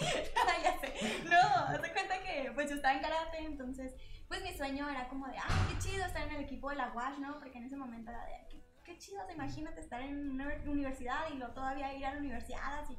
ya 0.64 0.80
sé. 0.80 0.94
No, 1.24 1.78
de 1.78 1.92
cuenta 1.92 2.18
que 2.22 2.50
pues 2.54 2.70
yo 2.70 2.76
estaba 2.76 2.94
en 2.94 3.02
karate, 3.02 3.40
entonces 3.40 3.92
pues 4.26 4.42
mi 4.42 4.56
sueño 4.56 4.88
era 4.88 5.06
como 5.10 5.26
de, 5.26 5.36
ah, 5.36 5.66
qué 5.68 5.78
chido 5.78 6.06
estar 6.06 6.26
en 6.26 6.36
el 6.36 6.44
equipo 6.44 6.70
de 6.70 6.76
la 6.76 6.94
UASH, 6.94 7.18
¿no? 7.18 7.38
Porque 7.38 7.58
en 7.58 7.64
ese 7.64 7.76
momento 7.76 8.10
era 8.10 8.24
de, 8.24 8.46
qué, 8.48 8.62
qué 8.86 8.96
chido, 8.96 9.20
imagínate 9.30 9.82
estar 9.82 10.00
en 10.00 10.30
una 10.30 10.46
universidad 10.64 11.28
y 11.30 11.36
luego 11.36 11.52
todavía 11.52 11.92
ir 11.92 12.06
a 12.06 12.14
la 12.14 12.20
universidad, 12.20 12.78
así. 12.78 12.96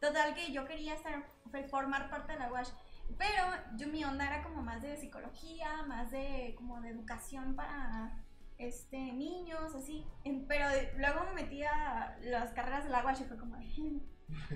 Total 0.00 0.34
que 0.34 0.52
yo 0.52 0.66
quería 0.66 0.94
estar, 0.94 1.26
pues, 1.50 1.70
formar 1.70 2.08
parte 2.10 2.32
de 2.32 2.38
la 2.38 2.50
UASH. 2.50 2.70
Pero 3.18 3.42
yo 3.76 3.88
mi 3.88 4.04
onda 4.04 4.26
era 4.26 4.42
como 4.42 4.62
más 4.62 4.80
de 4.82 4.96
psicología, 4.96 5.82
más 5.86 6.10
de 6.10 6.54
como 6.56 6.80
de 6.80 6.90
educación 6.90 7.54
para 7.56 8.24
este 8.56 8.98
niños, 8.98 9.74
así. 9.74 10.06
Pero 10.48 10.66
luego 10.96 11.24
me 11.26 11.42
metí 11.42 11.62
a 11.64 12.16
las 12.22 12.52
carreras 12.52 12.84
de 12.84 12.90
la 12.90 13.04
UASH 13.04 13.22
y 13.22 13.24
fue 13.24 13.36
como, 13.36 13.56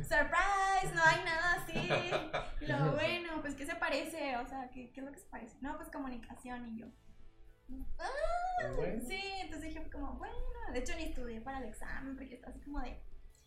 surprise, 0.03 0.95
no 0.95 1.03
hay 1.03 1.25
nada 1.25 1.55
así. 1.63 1.75
Luego, 2.67 2.93
bueno, 2.93 3.41
pues 3.41 3.55
¿qué 3.55 3.67
se 3.67 3.75
parece? 3.75 4.37
O 4.37 4.47
sea, 4.47 4.71
¿qué, 4.71 4.93
qué 4.93 5.01
es 5.01 5.07
lo 5.07 5.13
que 5.13 5.19
se 5.19 5.27
parece? 5.27 5.57
No, 5.61 5.77
pues 5.77 5.91
comunicación 5.91 6.67
y 6.69 6.81
yo. 6.81 6.87
Ah, 7.99 8.69
Bueno. 8.77 9.03
sí, 9.07 9.21
entonces 9.41 9.75
dije 9.75 9.91
como, 9.91 10.13
bueno, 10.15 10.35
de 10.73 10.79
hecho 10.79 10.95
ni 10.97 11.05
estudié 11.05 11.41
para 11.41 11.59
el 11.59 11.65
examen 11.65 12.15
porque 12.17 12.35
estaba 12.35 12.53
así 12.53 12.61
como 12.61 12.81
de, 12.81 13.01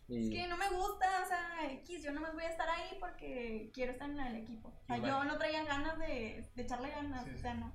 es 0.08 0.26
Y, 0.26 0.30
que 0.30 0.46
no 0.48 0.56
me 0.56 0.68
gusta, 0.70 1.06
o 1.22 1.26
sea, 1.26 1.70
X, 1.72 2.02
yo 2.02 2.12
nomás 2.12 2.32
voy 2.34 2.44
a 2.44 2.48
estar 2.50 2.68
ahí 2.68 2.96
porque 2.98 3.70
quiero 3.74 3.92
estar 3.92 4.08
en 4.08 4.18
el 4.20 4.36
equipo. 4.36 4.68
O 4.68 4.86
sea, 4.86 4.96
Y 4.96 5.00
yo 5.00 5.06
bueno. 5.16 5.24
no 5.24 5.38
traía 5.38 5.64
ganas 5.64 5.98
de, 5.98 6.48
de 6.54 6.62
echarle 6.62 6.90
ganas, 6.90 7.24
Sí, 7.24 7.30
o 7.34 7.38
sea, 7.38 7.54
no. 7.54 7.72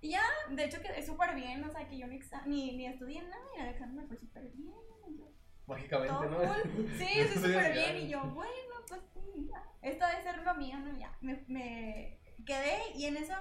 Y 0.00 0.10
ya, 0.10 0.22
de 0.50 0.64
hecho 0.64 0.80
quedé 0.80 1.04
súper 1.04 1.34
bien, 1.34 1.62
o 1.62 1.70
sea, 1.70 1.86
que 1.86 1.98
yo 1.98 2.06
ni, 2.06 2.18
ni, 2.46 2.76
ni 2.76 2.86
estudié 2.86 3.22
nada 3.22 3.44
y 3.58 3.60
examen 3.68 3.96
me 3.96 4.06
fue 4.06 4.16
súper 4.16 4.48
bien. 4.50 4.72
y 5.08 5.18
yo, 5.18 5.28
Mágicamente, 5.66 6.14
todo 6.14 6.30
¿no? 6.30 6.38
cool. 6.38 6.90
Sí, 6.96 7.06
sí, 7.28 7.34
súper 7.34 7.72
bien. 7.74 7.96
Y 7.98 8.08
yo, 8.08 8.22
bueno, 8.30 8.74
pues 8.88 9.02
sí, 9.12 9.48
ya. 9.50 9.62
Esto 9.82 10.06
debe 10.06 10.22
ser 10.22 10.38
lo 10.42 10.54
mío, 10.54 10.78
¿no? 10.78 10.98
Ya. 10.98 11.14
Me, 11.20 11.44
me 11.48 12.18
quedé 12.46 12.78
y 12.94 13.04
en 13.04 13.18
eso, 13.18 13.34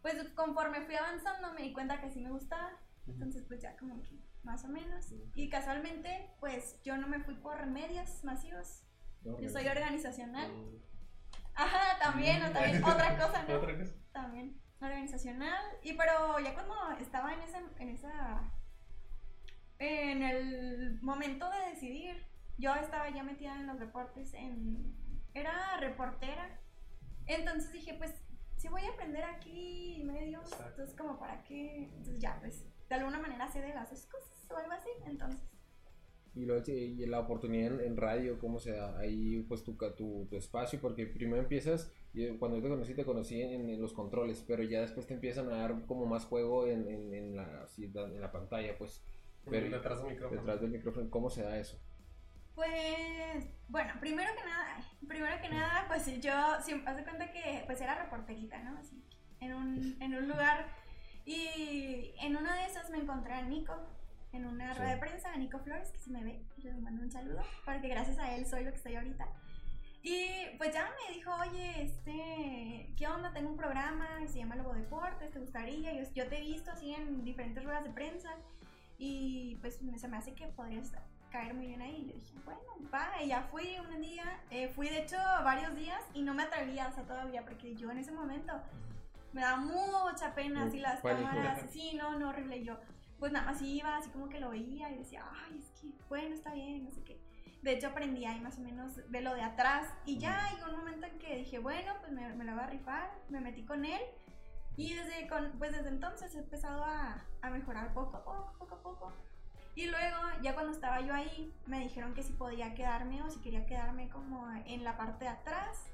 pues 0.00 0.16
conforme 0.34 0.80
fui 0.80 0.94
avanzando 0.94 1.52
me 1.52 1.62
di 1.62 1.72
cuenta 1.74 2.00
que 2.00 2.10
sí 2.10 2.20
me 2.20 2.30
gustaba. 2.30 2.72
Entonces, 3.06 3.44
pues 3.46 3.60
ya 3.60 3.76
como 3.76 4.00
que 4.02 4.18
más 4.42 4.64
o 4.64 4.68
menos. 4.68 5.12
Y 5.34 5.48
casualmente, 5.48 6.30
pues 6.40 6.80
yo 6.82 6.96
no 6.96 7.06
me 7.08 7.20
fui 7.20 7.34
por 7.34 7.66
medios 7.66 8.24
masivos. 8.24 8.84
no, 9.22 9.40
Yo 9.40 9.48
soy 9.48 9.66
organizacional. 9.66 10.50
Mm. 10.50 10.76
Ajá, 11.54 11.98
también, 11.98 12.42
o 12.42 12.50
también 12.50 12.82
otra 12.82 13.18
cosa, 13.18 13.44
¿no? 13.46 13.56
Otra 13.56 13.78
cosa. 13.78 13.92
También 14.12 14.30
también 14.50 14.60
organizacional. 14.80 15.62
Y 15.82 15.94
pero 15.94 16.38
ya 16.40 16.54
cuando 16.54 16.74
estaba 17.00 17.34
en 17.34 17.40
esa, 17.40 17.62
en 17.78 17.88
esa, 17.90 18.52
en 19.78 20.22
el 20.22 21.00
momento 21.02 21.48
de 21.50 21.70
decidir, 21.70 22.26
yo 22.58 22.74
estaba 22.74 23.10
ya 23.10 23.22
metida 23.22 23.56
en 23.56 23.66
los 23.66 23.78
reportes, 23.78 24.34
en, 24.34 24.94
era 25.34 25.76
reportera. 25.78 26.60
Entonces 27.26 27.72
dije, 27.72 27.94
pues, 27.94 28.12
si 28.56 28.68
voy 28.68 28.82
a 28.82 28.90
aprender 28.90 29.24
aquí 29.24 30.02
medios, 30.04 30.50
entonces 30.52 30.94
como 30.96 31.18
para 31.18 31.42
qué, 31.44 31.84
entonces 31.84 32.18
ya, 32.18 32.38
pues, 32.40 32.64
de 32.90 32.96
alguna 32.96 33.20
manera 33.20 33.48
sé 33.48 33.62
de 33.62 33.72
las 33.72 33.88
dos 33.88 34.04
cosas 34.06 34.50
o 34.50 34.56
algo 34.56 34.72
así, 34.72 34.90
entonces. 35.06 35.48
Y, 36.34 36.42
y 36.70 37.06
la 37.06 37.20
oportunidad 37.20 37.80
en, 37.80 37.96
radio, 37.96 38.38
¿cómo 38.38 38.58
se 38.58 38.72
da? 38.72 38.98
Ahí 38.98 39.44
pues 39.48 39.64
tu, 39.64 39.76
tu, 39.96 40.26
tu 40.28 40.36
espacio, 40.36 40.80
porque 40.80 41.06
primero 41.06 41.40
empiezas, 41.40 41.92
cuando 42.38 42.56
yo 42.58 42.62
te 42.64 42.68
conocí, 42.68 42.94
te 42.94 43.04
conocí 43.04 43.40
en, 43.40 43.80
los 43.80 43.92
controles, 43.92 44.44
pero 44.46 44.62
ya 44.64 44.80
después 44.80 45.06
te 45.06 45.14
empiezan 45.14 45.48
a 45.48 45.56
dar 45.56 45.86
como 45.86 46.06
más 46.06 46.24
juego 46.24 46.66
en, 46.66 46.88
en, 46.88 47.36
la, 47.36 47.66
en 47.78 48.20
la 48.20 48.32
pantalla, 48.32 48.76
pues. 48.76 49.04
Pero, 49.48 49.70
detrás 49.70 50.02
del 50.02 50.12
micrófono. 50.12 50.40
Detrás 50.40 50.60
del 50.60 50.70
micrófono, 50.70 51.10
¿cómo 51.10 51.30
se 51.30 51.42
da 51.42 51.58
eso? 51.58 51.80
Pues, 52.54 53.48
bueno, 53.68 53.94
primero 54.00 54.30
que 54.36 54.44
nada, 54.44 54.84
primero 55.08 55.40
que 55.40 55.48
nada, 55.48 55.84
pues 55.88 56.06
yo 56.20 56.32
siempre, 56.60 56.92
hace 56.92 57.04
cuenta 57.04 57.32
que 57.32 57.62
pues 57.66 57.80
era 57.80 58.02
reporterita, 58.02 58.62
¿no? 58.62 58.78
Así, 58.78 59.02
en 59.40 59.54
un, 59.54 59.96
en 60.02 60.14
un 60.14 60.28
lugar 60.28 60.79
y 61.24 62.14
en 62.20 62.36
una 62.36 62.54
de 62.56 62.66
esas 62.66 62.90
me 62.90 62.98
encontré 62.98 63.34
a 63.34 63.42
Nico, 63.42 63.74
en 64.32 64.46
una 64.46 64.72
rueda 64.74 64.94
de 64.94 64.96
prensa, 64.98 65.32
a 65.32 65.36
Nico 65.36 65.58
Flores, 65.58 65.90
que 65.90 65.98
se 65.98 66.10
me 66.10 66.22
ve, 66.22 66.42
le 66.58 66.72
mando 66.74 67.02
un 67.02 67.10
saludo, 67.10 67.42
porque 67.64 67.88
gracias 67.88 68.18
a 68.18 68.34
él 68.34 68.46
soy 68.46 68.64
lo 68.64 68.70
que 68.70 68.76
estoy 68.76 68.94
ahorita. 68.96 69.26
Y 70.02 70.56
pues 70.56 70.72
ya 70.72 70.90
me 71.06 71.14
dijo, 71.14 71.30
oye, 71.34 71.82
este, 71.82 72.94
¿qué 72.96 73.06
onda? 73.06 73.32
Tengo 73.32 73.50
un 73.50 73.56
programa, 73.56 74.06
se 74.28 74.38
llama 74.38 74.56
Lobo 74.56 74.72
Deportes, 74.72 75.30
¿te 75.30 75.38
gustaría? 75.38 75.92
Yo, 75.92 76.02
yo 76.14 76.26
te 76.28 76.38
he 76.38 76.40
visto 76.40 76.70
así 76.70 76.94
en 76.94 77.22
diferentes 77.22 77.62
ruedas 77.62 77.84
de 77.84 77.90
prensa 77.90 78.30
y 78.98 79.56
pues 79.60 79.78
se 79.96 80.08
me 80.08 80.16
hace 80.16 80.32
que 80.32 80.46
podrías 80.48 80.92
caer 81.30 81.52
muy 81.52 81.66
bien 81.66 81.82
ahí. 81.82 81.96
Y 81.96 82.06
le 82.06 82.12
dije, 82.14 82.34
bueno, 82.44 82.60
va, 82.92 83.10
y 83.22 83.28
ya 83.28 83.42
fui 83.50 83.76
un 83.78 84.00
día, 84.00 84.40
eh, 84.50 84.68
fui 84.68 84.88
de 84.88 85.02
hecho 85.02 85.16
varios 85.44 85.74
días 85.76 86.02
y 86.14 86.22
no 86.22 86.32
me 86.32 86.44
atrevía, 86.44 86.88
o 86.88 86.92
sea, 86.92 87.04
todavía, 87.04 87.42
porque 87.44 87.74
yo 87.76 87.90
en 87.90 87.98
ese 87.98 88.12
momento 88.12 88.54
me 89.32 89.42
daba 89.42 89.58
mucha 89.58 90.34
pena 90.34 90.64
así 90.64 90.78
las 90.78 91.00
cámaras, 91.00 91.62
sí, 91.70 91.92
no, 91.94 92.18
no, 92.18 92.30
horrible. 92.30 92.64
yo, 92.64 92.78
pues 93.18 93.32
nada 93.32 93.46
más 93.52 93.62
iba, 93.62 93.96
así 93.96 94.10
como 94.10 94.28
que 94.28 94.40
lo 94.40 94.50
veía 94.50 94.90
y 94.90 94.98
decía, 94.98 95.24
ay, 95.46 95.58
es 95.58 95.80
que, 95.80 95.92
bueno, 96.08 96.34
está 96.34 96.54
bien, 96.54 96.84
no 96.84 96.90
sé 96.90 97.02
qué. 97.04 97.20
De 97.62 97.72
hecho, 97.72 97.88
aprendí 97.88 98.24
ahí 98.24 98.40
más 98.40 98.58
o 98.58 98.62
menos 98.62 98.96
de 99.10 99.20
lo 99.20 99.34
de 99.34 99.42
atrás. 99.42 99.86
Y 100.06 100.18
ya 100.18 100.46
hay 100.46 100.56
un 100.62 100.78
momento 100.78 101.06
en 101.06 101.18
que 101.18 101.36
dije, 101.36 101.58
bueno, 101.58 101.92
pues 102.00 102.10
me, 102.10 102.32
me 102.34 102.44
la 102.44 102.54
voy 102.54 102.62
a 102.62 102.66
rifar. 102.66 103.10
Me 103.28 103.40
metí 103.40 103.64
con 103.64 103.84
él. 103.84 104.00
Y 104.76 104.94
desde, 104.94 105.28
con, 105.28 105.52
pues 105.58 105.72
desde 105.72 105.88
entonces 105.88 106.34
he 106.34 106.38
empezado 106.38 106.82
a, 106.82 107.22
a 107.42 107.50
mejorar 107.50 107.92
poco 107.92 108.16
a 108.16 108.24
poco, 108.24 108.54
poco 108.58 108.74
a 108.74 108.82
poco. 108.82 109.12
Y 109.74 109.86
luego, 109.86 110.16
ya 110.42 110.54
cuando 110.54 110.72
estaba 110.72 111.00
yo 111.02 111.12
ahí, 111.12 111.52
me 111.66 111.80
dijeron 111.80 112.14
que 112.14 112.22
si 112.22 112.32
podía 112.32 112.74
quedarme 112.74 113.22
o 113.22 113.30
si 113.30 113.40
quería 113.40 113.66
quedarme 113.66 114.08
como 114.08 114.50
en 114.64 114.82
la 114.82 114.96
parte 114.96 115.26
de 115.26 115.30
atrás, 115.30 115.84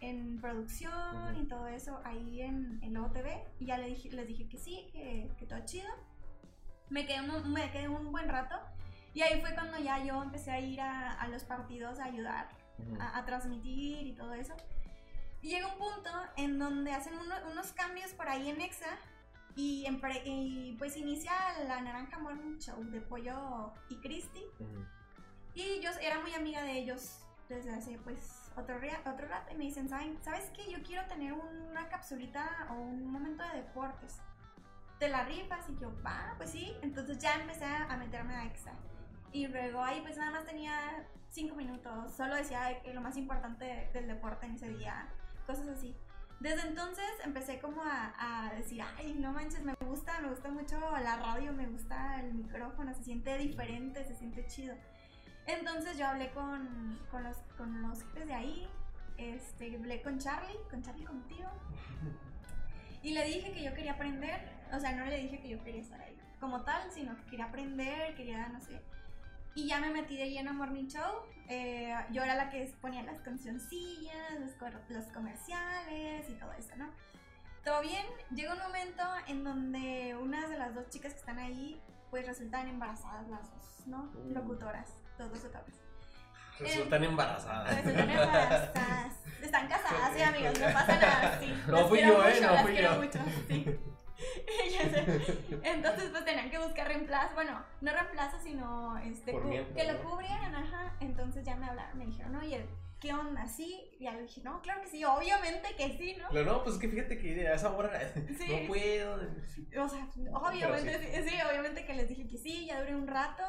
en 0.00 0.40
producción 0.40 1.36
y 1.40 1.46
todo 1.46 1.66
eso, 1.66 2.00
ahí 2.04 2.42
en, 2.42 2.78
en 2.82 2.94
Lobo 2.94 3.10
TV. 3.10 3.44
Y 3.58 3.66
ya 3.66 3.78
les 3.78 3.88
dije, 3.88 4.10
les 4.10 4.26
dije 4.26 4.48
que 4.48 4.58
sí, 4.58 4.88
que, 4.92 5.30
que 5.38 5.46
todo 5.46 5.60
chido. 5.64 5.88
Me 6.90 7.06
quedé, 7.06 7.20
un, 7.20 7.52
me 7.52 7.70
quedé 7.70 7.88
un 7.88 8.10
buen 8.10 8.28
rato. 8.28 8.56
Y 9.14 9.22
ahí 9.22 9.40
fue 9.40 9.54
cuando 9.54 9.78
ya 9.78 10.04
yo 10.04 10.22
empecé 10.22 10.50
a 10.50 10.60
ir 10.60 10.80
a, 10.80 11.12
a 11.12 11.28
los 11.28 11.44
partidos 11.44 11.98
a 11.98 12.04
ayudar, 12.04 12.48
a, 13.00 13.24
transmitir 13.24 14.06
y 14.06 14.12
todo 14.12 14.32
eso. 14.34 14.54
Y 15.42 15.50
llega 15.50 15.66
un 15.66 15.78
punto 15.78 16.10
en 16.36 16.58
donde 16.58 16.92
hacen 16.92 17.14
unos 17.50 17.72
cambios 17.72 18.12
por 18.12 18.28
ahí 18.28 18.48
en 18.48 18.60
EXA 18.60 18.98
y, 19.56 19.86
y, 20.24 20.76
pues 20.78 20.96
inicia 20.96 21.32
la 21.66 21.80
Naranja 21.80 22.18
Morning 22.18 22.58
Show 22.58 22.82
de 22.84 23.00
Pollo 23.00 23.72
y 23.88 23.96
Cristi. 23.96 24.44
Y 25.54 25.80
yo 25.80 25.90
era 26.00 26.20
muy 26.20 26.32
amiga 26.34 26.62
de 26.62 26.78
ellos 26.78 27.20
desde 27.48 27.70
hace 27.74 27.98
pues 27.98 28.37
otro, 28.58 28.76
otro 29.06 29.28
rato 29.28 29.52
y 29.52 29.56
me 29.56 29.64
dicen, 29.64 29.88
¿sabes 29.88 30.50
qué? 30.54 30.70
Yo 30.70 30.82
quiero 30.82 31.06
tener 31.06 31.32
una 31.32 31.88
capsulita 31.88 32.68
o 32.70 32.74
un 32.74 33.10
momento 33.10 33.42
de 33.44 33.62
deportes. 33.62 34.18
¿Te 34.98 35.08
la 35.08 35.24
rifas? 35.24 35.68
Y 35.68 35.78
yo, 35.78 35.92
va, 36.04 36.34
pues 36.36 36.50
sí. 36.50 36.74
Entonces 36.82 37.18
ya 37.18 37.34
empecé 37.34 37.64
a 37.64 37.96
meterme 37.96 38.34
a 38.34 38.44
EXA. 38.46 38.72
Y 39.32 39.46
luego 39.46 39.82
ahí 39.82 40.00
pues 40.00 40.16
nada 40.16 40.30
más 40.30 40.44
tenía 40.44 41.06
cinco 41.30 41.54
minutos, 41.54 42.12
solo 42.16 42.34
decía 42.34 42.80
lo 42.92 43.00
más 43.00 43.16
importante 43.16 43.90
del 43.92 44.08
deporte 44.08 44.46
en 44.46 44.54
ese 44.54 44.68
día, 44.70 45.06
cosas 45.46 45.68
así. 45.68 45.94
Desde 46.40 46.68
entonces 46.68 47.04
empecé 47.24 47.58
como 47.58 47.82
a, 47.82 48.14
a, 48.18 48.54
decir, 48.54 48.80
ay, 48.96 49.14
no 49.14 49.32
manches, 49.32 49.62
me 49.62 49.74
gusta, 49.86 50.20
me 50.20 50.28
gusta 50.30 50.50
mucho 50.50 50.78
la 50.78 51.16
radio, 51.16 51.52
me 51.52 51.66
gusta 51.66 52.20
el 52.20 52.32
micrófono, 52.32 52.94
se 52.94 53.02
siente 53.02 53.36
diferente, 53.38 54.04
se 54.04 54.14
siente 54.14 54.46
chido. 54.46 54.76
Entonces 55.48 55.98
yo 55.98 56.06
hablé 56.06 56.30
con, 56.30 57.00
con 57.10 57.24
los, 57.24 57.36
con 57.56 57.82
los 57.82 58.02
jefes 58.04 58.26
de 58.26 58.34
ahí, 58.34 58.68
este, 59.16 59.74
hablé 59.74 60.00
con 60.02 60.18
Charlie, 60.18 60.58
con 60.70 60.82
Charlie 60.82 61.04
contigo, 61.04 61.50
y 63.02 63.12
le 63.12 63.24
dije 63.24 63.52
que 63.52 63.64
yo 63.64 63.74
quería 63.74 63.92
aprender, 63.92 64.40
o 64.72 64.78
sea, 64.78 64.92
no 64.92 65.06
le 65.06 65.16
dije 65.16 65.40
que 65.40 65.48
yo 65.48 65.64
quería 65.64 65.80
estar 65.80 66.00
ahí 66.00 66.16
como 66.38 66.62
tal, 66.62 66.92
sino 66.92 67.16
que 67.16 67.24
quería 67.30 67.46
aprender, 67.46 68.14
quería, 68.14 68.48
no 68.48 68.60
sé, 68.60 68.80
y 69.58 69.66
ya 69.66 69.80
me 69.80 69.90
metí 69.90 70.16
de 70.16 70.30
lleno 70.30 70.50
a 70.50 70.52
Morning 70.52 70.86
Show. 70.86 71.22
Eh, 71.48 71.92
yo 72.12 72.22
era 72.22 72.36
la 72.36 72.48
que 72.48 72.72
ponía 72.80 73.02
las 73.02 73.20
cancioncillas, 73.22 74.38
los, 74.38 75.06
comerciales 75.12 76.30
y 76.30 76.34
todo 76.34 76.52
eso, 76.52 76.76
¿no? 76.76 76.90
Todo 77.64 77.80
bien. 77.80 78.06
Llega 78.32 78.54
un 78.54 78.60
momento 78.60 79.02
en 79.26 79.42
donde 79.42 80.14
una 80.14 80.46
de 80.46 80.58
las 80.58 80.76
dos 80.76 80.88
chicas 80.90 81.12
que 81.12 81.18
están 81.18 81.40
ahí, 81.40 81.82
pues 82.10 82.24
resultan 82.24 82.68
embarazadas 82.68 83.28
las 83.28 83.50
dos, 83.50 83.86
¿no? 83.86 84.04
Mm. 84.04 84.34
Dos 85.18 85.30
locutores. 85.30 85.74
Resultan 86.58 87.04
embarazadas. 87.04 87.76
Resultan 87.76 88.10
embarazadas. 88.10 89.12
Están 89.42 89.68
casadas, 89.68 90.12
sí, 90.16 90.22
amigos, 90.22 90.58
no 90.58 90.66
pasa 90.72 90.98
nada. 90.98 91.38
Sí. 91.40 91.54
No 91.68 91.88
fui 91.88 92.00
yo, 92.00 92.28
eh, 92.28 92.40
no 92.40 92.56
fui 92.58 92.76
yo. 92.76 92.96
Mucho, 92.96 93.18
sí. 93.46 93.78
Entonces 95.62 96.10
pues 96.10 96.24
tenían 96.24 96.50
que 96.50 96.58
buscar 96.58 96.88
reemplazo, 96.88 97.34
bueno, 97.34 97.64
no 97.80 97.92
reemplazo, 97.92 98.38
sino 98.40 98.98
este, 98.98 99.32
que 99.76 99.92
lo 99.92 100.02
cubrieran, 100.02 100.54
ajá. 100.54 100.94
Entonces 101.00 101.44
ya 101.44 101.56
me 101.56 101.66
hablaron, 101.66 101.98
me 101.98 102.06
dijeron, 102.06 102.34
oye, 102.36 102.66
¿qué 103.00 103.12
onda? 103.12 103.46
¿Sí? 103.46 103.90
Y 103.98 104.04
ya 104.04 104.12
le 104.14 104.22
dije, 104.22 104.40
no, 104.42 104.60
claro 104.62 104.82
que 104.82 104.88
sí, 104.88 105.04
obviamente 105.04 105.74
que 105.76 105.96
sí, 105.96 106.16
¿no? 106.18 106.28
Pero 106.32 106.44
no, 106.52 106.62
pues 106.64 106.76
es 106.76 106.80
que 106.80 106.88
fíjate 106.88 107.18
que 107.18 107.46
a 107.46 107.54
esa 107.54 107.72
hora 107.72 107.92
no 108.16 108.66
puedo. 108.66 109.14
O 109.82 109.88
sea, 109.88 110.08
obviamente, 110.32 111.28
sí. 111.28 111.36
obviamente 111.48 111.84
que 111.84 111.94
les 111.94 112.08
dije 112.08 112.26
que 112.26 112.38
sí, 112.38 112.66
ya 112.66 112.80
duré 112.80 112.96
un 112.96 113.06
rato. 113.06 113.44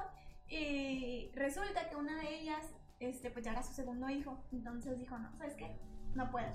Y 0.49 1.31
resulta 1.35 1.89
que 1.89 1.95
una 1.95 2.19
de 2.21 2.39
ellas, 2.39 2.65
este, 2.99 3.29
pues 3.29 3.45
ya 3.45 3.51
era 3.51 3.63
su 3.63 3.73
segundo 3.73 4.09
hijo. 4.09 4.43
Entonces 4.51 4.99
dijo, 4.99 5.17
no, 5.17 5.31
¿sabes 5.37 5.55
qué? 5.55 5.77
No 6.15 6.31
puedo. 6.31 6.51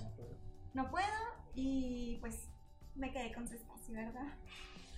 No 0.72 0.90
puedo. 0.90 1.06
Y 1.54 2.18
pues 2.20 2.48
me 2.94 3.12
quedé 3.12 3.32
con 3.32 3.46
su 3.48 3.54
espacio, 3.54 3.94
¿verdad? 3.94 4.34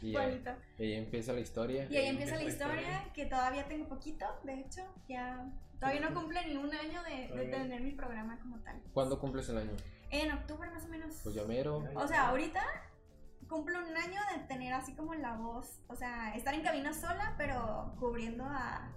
Y 0.02 0.14
ahí 0.16 0.94
empieza 0.94 1.32
la 1.32 1.40
historia. 1.40 1.86
Y 1.90 1.96
ahí 1.96 2.06
empieza 2.06 2.36
la 2.36 2.44
historia, 2.44 3.10
que 3.14 3.26
todavía 3.26 3.66
tengo 3.66 3.88
poquito, 3.88 4.26
de 4.44 4.60
hecho, 4.60 4.82
ya 5.08 5.50
todavía 5.80 6.08
no 6.08 6.14
cumple 6.14 6.46
ni 6.46 6.56
un 6.56 6.72
año 6.72 7.02
de, 7.02 7.34
de 7.34 7.46
tener 7.46 7.80
mi 7.80 7.92
programa 7.92 8.38
como 8.40 8.58
tal. 8.60 8.80
¿Cuándo 8.92 9.18
cumples 9.18 9.48
el 9.48 9.58
año? 9.58 9.72
En 10.10 10.32
octubre 10.32 10.70
más 10.70 10.84
o 10.84 10.88
menos. 10.88 11.20
Pues 11.22 11.34
ya 11.34 11.44
mero. 11.44 11.84
O 11.94 12.06
sea, 12.06 12.28
ahorita 12.28 12.62
cumplo 13.48 13.78
un 13.78 13.96
año 13.96 14.20
de 14.34 14.44
tener 14.46 14.72
así 14.72 14.94
como 14.94 15.14
la 15.14 15.36
voz, 15.36 15.80
o 15.88 15.96
sea, 15.96 16.34
estar 16.34 16.54
en 16.54 16.62
cabina 16.62 16.92
sola, 16.92 17.34
pero 17.36 17.94
cubriendo 17.98 18.44
a... 18.44 18.92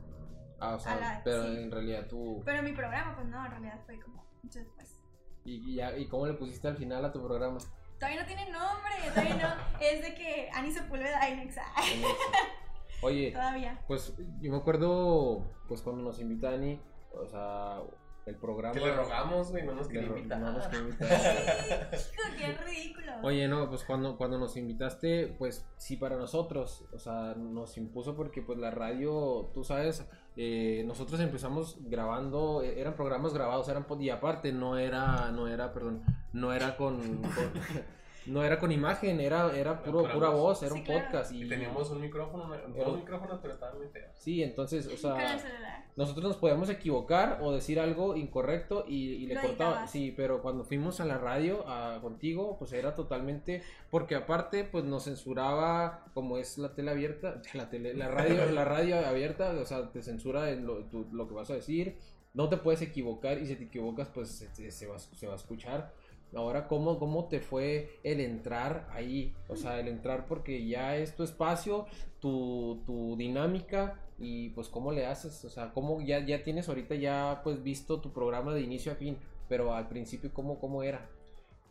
Ah, 0.59 0.75
o 0.75 0.79
sea, 0.79 1.21
pero 1.23 1.45
en 1.45 1.71
realidad 1.71 2.07
tú... 2.07 2.41
Pero 2.43 2.61
mi 2.63 2.73
programa, 2.73 3.15
pues 3.15 3.27
no, 3.27 3.45
en 3.45 3.51
realidad 3.51 3.79
fue 3.85 3.99
como 3.99 4.25
mucho 4.43 4.59
después. 4.59 4.99
¿Y, 5.45 5.75
ya, 5.75 5.97
¿Y 5.97 6.07
cómo 6.07 6.27
le 6.27 6.33
pusiste 6.33 6.67
al 6.67 6.77
final 6.77 7.05
a 7.05 7.11
tu 7.11 7.23
programa? 7.25 7.57
Todavía 7.97 8.21
no 8.21 8.27
tiene 8.27 8.49
nombre, 8.49 8.91
todavía 9.09 9.35
no. 9.35 9.79
es 9.81 10.01
de 10.01 10.13
que 10.15 10.49
Ani 10.53 10.71
Sepúlveda 10.71 11.29
Inexa. 11.29 11.63
Oye, 13.01 13.31
todavía. 13.31 13.79
Pues 13.87 14.13
yo 14.41 14.51
me 14.51 14.57
acuerdo, 14.57 15.49
pues 15.67 15.81
cuando 15.81 16.03
nos 16.03 16.19
invita 16.19 16.49
Ani, 16.49 16.81
o 17.13 17.25
sea, 17.27 17.81
el 18.29 18.35
programa. 18.35 18.73
Que 18.73 18.79
le 18.79 18.95
rogamos, 18.95 19.51
güey, 19.51 19.65
no 19.65 19.73
nos 19.73 19.87
quería 19.87 20.07
invitar. 20.07 20.39
No 20.39 20.51
nos 20.53 20.67
Qué 20.67 22.57
ridículo. 22.65 23.11
Oye, 23.23 23.47
no, 23.47 23.67
pues 23.69 23.83
cuando, 23.83 24.17
cuando 24.17 24.37
nos 24.37 24.55
invitaste, 24.55 25.35
pues 25.37 25.67
sí 25.77 25.97
para 25.97 26.15
nosotros, 26.15 26.85
o 26.93 26.99
sea, 26.99 27.35
nos 27.35 27.77
impuso 27.77 28.15
porque 28.15 28.41
pues 28.41 28.57
la 28.57 28.71
radio, 28.71 29.51
tú 29.53 29.63
sabes, 29.63 30.07
eh, 30.37 30.83
nosotros 30.85 31.19
empezamos 31.19 31.77
grabando, 31.81 32.61
eh, 32.63 32.79
eran 32.79 32.95
programas 32.95 33.33
grabados, 33.33 33.67
eran 33.67 33.85
y 33.99 34.09
aparte 34.09 34.53
no 34.53 34.77
era, 34.77 35.31
no 35.31 35.47
era, 35.47 35.73
perdón, 35.73 36.03
no 36.31 36.53
era 36.53 36.77
con, 36.77 37.21
no 38.29 38.43
era 38.43 38.59
con 38.59 38.71
imagen, 38.71 39.19
era, 39.19 39.55
era 39.57 39.81
puro, 39.83 39.99
pura 40.01 40.13
pura 40.13 40.29
voz. 40.29 40.39
voz, 40.59 40.63
era 40.63 40.73
Sí, 40.73 40.79
un 40.79 40.85
claro. 40.85 41.05
podcast. 41.05 41.31
Y 41.33 41.43
Y, 41.43 41.49
teníamos 41.49 41.89
un 41.89 42.01
micrófono, 42.01 42.49
dos 42.75 42.95
micrófonos, 42.97 43.39
pero 43.41 43.53
estaban 43.55 43.77
muy 43.77 43.87
feos. 43.87 44.11
Sí, 44.17 44.43
entonces, 44.43 44.87
o 44.87 44.97
sea, 44.97 45.37
nosotros 45.95 46.23
nos 46.25 46.37
podíamos 46.37 46.69
equivocar 46.69 47.39
o 47.41 47.51
decir 47.51 47.79
algo 47.79 48.15
incorrecto 48.15 48.85
y, 48.87 49.13
y 49.15 49.25
le 49.27 49.35
cortaba. 49.39 49.87
Sí, 49.87 50.13
pero 50.15 50.41
cuando 50.41 50.63
fuimos 50.63 50.99
a 51.01 51.05
la 51.05 51.17
radio 51.17 51.67
a, 51.67 51.99
contigo, 52.01 52.55
pues 52.57 52.71
era 52.73 52.93
totalmente. 52.95 53.61
Porque 53.89 54.15
aparte, 54.15 54.63
pues 54.63 54.83
nos 54.85 55.03
censuraba, 55.05 56.05
como 56.13 56.37
es 56.37 56.57
la 56.57 56.73
tele 56.73 56.91
abierta, 56.91 57.41
la 57.53 57.69
tele, 57.69 57.93
la 57.93 58.07
radio, 58.07 58.45
la 58.51 58.65
radio 58.65 59.05
abierta, 59.05 59.51
o 59.51 59.65
sea, 59.65 59.91
te 59.91 60.01
censura 60.01 60.51
en 60.51 60.65
lo, 60.65 60.85
tu- 60.85 61.07
lo 61.11 61.27
que 61.27 61.33
vas 61.33 61.49
a 61.49 61.55
decir. 61.55 61.97
No 62.33 62.47
te 62.47 62.57
puedes 62.57 62.81
equivocar 62.83 63.39
y 63.39 63.47
si 63.47 63.55
te 63.55 63.63
equivocas, 63.63 64.07
pues 64.09 64.29
se 64.53 64.87
va, 64.87 64.99
se 64.99 65.25
va 65.27 65.33
a 65.33 65.35
escuchar. 65.35 65.91
Ahora, 66.35 66.67
¿cómo, 66.67 66.99
¿cómo 66.99 67.25
te 67.25 67.39
fue 67.39 67.99
el 68.03 68.19
entrar 68.19 68.87
ahí? 68.91 69.33
O 69.47 69.55
sea, 69.55 69.79
el 69.79 69.87
entrar 69.87 70.27
porque 70.27 70.67
ya 70.67 70.95
es 70.95 71.15
tu 71.15 71.23
espacio, 71.23 71.87
tu, 72.19 72.83
tu 72.85 73.15
dinámica 73.17 73.99
y 74.19 74.49
pues 74.49 74.67
cómo 74.67 74.91
le 74.91 75.05
haces, 75.05 75.43
o 75.45 75.49
sea, 75.49 75.71
cómo 75.71 76.01
ya, 76.01 76.19
ya 76.19 76.43
tienes 76.43 76.69
ahorita 76.69 76.95
ya 76.95 77.41
pues 77.43 77.63
visto 77.63 77.99
tu 77.99 78.11
programa 78.11 78.53
de 78.53 78.61
inicio 78.61 78.91
a 78.91 78.95
fin, 78.95 79.17
pero 79.47 79.73
al 79.73 79.87
principio 79.87 80.31
cómo, 80.33 80.59
cómo 80.59 80.83
era. 80.83 81.09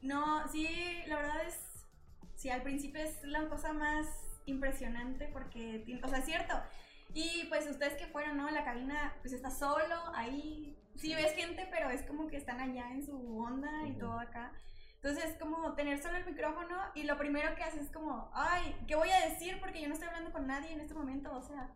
No, 0.03 0.47
sí, 0.49 0.69
la 1.07 1.17
verdad 1.17 1.47
es. 1.47 1.87
Sí, 2.37 2.51
al 2.51 2.63
principio 2.63 3.03
es 3.03 3.23
la 3.25 3.49
cosa 3.49 3.73
más 3.73 4.07
impresionante 4.47 5.29
porque. 5.33 5.85
O 6.03 6.09
sea, 6.09 6.19
es 6.19 6.25
cierto. 6.25 6.55
Y 7.15 7.47
pues 7.49 7.69
ustedes 7.69 7.95
que 7.95 8.07
fueron, 8.07 8.37
¿no? 8.37 8.51
La 8.51 8.65
cabina, 8.65 9.15
pues 9.23 9.33
está 9.33 9.51
solo, 9.51 9.97
ahí. 10.15 10.77
Sí 10.99 11.15
ves 11.15 11.33
gente, 11.35 11.67
pero 11.71 11.91
es 11.91 12.03
como 12.03 12.27
que 12.27 12.37
están 12.37 12.61
allá 12.61 12.91
en 12.91 13.05
su 13.05 13.39
onda 13.41 13.71
y 13.87 13.91
Ujú. 13.93 14.01
todo 14.01 14.19
acá. 14.21 14.53
Entonces 14.97 15.25
es 15.27 15.37
como 15.39 15.75
tener 15.75 16.03
solo 16.03 16.17
el 16.17 16.27
micrófono 16.27 16.77
y 16.95 17.05
lo 17.05 17.17
primero 17.17 17.55
que 17.55 17.63
haces 17.63 17.83
es 17.83 17.91
como, 17.93 18.31
ay, 18.35 18.75
¿qué 18.89 18.97
voy 18.97 19.09
a 19.11 19.29
decir? 19.29 19.59
Porque 19.61 19.81
yo 19.81 19.87
no 19.89 19.95
estoy 19.95 20.09
hablando 20.09 20.33
con 20.33 20.47
nadie 20.49 20.73
en 20.73 20.81
este 20.81 20.95
momento, 20.95 21.33
o 21.35 21.43
sea, 21.43 21.71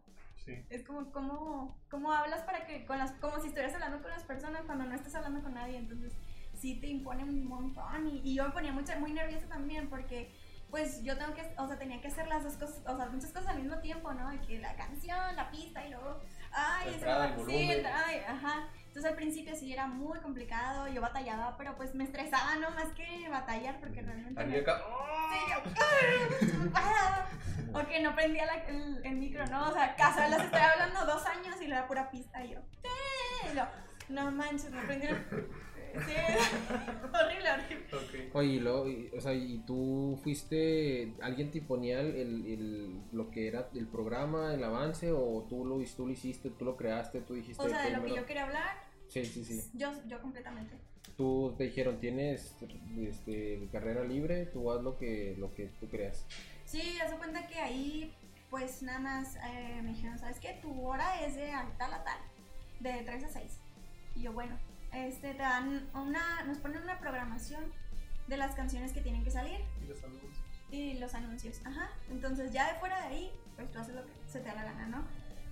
Sí. 0.45 0.55
es 0.71 0.83
como, 0.85 1.13
¿cómo, 1.13 1.79
cómo 1.89 2.13
hablas 2.13 2.43
para 2.43 2.67
que, 2.67 2.85
con 2.85 2.99
las, 2.99 3.13
como 3.21 3.39
si 3.39 3.47
estuvieras 3.47 3.75
hablando 3.75 4.03
con 4.03 4.11
las 4.11 4.25
personas 4.25 4.63
cuando 4.67 4.85
no 4.87 4.95
estás 4.97 5.15
hablando 5.15 5.41
con 5.41 5.55
nadie? 5.55 5.77
Entonces, 5.79 6.13
sí 6.59 6.81
te 6.81 6.89
impone 6.89 7.23
un 7.23 7.45
montón. 7.47 8.09
Y, 8.09 8.23
y 8.25 8.35
yo 8.35 8.45
me 8.47 8.51
ponía 8.51 8.73
mucha, 8.73 8.99
muy 8.99 9.13
nerviosa 9.13 9.47
también 9.47 9.89
porque, 9.89 10.35
pues, 10.69 11.01
yo 11.05 11.17
tengo 11.17 11.33
que, 11.35 11.55
o 11.59 11.69
sea, 11.69 11.79
tenía 11.79 12.01
que 12.01 12.09
hacer 12.09 12.27
las 12.27 12.43
dos 12.43 12.57
cosas, 12.57 12.83
o 12.89 12.97
sea, 12.97 13.07
muchas 13.07 13.31
cosas 13.33 13.51
al 13.51 13.63
mismo 13.63 13.79
tiempo, 13.79 14.13
¿no? 14.15 14.29
Que 14.45 14.59
la 14.59 14.75
canción, 14.75 15.37
la 15.37 15.49
pista 15.49 15.87
y 15.87 15.91
luego, 15.91 16.19
ay, 16.51 16.87
La 16.89 16.93
entrada, 16.97 17.27
el 17.29 17.35
sí, 17.35 17.39
volumen. 17.41 17.71
entrada, 17.71 18.13
y- 18.13 18.19
ajá. 18.19 18.69
Entonces 18.93 19.11
al 19.11 19.17
principio 19.17 19.57
sí 19.57 19.73
era 19.73 19.87
muy 19.87 20.19
complicado, 20.21 20.87
yo 20.87 21.01
batallaba, 21.01 21.57
pero 21.57 21.75
pues 21.77 21.95
me 21.95 22.05
estresaba, 22.05 22.57
¿no? 22.57 22.71
Más 22.73 22.89
que 22.93 23.27
batallar 23.31 23.81
porque 23.81 24.03
realmente... 24.03 24.39
A 24.39 24.45
mí 24.45 24.53
me-. 24.53 24.59
Sí, 24.59 26.47
yo, 26.53 26.71
¡ah! 26.75 27.25
O 27.73 27.87
que 27.89 28.01
no 28.03 28.15
prendía 28.15 28.45
la- 28.45 28.65
el, 28.67 29.01
el 29.03 29.15
micro, 29.17 29.47
¿no? 29.47 29.71
O 29.71 29.73
sea, 29.73 29.97
casa 29.97 30.29
las 30.29 30.45
estoy 30.45 30.61
hablando 30.61 31.07
dos 31.07 31.25
años 31.25 31.57
y 31.63 31.69
le 31.69 31.75
da 31.77 31.87
pura 31.87 32.11
pista 32.11 32.45
y 32.45 32.51
yo. 32.51 32.59
No 34.11 34.31
manches, 34.31 34.71
no 34.71 34.83
prendí 34.83 35.07
el. 35.07 35.49
Sí, 35.93 35.99
horrible, 37.13 37.51
horrible. 37.51 37.87
Ok. 37.93 38.35
Oye, 38.35 38.49
y 38.49 38.61
luego, 38.61 38.89
y- 38.89 39.11
o 39.17 39.21
sea, 39.21 39.35
y 39.35 39.59
tú 39.67 40.19
fuiste, 40.23 41.15
alguien 41.21 41.51
te 41.51 41.61
ponía 41.63 42.01
el, 42.01 42.17
el- 42.17 43.01
lo 43.13 43.31
que 43.31 43.49
era 43.49 43.69
el 43.75 43.87
programa, 43.87 44.55
el 44.55 44.65
avance, 44.65 45.13
o 45.13 45.47
tú 45.49 45.65
lo, 45.65 45.79
tú 45.97 46.07
lo 46.07 46.13
hiciste, 46.13 46.51
tú 46.51 46.65
lo 46.65 46.77
creaste, 46.77 47.21
tú 47.21 47.35
dijiste 47.35 47.63
O 47.63 47.69
sea, 47.69 47.83
de 47.85 47.91
lo 47.97 48.05
que 48.05 48.15
yo 48.17 48.27
quería 48.27 48.45
hablar, 48.45 48.77
Sí, 49.09 49.25
sí, 49.27 49.45
sí. 49.45 49.63
yo, 49.75 49.91
yo 50.07 50.21
completamente. 50.23 50.75
Tú 51.17 51.55
te 51.59 51.65
dijeron, 51.65 51.99
tienes 52.01 52.57
este, 52.99 53.69
carrera 53.71 54.03
libre, 54.05 54.47
tú 54.47 54.71
haz 54.73 54.83
lo 54.83 54.97
que, 54.97 55.35
lo 55.39 55.53
que 55.55 55.67
tú 55.79 55.89
creas. 55.89 56.25
Sí, 56.65 56.99
haz 57.05 57.11
de 57.11 57.19
cuenta 57.19 57.47
que 57.47 57.57
ahí, 57.59 58.15
pues 58.49 58.83
nada 58.83 58.99
más 58.99 59.37
eh, 59.37 59.81
me 59.83 59.91
dijeron, 59.91 60.19
¿sabes 60.19 60.41
qué? 60.41 60.59
Tu 60.63 60.83
hora 60.87 61.21
es 61.27 61.35
de 61.35 61.51
tal 61.77 61.93
a 61.93 62.03
tal, 62.03 62.19
de 62.81 63.03
3 63.05 63.25
a 63.25 63.29
6. 63.29 63.59
Y 64.17 64.23
yo, 64.23 64.33
bueno, 64.33 64.59
este, 64.93 65.35
te 65.35 65.43
dan 65.43 65.89
una, 65.95 66.43
nos 66.45 66.59
ponen 66.59 66.83
una 66.83 66.99
programación 66.99 67.65
de 68.27 68.37
las 68.37 68.55
canciones 68.55 68.93
que 68.93 69.01
tienen 69.01 69.25
que 69.25 69.31
salir 69.31 69.61
Y 69.83 69.87
los 69.87 70.03
anuncios. 70.05 70.33
y 70.71 70.95
los 70.95 71.15
anuncios. 71.15 71.61
Ajá. 71.65 71.91
Entonces 72.11 72.53
ya 72.53 72.73
de 72.73 72.79
fuera 72.79 72.99
de 73.01 73.07
ahí, 73.07 73.33
pues 73.57 73.71
tú 73.71 73.79
haces 73.79 73.95
lo 73.95 74.05
que 74.07 74.13
se 74.29 74.41
te 74.41 74.49
da 74.49 74.55
la 74.55 74.65
gana, 74.65 74.87
¿no? 74.87 75.05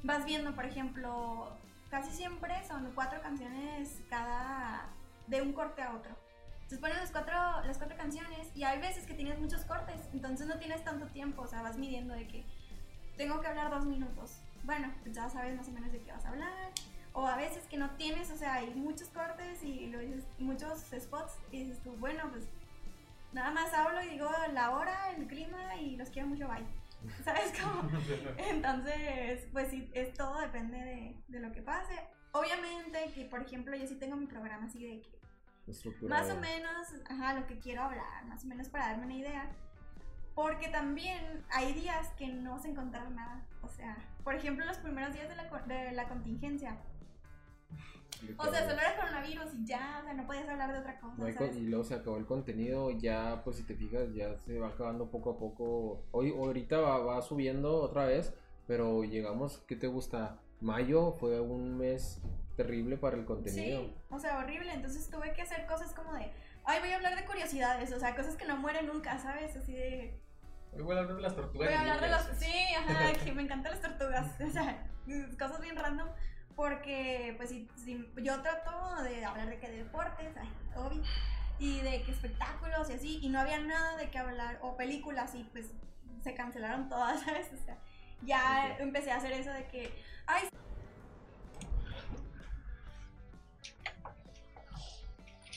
Vas 0.02 0.24
viendo, 0.24 0.54
por 0.54 0.64
ejemplo, 0.64 1.56
casi 1.90 2.10
siempre 2.10 2.54
son 2.66 2.90
cuatro 2.94 3.20
canciones 3.20 4.00
cada 4.08 4.88
de 5.26 5.42
un 5.42 5.52
corte 5.52 5.82
a 5.82 5.94
otro. 5.94 6.16
Entonces 6.54 6.78
ponen 6.78 6.98
los 7.00 7.10
cuatro, 7.10 7.34
las 7.66 7.78
cuatro 7.78 7.96
canciones 7.96 8.48
y 8.54 8.62
hay 8.62 8.80
veces 8.80 9.04
que 9.04 9.14
tienes 9.14 9.38
muchos 9.40 9.64
cortes, 9.64 9.96
entonces 10.12 10.46
no 10.46 10.56
tienes 10.58 10.84
tanto 10.84 11.06
tiempo, 11.08 11.42
o 11.42 11.46
sea, 11.48 11.62
vas 11.62 11.76
midiendo 11.76 12.14
de 12.14 12.28
que 12.28 12.46
tengo 13.16 13.40
que 13.40 13.48
hablar 13.48 13.70
dos 13.70 13.84
minutos. 13.86 14.38
Bueno, 14.62 14.92
pues 15.02 15.14
ya 15.16 15.28
sabes 15.28 15.56
más 15.56 15.66
o 15.66 15.72
menos 15.72 15.90
de 15.90 16.00
qué 16.00 16.12
vas 16.12 16.24
a 16.24 16.28
hablar. 16.28 16.70
O 17.12 17.26
a 17.26 17.36
veces 17.36 17.64
que 17.66 17.76
no 17.76 17.90
tienes, 17.96 18.30
o 18.30 18.36
sea, 18.36 18.54
hay 18.54 18.70
muchos 18.74 19.08
cortes 19.08 19.62
y 19.62 19.86
lo 19.88 19.98
dices, 19.98 20.24
muchos 20.38 20.78
spots 20.98 21.38
y 21.50 21.64
dices 21.64 21.82
tú, 21.82 21.92
bueno, 21.96 22.30
pues 22.30 22.44
nada 23.32 23.50
más 23.50 23.72
hablo 23.74 24.02
y 24.02 24.10
digo 24.10 24.30
la 24.52 24.70
hora, 24.70 25.12
el 25.16 25.26
clima 25.26 25.76
y 25.76 25.96
los 25.96 26.10
quiero 26.10 26.28
mucho, 26.28 26.48
bye. 26.48 26.64
¿Sabes 27.24 27.52
cómo? 27.60 27.88
Entonces, 28.36 29.46
pues 29.52 29.70
sí, 29.70 29.90
es 29.94 30.12
todo 30.14 30.40
depende 30.40 30.78
de, 30.78 31.16
de 31.28 31.40
lo 31.40 31.50
que 31.52 31.62
pase. 31.62 31.98
Obviamente 32.32 33.10
que, 33.14 33.24
por 33.24 33.42
ejemplo, 33.42 33.74
yo 33.74 33.86
sí 33.86 33.96
tengo 33.96 34.16
mi 34.16 34.26
programa 34.26 34.66
así 34.66 34.84
de 34.84 35.00
que 35.02 35.20
más 36.08 36.30
o 36.30 36.36
menos, 36.36 36.88
ajá, 37.08 37.34
lo 37.34 37.46
que 37.46 37.58
quiero 37.58 37.82
hablar, 37.82 38.24
más 38.26 38.44
o 38.44 38.46
menos 38.46 38.68
para 38.68 38.88
darme 38.88 39.04
una 39.04 39.14
idea. 39.14 39.50
Porque 40.34 40.68
también 40.68 41.44
hay 41.50 41.72
días 41.74 42.08
que 42.18 42.28
no 42.28 42.52
vas 42.52 42.64
a 42.64 42.68
encontrar 42.68 43.10
nada. 43.10 43.44
O 43.62 43.68
sea, 43.68 43.96
por 44.24 44.34
ejemplo, 44.34 44.64
los 44.64 44.78
primeros 44.78 45.12
días 45.12 45.28
de 45.28 45.36
la, 45.36 45.44
de 45.66 45.92
la 45.92 46.08
contingencia. 46.08 46.76
O 48.38 48.44
sea, 48.50 48.60
solo 48.68 48.80
era 48.80 48.96
coronavirus 48.96 49.54
y 49.54 49.64
ya, 49.66 49.98
o 50.00 50.04
sea, 50.04 50.14
no 50.14 50.26
podías 50.26 50.48
hablar 50.48 50.72
de 50.72 50.78
otra 50.78 51.00
cosa. 51.00 51.14
No 51.18 51.26
hay 51.26 51.32
co- 51.34 51.44
¿sabes? 51.46 51.56
y 51.56 51.66
luego 51.66 51.84
se 51.84 51.94
acabó 51.94 52.16
el 52.16 52.26
contenido, 52.26 52.90
ya 52.90 53.42
pues 53.44 53.56
si 53.56 53.62
te 53.64 53.74
fijas 53.74 54.12
ya 54.14 54.36
se 54.38 54.58
va 54.58 54.68
acabando 54.68 55.10
poco 55.10 55.30
a 55.30 55.38
poco. 55.38 56.02
Hoy 56.12 56.30
ahorita 56.30 56.78
va, 56.78 56.98
va 56.98 57.22
subiendo 57.22 57.76
otra 57.82 58.04
vez, 58.04 58.34
pero 58.66 59.04
llegamos, 59.04 59.58
¿qué 59.66 59.76
te 59.76 59.86
gusta? 59.86 60.38
Mayo 60.60 61.12
fue 61.12 61.40
un 61.40 61.78
mes 61.78 62.20
terrible 62.56 62.98
para 62.98 63.16
el 63.16 63.24
contenido. 63.24 63.80
Sí, 63.80 63.94
o 64.10 64.18
sea, 64.18 64.38
horrible. 64.38 64.72
Entonces 64.72 65.08
tuve 65.08 65.32
que 65.32 65.42
hacer 65.42 65.66
cosas 65.66 65.94
como 65.94 66.12
de, 66.12 66.30
ay, 66.64 66.80
voy 66.80 66.90
a 66.90 66.96
hablar 66.96 67.16
de 67.16 67.24
curiosidades, 67.24 67.92
o 67.92 67.98
sea, 67.98 68.14
cosas 68.14 68.36
que 68.36 68.44
no 68.46 68.56
mueren 68.58 68.86
nunca, 68.86 69.18
¿sabes? 69.18 69.56
Así 69.56 69.72
de, 69.72 70.20
Hoy 70.72 70.82
voy 70.82 70.96
a 70.96 71.00
hablar 71.00 71.16
de 71.16 71.22
las 71.22 71.34
tortugas. 71.34 71.68
voy 71.68 71.76
a 71.76 71.80
hablar 71.80 72.00
de 72.00 72.08
los, 72.08 72.22
sí, 72.38 72.52
ajá, 72.78 73.12
que 73.24 73.32
me 73.32 73.42
encantan 73.42 73.72
las 73.72 73.80
tortugas, 73.80 74.40
o 74.46 74.50
sea, 74.50 74.86
cosas 75.38 75.60
bien 75.62 75.76
random. 75.76 76.08
Porque, 76.60 77.32
pues, 77.38 77.48
si, 77.48 77.66
si- 77.82 78.06
yo 78.22 78.42
trato 78.42 79.02
de 79.02 79.24
hablar 79.24 79.48
de 79.48 79.58
que 79.58 79.70
de 79.70 79.78
deportes, 79.78 80.36
ay, 80.36 80.48
obvio, 80.76 81.02
y 81.58 81.80
de 81.80 82.02
que 82.02 82.10
espectáculos 82.10 82.90
y 82.90 82.92
así, 82.92 83.18
y 83.22 83.30
no 83.30 83.40
había 83.40 83.58
nada 83.60 83.96
de 83.96 84.10
qué 84.10 84.18
hablar, 84.18 84.58
o 84.60 84.76
películas, 84.76 85.34
y 85.34 85.44
pues 85.44 85.70
se 86.22 86.34
cancelaron 86.34 86.90
todas, 86.90 87.18
¿sabes? 87.24 87.46
O 87.54 87.64
sea, 87.64 87.78
ya 88.26 88.76
empecé 88.78 89.10
a 89.10 89.16
hacer 89.16 89.32
eso 89.32 89.50
de 89.50 89.68
que, 89.68 89.90
ay, 90.26 90.48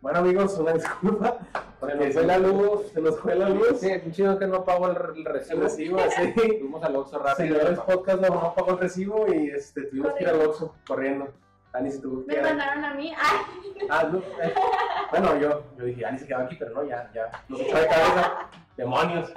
Bueno, 0.00 0.18
amigos, 0.20 0.56
una 0.58 0.72
disculpa. 0.72 1.38
Se 1.80 1.94
nos 1.96 2.12
fue 2.14 2.24
la 2.24 2.38
luz. 2.38 2.86
Se 2.92 3.00
nos 3.00 3.18
fue 3.18 3.34
la 3.34 3.48
luz. 3.48 3.80
Sí, 3.80 3.88
qué 3.88 4.10
chido 4.12 4.38
que 4.38 4.46
no 4.46 4.64
pagó 4.64 4.88
el, 4.88 4.96
el 4.96 5.18
El 5.18 5.24
recibo. 5.24 5.62
recibo, 5.62 5.98
sí. 6.10 6.32
Fuimos 6.60 6.82
al 6.84 6.96
Oxxo 6.96 7.18
rápido. 7.18 7.36
Seguidores 7.36 7.78
podcast 7.80 8.20
no, 8.22 8.28
no 8.28 8.54
pagó 8.54 8.70
el 8.72 8.78
recibo 8.78 9.26
y 9.32 9.50
este, 9.50 9.82
tuvimos 9.84 10.12
que 10.14 10.22
ir 10.24 10.28
al 10.30 10.40
Oxxo 10.42 10.74
corriendo. 10.86 11.28
Ani 11.72 11.90
se 11.90 12.00
tuvo 12.00 12.24
que 12.24 12.36
Me 12.36 12.42
mandaron 12.42 12.84
a 12.84 12.94
mí. 12.94 13.12
Ay, 13.16 13.38
Ah, 13.90 14.08
no, 14.10 14.18
eh. 14.18 14.54
Bueno, 15.10 15.36
yo, 15.38 15.62
yo 15.78 15.84
dije, 15.84 16.04
Ani 16.06 16.18
se 16.18 16.26
quedaba 16.26 16.44
aquí, 16.44 16.56
pero 16.58 16.72
no, 16.72 16.84
ya, 16.84 17.10
ya. 17.14 17.30
Nos 17.48 17.60
echó 17.60 17.76
de 17.76 17.86
cabeza. 17.86 18.50
Demonios. 18.76 19.32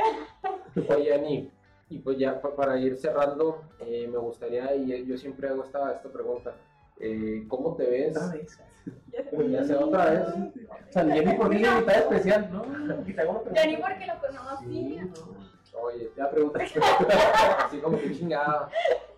Oye, 0.90 1.14
Ani, 1.14 1.52
y 1.90 2.00
pues 2.00 2.18
ya 2.18 2.40
pa- 2.42 2.56
para 2.56 2.78
ir 2.78 2.98
cerrando, 2.98 3.64
eh, 3.80 4.08
me 4.12 4.18
gustaría, 4.18 4.74
y 4.76 5.06
yo 5.06 5.18
siempre 5.18 5.50
hago 5.50 5.64
esta, 5.64 5.92
esta 5.94 6.10
pregunta, 6.10 6.54
eh, 7.02 7.44
¿cómo 7.48 7.76
te 7.76 7.86
ves? 7.90 8.16
Otra 8.18 8.28
vez. 8.34 8.60
Ya 9.52 9.64
sea 9.64 9.80
otra 9.80 10.06
vez. 10.10 10.22
O 10.90 10.92
sea, 10.92 11.04
ni 11.04 11.20
ni 11.20 11.34
por 11.34 11.50
mí 11.50 11.56
ni 11.58 11.68
invitada 11.68 12.00
especial, 12.00 12.50
¿no? 12.52 12.66
Y 13.08 13.14
te 13.14 13.22
hago 13.22 13.44
una 13.50 13.66
ni 13.66 13.78
porque 13.78 14.06
lo 14.08 14.20
conocí. 14.20 14.66
Sí, 14.66 15.00
no. 15.02 15.80
Oye, 15.82 16.12
Ya 16.18 16.30
pregunta. 16.30 16.60
así 17.66 17.78
como 17.80 17.98
que 18.00 18.12
chingada. 18.18 18.70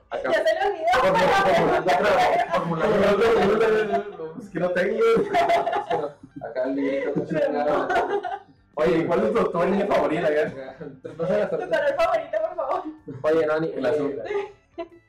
Acá, 0.09 0.31
Ya 0.31 0.43
se 0.43 0.53
le 0.53 0.61
olvidó. 0.67 0.87
Es 4.39 4.49
que 4.49 4.59
no 4.59 4.69
tengo. 4.71 4.99
Acá 6.43 6.63
el 6.65 6.75
librito, 6.75 7.11
no 7.15 7.25
chingada. 7.25 7.87
Oye, 8.75 9.05
¿cuál 9.05 9.23
es 9.25 9.33
tu, 9.33 9.43
tu 9.51 9.57
anime 9.59 9.85
favorito? 9.85 10.27
Tu 11.01 11.15
color 11.15 11.49
favorito, 11.95 12.37
por 12.41 12.55
favor. 12.55 12.83
Oye, 13.23 13.45
Nani, 13.45 13.71
El 13.75 13.85
azul. 13.85 14.21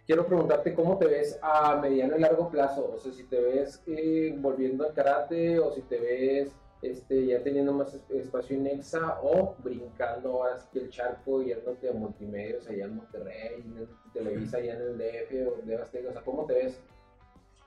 Quiero 0.06 0.26
preguntarte 0.26 0.74
cómo 0.74 0.98
te 0.98 1.06
ves 1.06 1.38
a 1.42 1.76
mediano 1.76 2.16
y 2.16 2.20
largo 2.20 2.50
plazo. 2.50 2.92
O 2.94 2.98
sea, 2.98 3.12
si 3.12 3.24
te 3.24 3.40
ves 3.40 3.82
eh, 3.86 4.34
volviendo 4.38 4.84
al 4.86 4.92
karate 4.94 5.58
o 5.58 5.72
si 5.72 5.82
te 5.82 5.98
ves 5.98 6.54
este, 6.82 7.26
ya 7.26 7.42
teniendo 7.42 7.72
más 7.72 7.94
es- 7.94 8.10
espacio 8.10 8.56
en 8.56 8.66
Exa 8.66 9.18
o 9.22 9.54
brincando 9.58 10.42
ahora 10.42 10.58
sí 10.58 10.68
que 10.72 10.80
el 10.80 10.90
charco 10.90 11.42
yéndote 11.42 11.88
a 11.88 11.92
multimedios 11.94 12.68
allá 12.68 12.84
en 12.84 12.96
Monterrey, 12.96 13.62
en 13.64 13.88
Televisa 14.12 14.58
allá 14.58 14.74
en 14.74 14.82
el 14.82 14.98
DF 14.98 15.48
o 15.48 15.62
de 15.66 15.76
Azteca. 15.76 16.10
O 16.10 16.12
sea, 16.12 16.22
¿cómo 16.22 16.44
te 16.44 16.54
ves? 16.54 16.82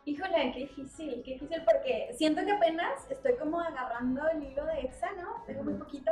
Híjole, 0.06 0.52
qué 0.54 0.60
difícil, 0.60 1.22
qué 1.26 1.32
difícil 1.34 1.62
porque 1.66 2.14
siento 2.14 2.46
que 2.46 2.52
apenas 2.54 3.10
estoy 3.12 3.34
como 3.36 3.60
agarrando 3.60 4.22
el 4.30 4.44
hilo 4.44 4.66
de 4.66 4.82
EXA, 4.82 5.12
¿no? 5.14 5.44
Tengo 5.46 5.64
muy 5.64 5.74
poquito. 5.74 6.12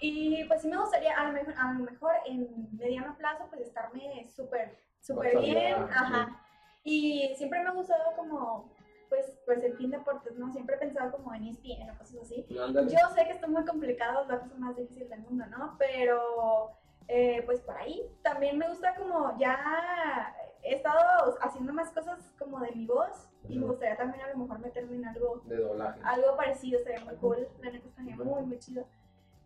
Y 0.00 0.42
pues 0.46 0.62
sí 0.62 0.68
me 0.68 0.78
gustaría 0.78 1.14
a 1.16 1.26
lo 1.26 1.34
mejor, 1.34 1.54
a 1.58 1.72
lo 1.74 1.84
mejor 1.84 2.12
en 2.26 2.48
mediano 2.72 3.14
plazo 3.18 3.44
pues 3.50 3.60
estarme 3.60 4.26
súper, 4.34 4.74
súper 5.00 5.38
bien, 5.40 5.74
ajá. 5.74 6.40
Y 6.84 7.34
siempre 7.36 7.62
me 7.62 7.68
ha 7.68 7.72
gustado 7.72 8.14
como, 8.16 8.72
pues, 9.08 9.38
pues 9.44 9.62
el 9.62 9.76
fin 9.76 9.90
deportes, 9.90 10.36
¿no? 10.36 10.50
Siempre 10.50 10.76
he 10.76 10.78
pensado 10.78 11.12
como 11.12 11.34
en 11.34 11.46
ESPN 11.48 11.90
o 11.90 11.98
cosas 11.98 12.22
así. 12.22 12.46
Ándale. 12.58 12.90
Yo 12.90 12.98
sé 13.14 13.24
que 13.26 13.32
está 13.32 13.46
muy 13.46 13.64
complicado, 13.64 14.22
es 14.22 14.28
la 14.28 14.40
cosa 14.40 14.54
más 14.56 14.76
difícil 14.76 15.08
del 15.08 15.20
mundo, 15.20 15.44
¿no? 15.46 15.76
Pero, 15.78 16.70
eh, 17.08 17.42
pues 17.44 17.60
por 17.60 17.76
ahí. 17.76 18.10
También 18.22 18.56
me 18.56 18.68
gusta 18.68 18.94
como 18.94 19.36
ya 19.38 20.34
he 20.62 20.74
estado 20.74 21.36
haciendo 21.40 21.72
más 21.72 21.90
cosas 21.90 22.32
como 22.38 22.60
de 22.60 22.70
mi 22.72 22.86
voz 22.86 23.28
y 23.48 23.58
me 23.58 23.66
gustaría 23.66 23.96
también 23.96 24.22
a 24.24 24.28
lo 24.28 24.38
mejor 24.38 24.58
meterme 24.58 24.96
en 24.96 25.06
algo, 25.06 25.42
de 25.44 25.56
doblaje. 25.56 26.00
algo 26.04 26.36
parecido, 26.36 26.78
estaría 26.78 27.04
muy 27.04 27.16
cool. 27.16 27.48
La 27.62 27.70
neta 27.70 27.88
estaría 27.88 28.16
muy, 28.16 28.42
muy 28.42 28.58
chido. 28.58 28.86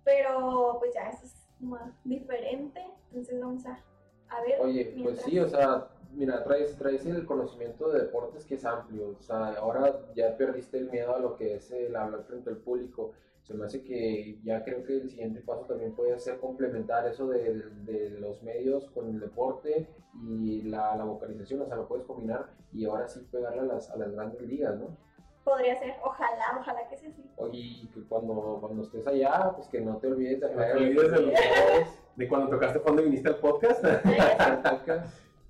Pero, 0.05 0.77
pues 0.79 0.93
ya 0.95 1.09
eso 1.09 1.25
es 1.25 1.47
como 1.59 1.79
diferente, 2.05 2.85
entonces 3.09 3.41
vamos 3.41 3.65
a, 3.65 3.79
a 4.37 4.43
ver. 4.43 4.61
Oye, 4.61 4.85
pues 4.85 4.97
mientras- 4.97 5.23
sí, 5.25 5.39
o 5.39 5.49
sea, 5.49 5.89
mira, 6.13 6.43
traes, 6.45 6.77
traes 6.77 7.05
el 7.07 7.25
conocimiento 7.27 7.91
de 7.91 8.01
deportes 8.03 8.45
que 8.45 8.55
es 8.55 8.65
amplio, 8.65 9.17
o 9.19 9.23
sea, 9.23 9.55
ahora 9.55 10.01
ya 10.15 10.37
perdiste 10.37 10.79
el 10.79 10.91
miedo 10.91 11.15
a 11.15 11.19
lo 11.19 11.37
que 11.37 11.55
es 11.55 11.71
el 11.71 11.95
hablar 11.97 12.23
frente 12.25 12.51
al 12.51 12.59
público. 12.59 13.13
Se 13.43 13.53
me 13.53 13.67
hace 13.67 13.83
que 13.83 14.39
ya 14.43 14.65
creo 14.65 14.83
que 14.85 14.95
el 14.97 15.11
siguiente 15.11 15.43
paso 15.43 15.67
también 15.67 15.95
puede 15.95 16.19
ser 16.19 16.39
complementar 16.41 17.07
eso 17.07 17.27
de, 17.29 17.63
de 17.85 18.11
los 18.19 18.43
medios 18.43 18.89
con 18.93 19.09
el 19.11 19.21
deporte 19.21 19.87
y 20.27 20.63
la, 20.63 20.97
la 20.97 21.05
vocalización, 21.05 21.61
o 21.61 21.67
sea, 21.67 21.77
lo 21.77 21.87
puedes 21.87 22.07
combinar 22.07 22.47
y 22.73 22.87
ahora 22.87 23.07
sí 23.07 23.21
pegarle 23.31 23.61
a 23.61 23.65
las, 23.65 23.91
a 23.91 23.97
las 23.99 24.13
grandes 24.13 24.41
ligas, 24.41 24.75
¿no? 24.79 24.97
Podría 25.45 25.79
ser, 25.79 25.93
ojalá, 26.03 26.57
ojalá 26.59 26.89
que 26.89 26.97
sea 26.97 27.11
así. 27.11 27.23
Oye, 27.37 27.59
y 27.59 27.87
que 27.89 28.03
cuando, 28.09 28.57
cuando 28.63 28.83
estés 28.83 29.07
allá, 29.07 29.53
pues 29.55 29.69
que 29.69 29.79
no 29.83 29.99
te 29.99 30.07
olvides 30.07 30.41
de 30.41 30.55
No 30.55 30.63
olvides 30.63 31.11
los- 31.11 31.21
los 31.21 31.89
De 32.17 32.29
cuando 32.29 32.49
tocaste 32.49 32.79
fondo 32.81 33.03
y 33.03 33.07
viniste 33.07 33.29
al 33.29 33.37
podcast. 33.37 33.85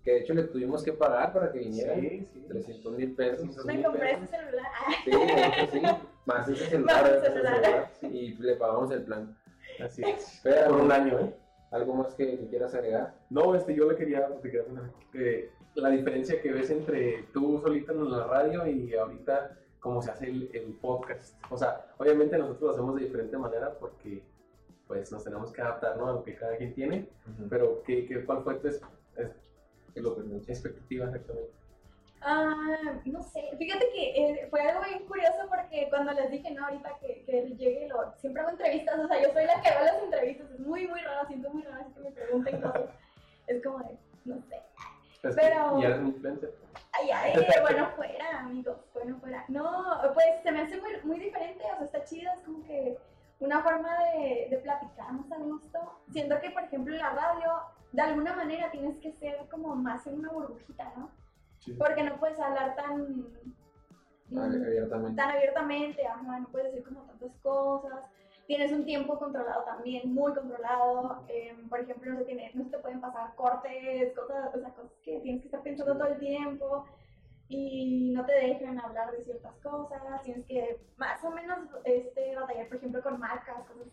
Que 0.03 0.13
de 0.13 0.19
hecho 0.19 0.35
le 0.35 0.45
tuvimos 0.45 0.83
que 0.83 0.93
pagar 0.93 1.33
para 1.33 1.51
que 1.51 1.61
viniera. 1.61 1.95
Sí, 1.95 2.29
sí. 2.33 2.45
300 2.49 2.93
mil 2.97 3.15
pesos. 3.15 3.65
Me 3.65 3.83
compré 3.83 4.13
este 4.13 4.27
celular. 4.27 4.67
Ah, 4.75 4.93
Sí, 5.05 5.11
de 5.11 5.47
hecho, 5.47 5.73
sí. 5.73 5.83
Más 6.27 6.49
ese 6.49 6.67
celular. 6.67 7.03
Más 7.03 7.11
el 7.11 7.17
ese 7.19 7.33
celular. 7.33 7.91
sí, 8.01 8.07
y 8.07 8.35
le 8.43 8.57
pagamos 8.57 8.91
el 8.91 9.03
plan. 9.03 9.37
Así 9.83 10.03
es. 10.03 10.41
Pero, 10.43 10.71
Por 10.73 10.81
un 10.83 10.93
año, 10.93 11.19
¿eh? 11.21 11.35
¿Algo 11.71 11.95
más 11.95 12.15
que, 12.15 12.39
que 12.39 12.47
quieras 12.49 12.75
agregar? 12.75 13.15
No, 13.31 13.55
este, 13.55 13.75
yo 13.75 13.91
le 13.91 13.97
quería, 13.97 14.29
te 14.41 14.51
quería 14.51 14.65
la 15.75 15.89
diferencia 15.91 16.41
que 16.41 16.53
ves 16.53 16.71
entre 16.71 17.25
tú 17.33 17.61
solita 17.61 17.93
en 17.93 18.11
la 18.11 18.27
radio 18.27 18.67
y 18.67 18.95
ahorita 18.95 19.57
cómo 19.81 20.01
se 20.01 20.11
hace 20.11 20.27
el, 20.27 20.51
el 20.53 20.73
podcast. 20.81 21.35
O 21.51 21.57
sea, 21.57 21.87
obviamente 21.99 22.39
nosotros 22.39 22.63
lo 22.63 22.71
hacemos 22.71 22.95
de 22.97 23.05
diferente 23.07 23.37
manera 23.37 23.73
porque 23.79 24.23
pues 24.87 25.11
nos 25.13 25.25
tenemos 25.25 25.53
que 25.53 25.63
adaptar 25.63 25.97
¿no? 25.97 26.09
a 26.09 26.13
lo 26.13 26.25
que 26.25 26.35
cada 26.37 26.57
quien 26.57 26.75
tiene, 26.75 27.09
pero 27.49 27.83
¿qué, 27.85 28.07
qué, 28.07 28.25
¿cuál 28.25 28.43
fue 28.43 28.57
tu 28.57 28.69
es- 28.69 28.81
es- 29.17 29.31
lo- 29.97 30.19
expectativa 30.49 31.07
exactamente? 31.07 31.51
Ah, 32.27 32.55
no 33.05 33.23
sé, 33.23 33.51
fíjate 33.59 33.87
que 33.93 34.11
eh, 34.17 34.47
fue 34.49 34.61
algo 34.63 34.83
bien 34.85 35.07
curioso 35.07 35.47
porque 35.49 35.89
cuando 35.91 36.13
les 36.13 36.31
dije, 36.31 36.51
no, 36.53 36.65
ahorita 36.67 36.97
que, 37.01 37.23
que 37.27 37.43
llegue, 37.57 37.87
lo, 37.89 38.15
siempre 38.17 38.41
hago 38.43 38.51
entrevistas, 38.53 38.99
o 38.99 39.07
sea, 39.09 39.23
yo 39.23 39.31
soy 39.33 39.45
la 39.45 39.61
que 39.61 39.69
hago 39.69 39.85
las 39.85 40.03
entrevistas, 40.03 40.51
es 40.53 40.61
muy, 40.61 40.87
muy 40.87 41.01
raro, 41.01 41.27
siento 41.29 41.51
muy 41.51 41.63
raro 41.65 41.83
así 41.83 41.93
que 41.93 42.01
me 42.01 42.11
pregunten 42.13 42.61
cosas, 42.63 42.83
es 43.47 43.63
como 43.63 43.79
de, 43.81 43.97
no 44.25 44.37
sé, 44.49 44.57
Es 45.23 45.35
Pero- 45.37 45.77
que 45.77 45.83
ya 45.83 45.89
eres 45.89 45.99
un 46.01 46.07
influencer. 46.09 46.55
ay, 46.93 47.11
ay, 47.13 47.47
bueno 47.61 47.91
fuera, 47.97 48.41
amigos, 48.41 48.77
bueno 48.95 49.19
fuera, 49.21 49.45
no, 49.49 49.85
pues 50.15 50.27
se 50.43 50.51
me 50.53 50.61
hace 50.63 50.81
muy, 50.81 50.93
muy 51.05 51.19
diferente, 51.21 51.63
o 51.75 51.77
sea, 51.77 51.85
está 51.85 52.05
chido, 52.05 52.31
es 52.33 52.41
como 52.41 52.65
que 52.67 52.97
una 53.41 53.63
forma 53.63 53.91
de, 54.13 54.49
de 54.51 54.59
platicar 54.59 55.13
más 55.13 55.31
a 55.33 55.39
gusto, 55.39 55.79
siento 56.11 56.41
que, 56.41 56.51
por 56.51 56.63
ejemplo, 56.63 56.95
la 56.95 57.11
radio, 57.11 57.53
de 57.93 58.03
alguna 58.03 58.35
manera 58.35 58.71
tienes 58.71 58.97
que 58.99 59.13
ser 59.13 59.39
como 59.51 59.75
más 59.75 60.07
en 60.07 60.21
una 60.21 60.31
burbujita, 60.31 60.93
¿no? 60.97 61.11
Porque 61.79 62.03
no 62.03 62.19
puedes 62.19 62.39
hablar 62.39 62.77
tan... 62.77 63.27
Abiertamente. 64.37 65.17
tan 65.23 65.31
abiertamente, 65.31 66.07
ajá, 66.07 66.41
no 66.41 66.49
puedes 66.49 66.73
decir 66.73 66.85
como 66.89 67.03
tantas 67.03 67.33
cosas. 67.43 68.01
Tienes 68.47 68.73
un 68.73 68.85
tiempo 68.85 69.19
controlado 69.19 69.63
también, 69.65 70.13
muy 70.13 70.35
controlado. 70.35 71.25
em, 71.29 71.69
por 71.69 71.81
ejemplo, 71.81 72.13
no 72.13 72.19
se, 72.19 72.25
tiene, 72.25 72.51
no 72.55 72.65
se 72.65 72.71
te 72.71 72.79
pueden 72.79 73.01
pasar 73.01 73.35
cortes, 73.37 74.13
cosas, 74.15 74.55
o 74.55 74.61
sea, 74.61 74.71
cosas 74.71 74.93
que 75.03 75.21
tienes 75.21 75.43
que 75.43 75.49
estar 75.49 75.63
pensando 75.63 75.97
todo 75.97 76.09
el 76.09 76.19
tiempo 76.19 76.85
y 77.49 78.11
no 78.15 78.25
te 78.27 78.33
dejan 78.33 78.81
hablar 78.81 79.11
de 79.13 79.23
ciertas 79.25 79.53
cosas. 79.63 80.01
Tienes 80.23 80.47
que 80.47 80.79
más 80.97 81.23
o 81.25 81.31
menos 81.31 81.59
este, 81.85 82.35
batallar, 82.37 82.67
por 82.69 82.77
ejemplo, 82.79 83.03
con 83.03 83.19
marcas, 83.21 83.57
cosas 83.69 83.87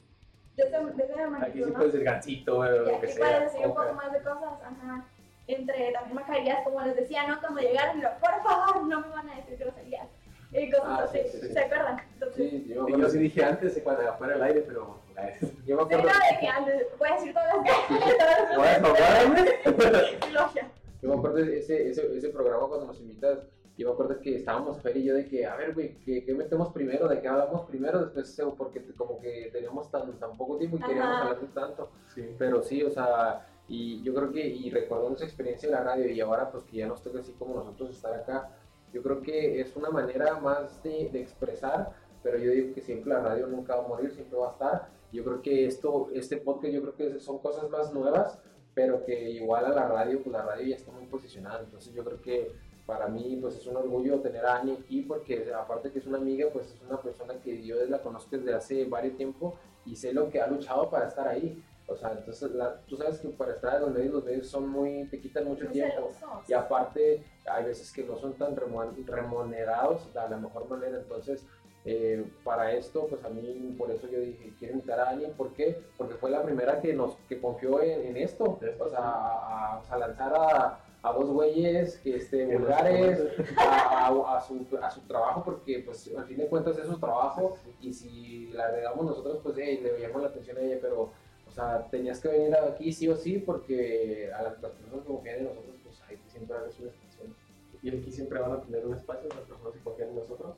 de 0.55 0.63
esa, 0.63 0.79
de 0.79 1.03
esa 1.03 1.45
Aquí 1.45 1.63
sí 1.63 1.69
¿no? 1.69 1.73
puedes 1.73 1.93
decir 1.93 2.05
gancito 2.05 2.63
lo 2.63 2.85
que 2.85 2.95
aquí 2.95 3.07
sea. 3.07 3.25
puedes 3.25 3.53
decir 3.53 3.67
un 3.67 3.73
poco 3.75 3.93
más 3.93 4.11
de 4.11 4.19
cosas, 4.21 4.53
ajá. 4.63 5.05
Entre 5.47 5.91
también 5.91 6.15
mascarillas, 6.15 6.63
como 6.63 6.81
les 6.81 6.95
decía, 6.95 7.27
¿no? 7.27 7.39
Cuando 7.39 7.61
llegaron, 7.61 8.01
por 8.19 8.43
favor, 8.43 8.83
no 8.83 9.01
me 9.01 9.07
van 9.09 9.29
a 9.29 9.35
decir 9.37 9.57
groserías. 9.57 10.07
Y 10.53 10.69
cosas 10.69 10.85
Ah, 10.87 11.03
así, 11.05 11.19
sí, 11.31 11.37
sí, 11.39 11.47
sí. 11.47 11.53
¿se 11.53 11.59
acuerdan? 11.61 11.97
Entonces, 12.13 12.49
Sí, 12.51 12.65
yo 12.67 12.87
Y 12.87 12.99
yo 13.01 13.09
sí 13.09 13.17
dije 13.19 13.43
antes, 13.45 13.79
cuando 13.83 14.09
afuera 14.09 14.33
del 14.33 14.43
aire, 14.43 14.61
pero... 14.67 14.99
yo 15.65 15.77
me 15.77 15.83
Sí, 15.83 15.93
acuerdo, 15.95 16.03
no, 16.03 16.09
de 16.09 16.39
que 16.39 16.47
antes, 16.47 16.87
puedes 16.97 17.15
decir 17.15 17.33
todas 17.33 17.55
las 17.55 17.85
cosas. 17.87 18.57
Bueno, 18.57 18.89
bueno. 18.89 20.05
Sí, 20.27 20.31
logia. 20.33 20.67
Yo 21.01 21.09
me 21.09 21.15
acuerdo 21.15 21.37
de 21.37 21.57
ese, 21.57 21.89
ese, 21.89 22.15
ese 22.15 22.29
programa 22.29 22.67
cuando 22.67 22.87
nos 22.87 22.99
invitas. 22.99 23.47
Yo 23.77 23.87
me 23.87 23.93
acuerdo 23.93 24.19
que 24.19 24.35
estábamos 24.35 24.79
Fer 24.81 24.97
y 24.97 25.05
yo 25.05 25.15
de 25.15 25.27
que, 25.27 25.45
a 25.45 25.55
ver, 25.55 25.73
güey, 25.73 25.97
¿qué, 25.99 26.23
qué 26.23 26.33
metemos 26.33 26.71
primero? 26.71 27.07
¿De 27.07 27.19
qué 27.19 27.27
hablamos 27.27 27.65
primero? 27.67 28.05
Después, 28.05 28.39
porque 28.57 28.83
como 28.95 29.19
que 29.19 29.49
teníamos 29.51 29.89
tan, 29.89 30.19
tan 30.19 30.37
poco 30.37 30.57
tiempo 30.57 30.77
y 30.77 30.81
queríamos 30.81 31.11
Ajá. 31.11 31.21
hablar 31.21 31.41
de 31.41 31.47
tanto. 31.47 31.89
Sí. 32.13 32.35
Pero 32.37 32.61
sí, 32.61 32.83
o 32.83 32.91
sea, 32.91 33.47
y 33.67 34.03
yo 34.03 34.13
creo 34.13 34.31
que, 34.31 34.45
y 34.45 34.69
recordando 34.69 35.15
esa 35.15 35.25
experiencia 35.25 35.67
en 35.67 35.73
la 35.73 35.83
radio 35.83 36.09
y 36.09 36.19
ahora 36.19 36.51
pues 36.51 36.63
que 36.65 36.77
ya 36.77 36.87
nos 36.87 37.01
toca 37.01 37.19
así 37.19 37.31
como 37.33 37.55
nosotros 37.55 37.89
estar 37.91 38.13
acá, 38.13 38.49
yo 38.93 39.01
creo 39.01 39.21
que 39.21 39.61
es 39.61 39.75
una 39.75 39.89
manera 39.89 40.37
más 40.39 40.83
de, 40.83 41.09
de 41.09 41.21
expresar, 41.21 41.93
pero 42.21 42.37
yo 42.37 42.51
digo 42.51 42.73
que 42.75 42.81
siempre 42.81 43.13
la 43.13 43.21
radio 43.21 43.47
nunca 43.47 43.77
va 43.77 43.85
a 43.85 43.87
morir, 43.87 44.11
siempre 44.11 44.37
va 44.37 44.49
a 44.49 44.51
estar. 44.51 44.89
Yo 45.11 45.23
creo 45.23 45.41
que 45.41 45.65
esto, 45.65 46.09
este 46.13 46.37
podcast, 46.37 46.73
yo 46.73 46.81
creo 46.81 46.95
que 46.95 47.19
son 47.19 47.39
cosas 47.39 47.69
más 47.69 47.93
nuevas, 47.93 48.39
pero 48.73 49.03
que 49.05 49.29
igual 49.31 49.65
a 49.65 49.69
la 49.69 49.87
radio, 49.87 50.21
pues 50.23 50.31
la 50.33 50.43
radio 50.43 50.67
ya 50.67 50.75
está 50.75 50.91
muy 50.91 51.05
posicionada, 51.07 51.59
entonces 51.61 51.93
yo 51.93 52.03
creo 52.03 52.21
que 52.21 52.51
para 52.85 53.07
mí 53.07 53.37
pues 53.41 53.55
es 53.57 53.67
un 53.67 53.77
orgullo 53.77 54.19
tener 54.21 54.45
a 54.45 54.57
Ani 54.59 54.73
aquí 54.73 55.01
porque 55.03 55.51
aparte 55.53 55.91
que 55.91 55.99
es 55.99 56.05
una 56.07 56.17
amiga 56.17 56.47
pues 56.51 56.71
es 56.73 56.81
una 56.81 56.99
persona 56.99 57.35
que 57.35 57.61
yo 57.63 57.75
la 57.85 57.99
conozco 58.01 58.35
desde 58.37 58.53
hace 58.53 58.85
varios 58.85 59.15
tiempo 59.17 59.55
y 59.85 59.95
sé 59.95 60.13
lo 60.13 60.29
que 60.29 60.41
ha 60.41 60.47
luchado 60.47 60.89
para 60.89 61.07
estar 61.07 61.27
ahí. 61.27 61.63
O 61.87 61.95
sea 61.95 62.11
entonces 62.13 62.51
la- 62.51 62.81
tú 62.87 62.95
sabes 62.97 63.19
que 63.19 63.29
para 63.29 63.53
estar 63.53 63.75
en 63.75 63.81
los 63.81 63.91
medios 63.91 64.13
los 64.13 64.23
medios 64.23 64.47
son 64.47 64.67
muy 64.69 65.05
te 65.09 65.19
quitan 65.19 65.45
mucho 65.45 65.65
Muy 65.65 65.73
tiempo. 65.73 66.09
celosos. 66.13 66.49
y 66.49 66.53
aparte 66.53 67.23
hay 67.45 67.65
veces 67.65 67.91
que 67.93 68.03
no 68.03 68.17
son 68.17 68.33
tan 68.33 68.55
remunerados 68.55 70.13
de 70.13 70.19
la 70.29 70.37
mejor 70.37 70.67
manera. 70.69 70.97
Entonces 70.97 71.45
eh, 71.83 72.23
para 72.43 72.73
esto 72.73 73.07
pues 73.07 73.23
a 73.25 73.29
mí 73.29 73.73
por 73.75 73.89
eso 73.89 74.07
yo 74.07 74.19
dije 74.19 74.53
quiero 74.59 74.75
invitar 74.75 74.99
a 74.99 75.09
alguien 75.09 75.33
¿por 75.33 75.51
qué? 75.53 75.81
porque 75.97 76.13
fue 76.13 76.29
la 76.29 76.43
primera 76.43 76.79
que 76.79 76.93
nos 76.93 77.15
que 77.27 77.41
confió 77.41 77.81
en, 77.81 78.05
en 78.05 78.17
esto. 78.17 78.59
O 78.79 78.89
sea 78.89 78.99
a, 78.99 79.97
lanzar 79.97 80.33
a, 80.35 80.79
a 81.01 81.13
dos 81.13 81.29
güeyes 81.29 81.97
que 81.97 82.17
este, 82.17 82.45
vulgares 82.55 83.19
a, 83.57 84.41
su, 84.47 84.67
a 84.79 84.91
su 84.91 85.01
trabajo 85.01 85.43
porque 85.43 85.79
pues 85.79 86.11
al 86.15 86.25
fin 86.25 86.37
de 86.37 86.47
cuentas 86.47 86.77
es 86.77 86.85
su 86.85 86.99
trabajo. 86.99 87.57
Y 87.79 87.93
si 87.93 88.47
la 88.53 88.65
agregamos 88.65 89.05
nosotros 89.05 89.39
pues 89.41 89.55
hey, 89.57 89.79
le 89.81 89.91
veíamos 89.93 90.21
la 90.21 90.27
atención 90.27 90.57
a 90.57 90.61
ella 90.61 90.77
pero 90.79 91.11
o 91.47 91.51
sea 91.51 91.87
tenías 91.89 92.19
que 92.19 92.27
venir 92.27 92.55
aquí 92.55 92.93
sí 92.93 93.09
o 93.09 93.15
sí 93.15 93.39
porque 93.39 94.29
a 94.37 94.43
las, 94.43 94.61
las 94.61 94.71
personas 94.73 95.01
que 95.01 95.07
confían 95.07 95.39
en 95.39 95.45
nosotros 95.45 95.75
pues 95.83 95.99
hay 96.07 96.17
que 96.17 96.29
siempre 96.29 96.55
darles 96.55 96.79
una 96.79 96.89
expresión 96.89 97.35
y 97.81 97.89
aquí 97.89 98.11
siempre 98.11 98.39
van 98.39 98.51
a 98.51 98.61
tener 98.61 98.85
un 98.85 98.93
espacio, 98.93 99.27
las 99.29 99.39
personas 99.39 99.73
que 99.73 99.79
confían 99.79 100.09
en 100.09 100.15
nosotros. 100.15 100.55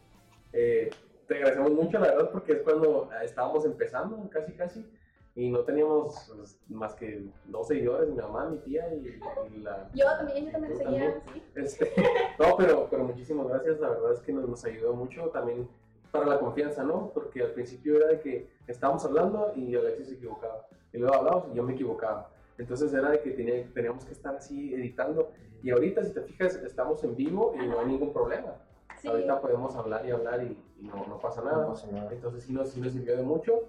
Eh, 0.51 0.89
te 1.33 1.39
agradecemos 1.39 1.71
mucho, 1.71 1.99
la 1.99 2.07
verdad, 2.11 2.29
porque 2.31 2.51
es 2.53 2.61
cuando 2.61 3.09
estábamos 3.23 3.65
empezando, 3.65 4.29
casi, 4.29 4.53
casi, 4.53 4.85
y 5.35 5.49
no 5.49 5.61
teníamos 5.61 6.31
pues, 6.35 6.59
más 6.69 6.93
que 6.93 7.23
dos 7.45 7.67
seguidores, 7.67 8.07
mi 8.09 8.17
mamá, 8.21 8.45
mi 8.45 8.57
tía 8.59 8.85
y, 8.93 9.19
y 9.51 9.57
la... 9.61 9.89
Yo 9.95 10.05
también, 10.05 10.45
yo 10.45 10.51
también 10.51 10.77
seguía, 10.77 11.21
sí. 11.33 11.43
Este, 11.55 11.91
no, 12.37 12.55
pero, 12.55 12.87
pero 12.87 13.03
muchísimas 13.05 13.47
gracias, 13.47 13.79
la 13.79 13.89
verdad 13.89 14.13
es 14.13 14.19
que 14.19 14.31
nos, 14.31 14.47
nos 14.47 14.63
ayudó 14.63 14.93
mucho 14.93 15.29
también 15.29 15.67
para 16.11 16.27
la 16.27 16.39
confianza, 16.39 16.83
¿no? 16.83 17.09
Porque 17.15 17.41
al 17.41 17.51
principio 17.53 17.97
era 17.97 18.07
de 18.09 18.19
que 18.19 18.47
estábamos 18.67 19.03
hablando 19.05 19.53
y 19.55 19.75
Alexis 19.75 20.09
se 20.09 20.13
equivocaba, 20.13 20.67
y 20.91 20.99
luego 20.99 21.15
hablábamos 21.15 21.47
y 21.51 21.55
yo 21.55 21.63
me 21.63 21.73
equivocaba. 21.73 22.29
Entonces 22.59 22.93
era 22.93 23.09
de 23.09 23.21
que 23.21 23.31
tenía- 23.31 23.67
teníamos 23.73 24.05
que 24.05 24.11
estar 24.11 24.35
así 24.35 24.71
editando. 24.75 25.31
Y 25.63 25.71
ahorita, 25.71 26.03
si 26.03 26.13
te 26.13 26.21
fijas, 26.21 26.55
estamos 26.57 27.03
en 27.03 27.15
vivo 27.15 27.55
y 27.59 27.65
no 27.65 27.79
hay 27.79 27.87
ningún 27.87 28.13
problema. 28.13 28.53
Sí. 29.01 29.07
Ahorita 29.07 29.41
podemos 29.41 29.75
hablar 29.75 30.05
y 30.05 30.11
hablar 30.11 30.43
y, 30.43 30.55
y 30.83 30.87
no, 30.87 31.05
no 31.07 31.17
pasa 31.19 31.41
nada. 31.41 31.61
No 31.63 31.69
pasa 31.69 31.87
nada. 31.87 32.11
Entonces 32.11 32.43
sí 32.43 32.51
nos, 32.53 32.69
sí 32.69 32.81
nos 32.81 32.91
sirvió 32.91 33.15
de 33.15 33.23
mucho. 33.23 33.61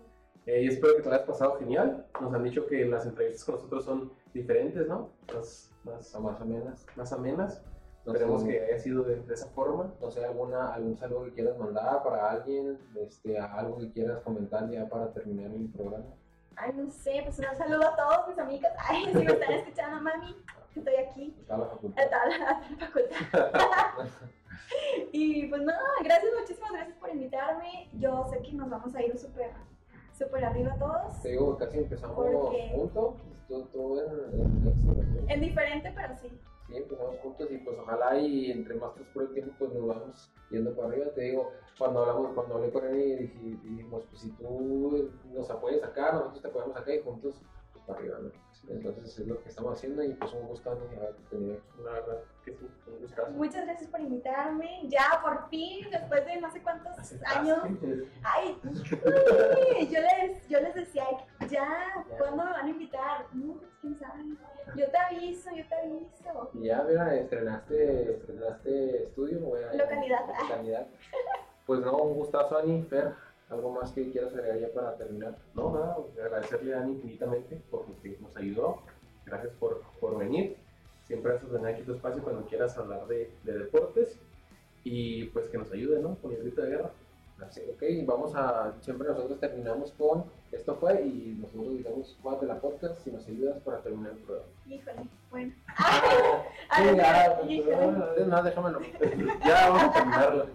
Eh, 0.46 0.62
y 0.64 0.68
espero 0.68 0.96
que 0.96 1.02
te 1.02 1.08
lo 1.08 1.14
hayas 1.14 1.26
pasado 1.26 1.56
genial. 1.58 2.06
Nos 2.20 2.34
han 2.34 2.42
dicho 2.42 2.66
que 2.66 2.84
las 2.84 3.06
entrevistas 3.06 3.44
con 3.44 3.54
nosotros 3.54 3.84
son 3.84 4.12
diferentes, 4.34 4.86
¿no? 4.88 5.10
Más, 5.32 5.70
más, 5.84 6.20
Más 6.20 6.40
o 6.40 6.44
menos. 6.44 6.86
más 6.96 7.12
amenas. 7.12 7.62
No 8.04 8.12
Esperemos 8.12 8.42
sé, 8.42 8.48
que 8.48 8.60
haya 8.64 8.78
sido 8.78 9.02
de, 9.04 9.16
de 9.22 9.32
esa 9.32 9.48
forma. 9.50 9.94
No 10.00 10.10
sé, 10.10 10.24
alguna, 10.24 10.74
algún 10.74 10.96
saludo 10.98 11.24
que 11.24 11.32
quieras 11.34 11.56
mandar 11.56 12.02
para 12.02 12.32
alguien, 12.32 12.78
este, 12.96 13.38
algo 13.38 13.78
que 13.78 13.90
quieras 13.92 14.20
comentar 14.22 14.68
ya 14.68 14.86
para 14.88 15.10
terminar 15.12 15.50
el 15.52 15.68
programa. 15.70 16.04
Ay, 16.56 16.72
no 16.74 16.90
sé, 16.90 17.22
pues 17.24 17.38
un 17.38 17.56
saludo 17.56 17.88
a 17.88 17.96
todos 17.96 18.28
mis 18.28 18.38
amigos. 18.38 18.68
Ay, 18.78 19.04
si 19.06 19.18
me 19.18 19.32
están 19.32 19.52
escuchando, 19.52 20.00
mami, 20.02 20.36
estoy 20.80 20.94
aquí. 20.96 21.34
Está 21.40 21.56
la 21.58 21.66
facultad. 21.66 22.04
A 22.04 22.10
tal, 22.10 22.32
a 22.32 22.60
tal 22.60 22.78
facultad. 22.78 24.10
y 25.12 25.46
pues 25.46 25.62
no, 25.62 25.72
gracias, 26.02 26.32
muchísimas 26.40 26.72
gracias 26.72 26.96
por 26.98 27.10
invitarme. 27.10 27.88
Yo 27.94 28.26
sé 28.30 28.40
que 28.42 28.52
nos 28.52 28.70
vamos 28.70 28.94
a 28.94 29.02
ir 29.02 29.16
súper, 29.18 29.50
súper 30.16 30.44
arriba 30.44 30.76
todos. 30.78 31.22
Te 31.22 31.30
digo, 31.30 31.56
casi 31.56 31.78
empezamos 31.78 32.16
Porque- 32.16 32.70
juntos, 32.74 33.14
tú, 33.48 33.62
tú 33.72 33.98
en, 34.00 34.40
en. 34.40 35.30
En 35.30 35.40
diferente, 35.40 35.92
pero 35.94 36.16
sí. 36.16 36.28
Sí, 36.66 36.76
empezamos 36.76 37.18
juntos 37.18 37.46
y 37.50 37.58
pues 37.58 37.78
ojalá 37.78 38.18
y 38.18 38.50
entre 38.50 38.74
más 38.76 38.94
transcurre 38.94 39.26
el 39.26 39.32
tiempo 39.34 39.52
pues 39.58 39.72
nos 39.74 39.86
vamos 39.86 40.32
yendo 40.50 40.74
para 40.74 40.88
arriba. 40.88 41.06
Te 41.14 41.20
digo, 41.22 41.50
cuando 41.78 42.00
hablamos, 42.00 42.32
cuando 42.34 42.54
hablé 42.54 42.70
con 42.72 42.86
él 42.86 43.30
y 43.42 43.68
dijimos, 43.68 44.04
pues 44.08 44.22
si 44.22 44.30
tú 44.32 45.10
nos 45.32 45.50
apoyas 45.50 45.82
acá, 45.82 46.12
nosotros 46.12 46.40
te 46.40 46.48
apoyamos 46.48 46.76
acá 46.76 46.94
y 46.94 47.02
juntos 47.02 47.42
pues 47.72 47.84
para 47.84 47.98
arriba, 47.98 48.18
¿no? 48.22 48.30
Entonces 48.68 49.18
es 49.18 49.26
lo 49.26 49.42
que 49.42 49.48
estamos 49.48 49.74
haciendo 49.74 50.02
y 50.02 50.14
pues 50.14 50.32
un 50.32 50.46
gusto 50.46 50.70
Ani, 50.70 50.96
haberte 50.96 51.22
tenido. 51.30 51.58
La 51.84 51.92
verdad 51.92 52.18
que 52.44 52.52
sí, 52.52 52.66
un 52.86 52.98
gustazo. 53.00 53.30
Muchas 53.32 53.64
gracias 53.64 53.90
por 53.90 54.00
invitarme. 54.00 54.82
Ya, 54.88 55.20
por 55.22 55.48
fin, 55.48 55.86
después 55.90 56.24
de 56.24 56.40
no 56.40 56.50
sé 56.50 56.62
cuántos 56.62 56.92
años. 57.26 57.58
Ay, 58.22 58.58
uy, 58.64 59.88
yo 59.88 60.00
les, 60.00 60.48
yo 60.48 60.60
les 60.60 60.74
decía, 60.74 61.04
ya, 61.48 62.04
¿cuándo 62.18 62.44
me 62.44 62.50
van 62.50 62.66
a 62.66 62.70
invitar? 62.70 63.26
No, 63.32 63.54
pues 63.54 63.70
quién 63.80 63.98
sabe. 63.98 64.22
Yo 64.76 64.90
te 64.90 64.96
aviso, 64.98 65.50
yo 65.54 65.66
te 65.68 65.74
aviso. 65.74 66.50
Y 66.54 66.64
ya, 66.64 66.82
mira, 66.82 67.14
estrenaste, 67.14 68.12
estrenaste 68.14 69.02
estudio, 69.04 69.40
güey. 69.40 69.62
Localidad. 69.76 70.20
Localidad. 70.40 70.86
Pues 71.66 71.80
no, 71.80 71.96
un 71.98 72.14
gustazo, 72.14 72.58
Ani, 72.58 72.82
Fer. 72.82 73.14
¿Algo 73.50 73.70
más 73.72 73.92
que 73.92 74.10
quieras 74.10 74.32
agregar 74.34 74.58
ya 74.58 74.72
para 74.72 74.96
terminar? 74.96 75.36
No, 75.54 75.72
nada, 75.72 75.96
agradecerle 76.18 76.74
a 76.74 76.80
Dani 76.80 76.92
infinitamente 76.92 77.60
por 77.70 77.88
lo 77.88 78.00
que 78.00 78.16
nos 78.20 78.36
ayudó. 78.36 78.78
Gracias 79.26 79.52
por, 79.54 79.82
por 80.00 80.18
venir. 80.18 80.56
Siempre 81.04 81.34
haces 81.34 81.50
tener 81.50 81.74
aquí 81.74 81.82
tu 81.82 81.94
espacio 81.94 82.22
cuando 82.22 82.46
quieras 82.46 82.76
hablar 82.78 83.06
de, 83.06 83.30
de 83.44 83.58
deportes. 83.58 84.18
Y 84.82 85.24
pues 85.26 85.48
que 85.48 85.58
nos 85.58 85.70
ayude, 85.72 86.00
¿no? 86.00 86.16
Con 86.16 86.32
el 86.32 86.38
grito 86.38 86.62
de 86.62 86.70
guerra. 86.70 86.90
Así, 87.42 87.60
ok, 87.68 87.82
vamos 88.06 88.32
a, 88.36 88.72
siempre 88.80 89.08
nosotros 89.08 89.40
terminamos 89.40 89.90
con, 89.98 90.24
esto 90.52 90.76
fue, 90.76 91.02
y 91.02 91.36
nosotros 91.40 91.78
digamos 91.78 92.40
de 92.40 92.46
la 92.46 92.60
podcast, 92.60 93.02
si 93.02 93.10
nos 93.10 93.26
ayudas 93.26 93.60
para 93.62 93.78
terminar 93.82 94.12
el 94.12 94.18
programa. 94.18 94.48
Híjole, 94.66 95.08
bueno. 95.30 95.52
Sí, 96.76 96.82
Ay, 96.82 96.96
ya, 96.96 97.42
híjole. 97.46 97.76
pues, 98.16 98.26
no, 98.26 98.42
déjamelo. 98.42 98.80
ya 99.44 99.68
vamos 99.68 99.82
a 99.82 99.92
terminarlo. 99.92 100.46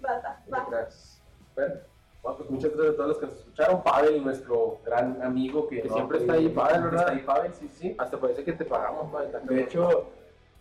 Basta, 0.00 0.44
basta. 0.48 0.70
Gracias. 0.70 1.22
Fer, 1.54 1.86
Bueno, 2.24 2.38
pues 2.38 2.50
muchas 2.50 2.72
gracias 2.72 2.94
a 2.94 2.96
todos 2.96 3.08
los 3.10 3.18
que 3.18 3.26
nos 3.26 3.34
escucharon. 3.36 3.82
Pavel, 3.82 4.24
nuestro 4.24 4.80
gran 4.82 5.20
amigo 5.20 5.68
que, 5.68 5.82
Que 5.82 5.88
no 5.88 5.94
siempre 5.94 6.16
ha 6.16 6.20
está 6.22 6.32
ahí, 6.32 6.48
Pavel, 6.48 6.82
¿verdad? 6.84 7.00
Está 7.00 7.12
ahí 7.12 7.20
Pavel, 7.20 7.52
sí, 7.52 7.68
sí. 7.68 7.94
hasta 7.98 8.18
parece 8.18 8.42
que 8.42 8.54
te 8.54 8.64
pagamos, 8.64 9.12
pa, 9.12 9.24
está 9.24 9.40
De 9.40 9.60
hecho, 9.60 10.06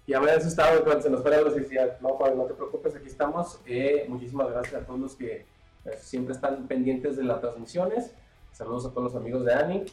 ya 0.05 0.19
me 0.19 0.25
había 0.25 0.39
asustado 0.39 0.83
cuando 0.83 1.01
se 1.01 1.09
nos 1.09 1.21
fuera 1.21 1.37
la 1.37 1.43
luz 1.43 1.55
y 1.55 1.61
decía, 1.61 1.97
no, 2.01 2.17
Pavel, 2.17 2.37
no 2.37 2.43
te 2.43 2.53
preocupes, 2.53 2.97
aquí 2.97 3.07
estamos. 3.07 3.61
Eh, 3.65 4.05
muchísimas 4.09 4.51
gracias 4.51 4.81
a 4.81 4.85
todos 4.85 4.99
los 4.99 5.15
que 5.15 5.45
eh, 5.85 5.97
siempre 5.99 6.35
están 6.35 6.67
pendientes 6.67 7.15
de 7.15 7.23
las 7.23 7.39
transmisiones. 7.39 8.13
Saludos 8.51 8.85
a 8.85 8.89
todos 8.89 9.13
los 9.13 9.15
amigos 9.15 9.45
de 9.45 9.53
Ani. 9.53 9.85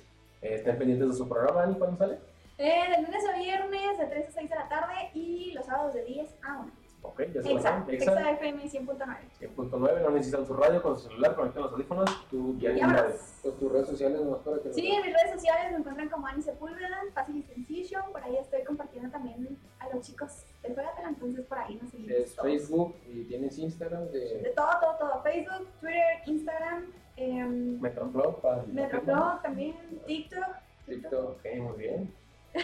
Eh, 0.42 0.54
estén 0.56 0.76
pendientes 0.76 1.08
de 1.08 1.14
su 1.14 1.28
programa, 1.28 1.62
Ani, 1.62 1.76
¿cuándo 1.76 1.96
sale? 1.96 2.18
Eh, 2.58 2.82
de 2.96 3.02
lunes 3.02 3.24
a 3.32 3.38
viernes, 3.38 3.96
de 3.96 4.06
3 4.06 4.28
a 4.28 4.32
6 4.32 4.50
de 4.50 4.56
la 4.56 4.68
tarde 4.68 4.94
y 5.14 5.52
los 5.52 5.66
sábados 5.66 5.94
de 5.94 6.02
10 6.02 6.34
a 6.42 6.58
1. 6.58 6.79
Ok, 7.02 7.22
ya 7.32 7.42
se 7.42 7.48
lo 7.48 7.58
Exa, 7.58 8.30
FM 8.32 8.64
100.9. 8.64 9.16
100.9, 9.40 10.02
no 10.02 10.10
necesitan 10.10 10.46
su 10.46 10.52
radio 10.54 10.82
con 10.82 10.98
su 10.98 11.08
celular, 11.08 11.34
conectan 11.34 11.62
los 11.62 11.72
audífonos. 11.72 12.28
Tú, 12.30 12.56
Ya, 12.58 13.06
pues 13.42 13.58
tus 13.58 13.72
redes 13.72 13.88
sociales 13.88 14.20
nomás 14.20 14.40
para 14.40 14.58
que 14.60 14.72
Sí, 14.74 14.86
en 14.86 15.02
mis 15.02 15.14
redes 15.14 15.32
sociales 15.34 15.72
me 15.72 15.78
encuentran 15.78 16.08
como 16.10 16.26
Ani 16.26 16.42
Sepúlveda, 16.42 16.98
fácil 17.14 17.36
y 17.36 17.42
sencillo. 17.42 18.00
Por 18.12 18.22
ahí 18.22 18.36
estoy 18.36 18.64
compartiendo 18.64 19.10
también 19.10 19.58
a 19.78 19.88
los 19.94 20.06
chicos 20.06 20.44
de 20.62 20.74
Juegatela, 20.74 21.08
entonces 21.08 21.46
por 21.46 21.58
ahí 21.58 21.78
nos 21.80 21.90
seguimos. 21.90 22.12
es 22.16 22.36
todos. 22.36 22.50
Facebook 22.50 22.94
y 23.06 23.24
tienes 23.24 23.58
Instagram 23.58 24.08
De 24.10 24.42
de 24.42 24.50
todo, 24.50 24.70
todo, 24.80 24.96
todo. 24.98 25.22
Facebook, 25.22 25.68
Twitter, 25.80 26.04
Instagram, 26.26 26.92
em, 27.16 27.80
Metroflow 27.80 28.40
para 28.40 28.62
Metroflog 28.64 29.42
también, 29.42 29.76
TikTok. 30.06 30.44
TikTok. 30.86 31.30
Ok, 31.30 31.44
muy 31.56 31.78
bien. 31.78 32.14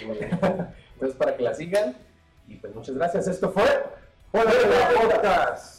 Muy 0.06 0.18
bien. 0.18 0.30
Entonces, 0.94 1.16
para 1.16 1.36
que 1.36 1.42
la 1.42 1.54
sigan. 1.54 1.96
Y 2.48 2.56
pues 2.56 2.74
muchas 2.74 2.94
gracias. 2.94 3.26
Esto 3.28 3.50
fue. 3.50 3.64
Hola, 4.36 4.52
Podcast. 4.92 5.75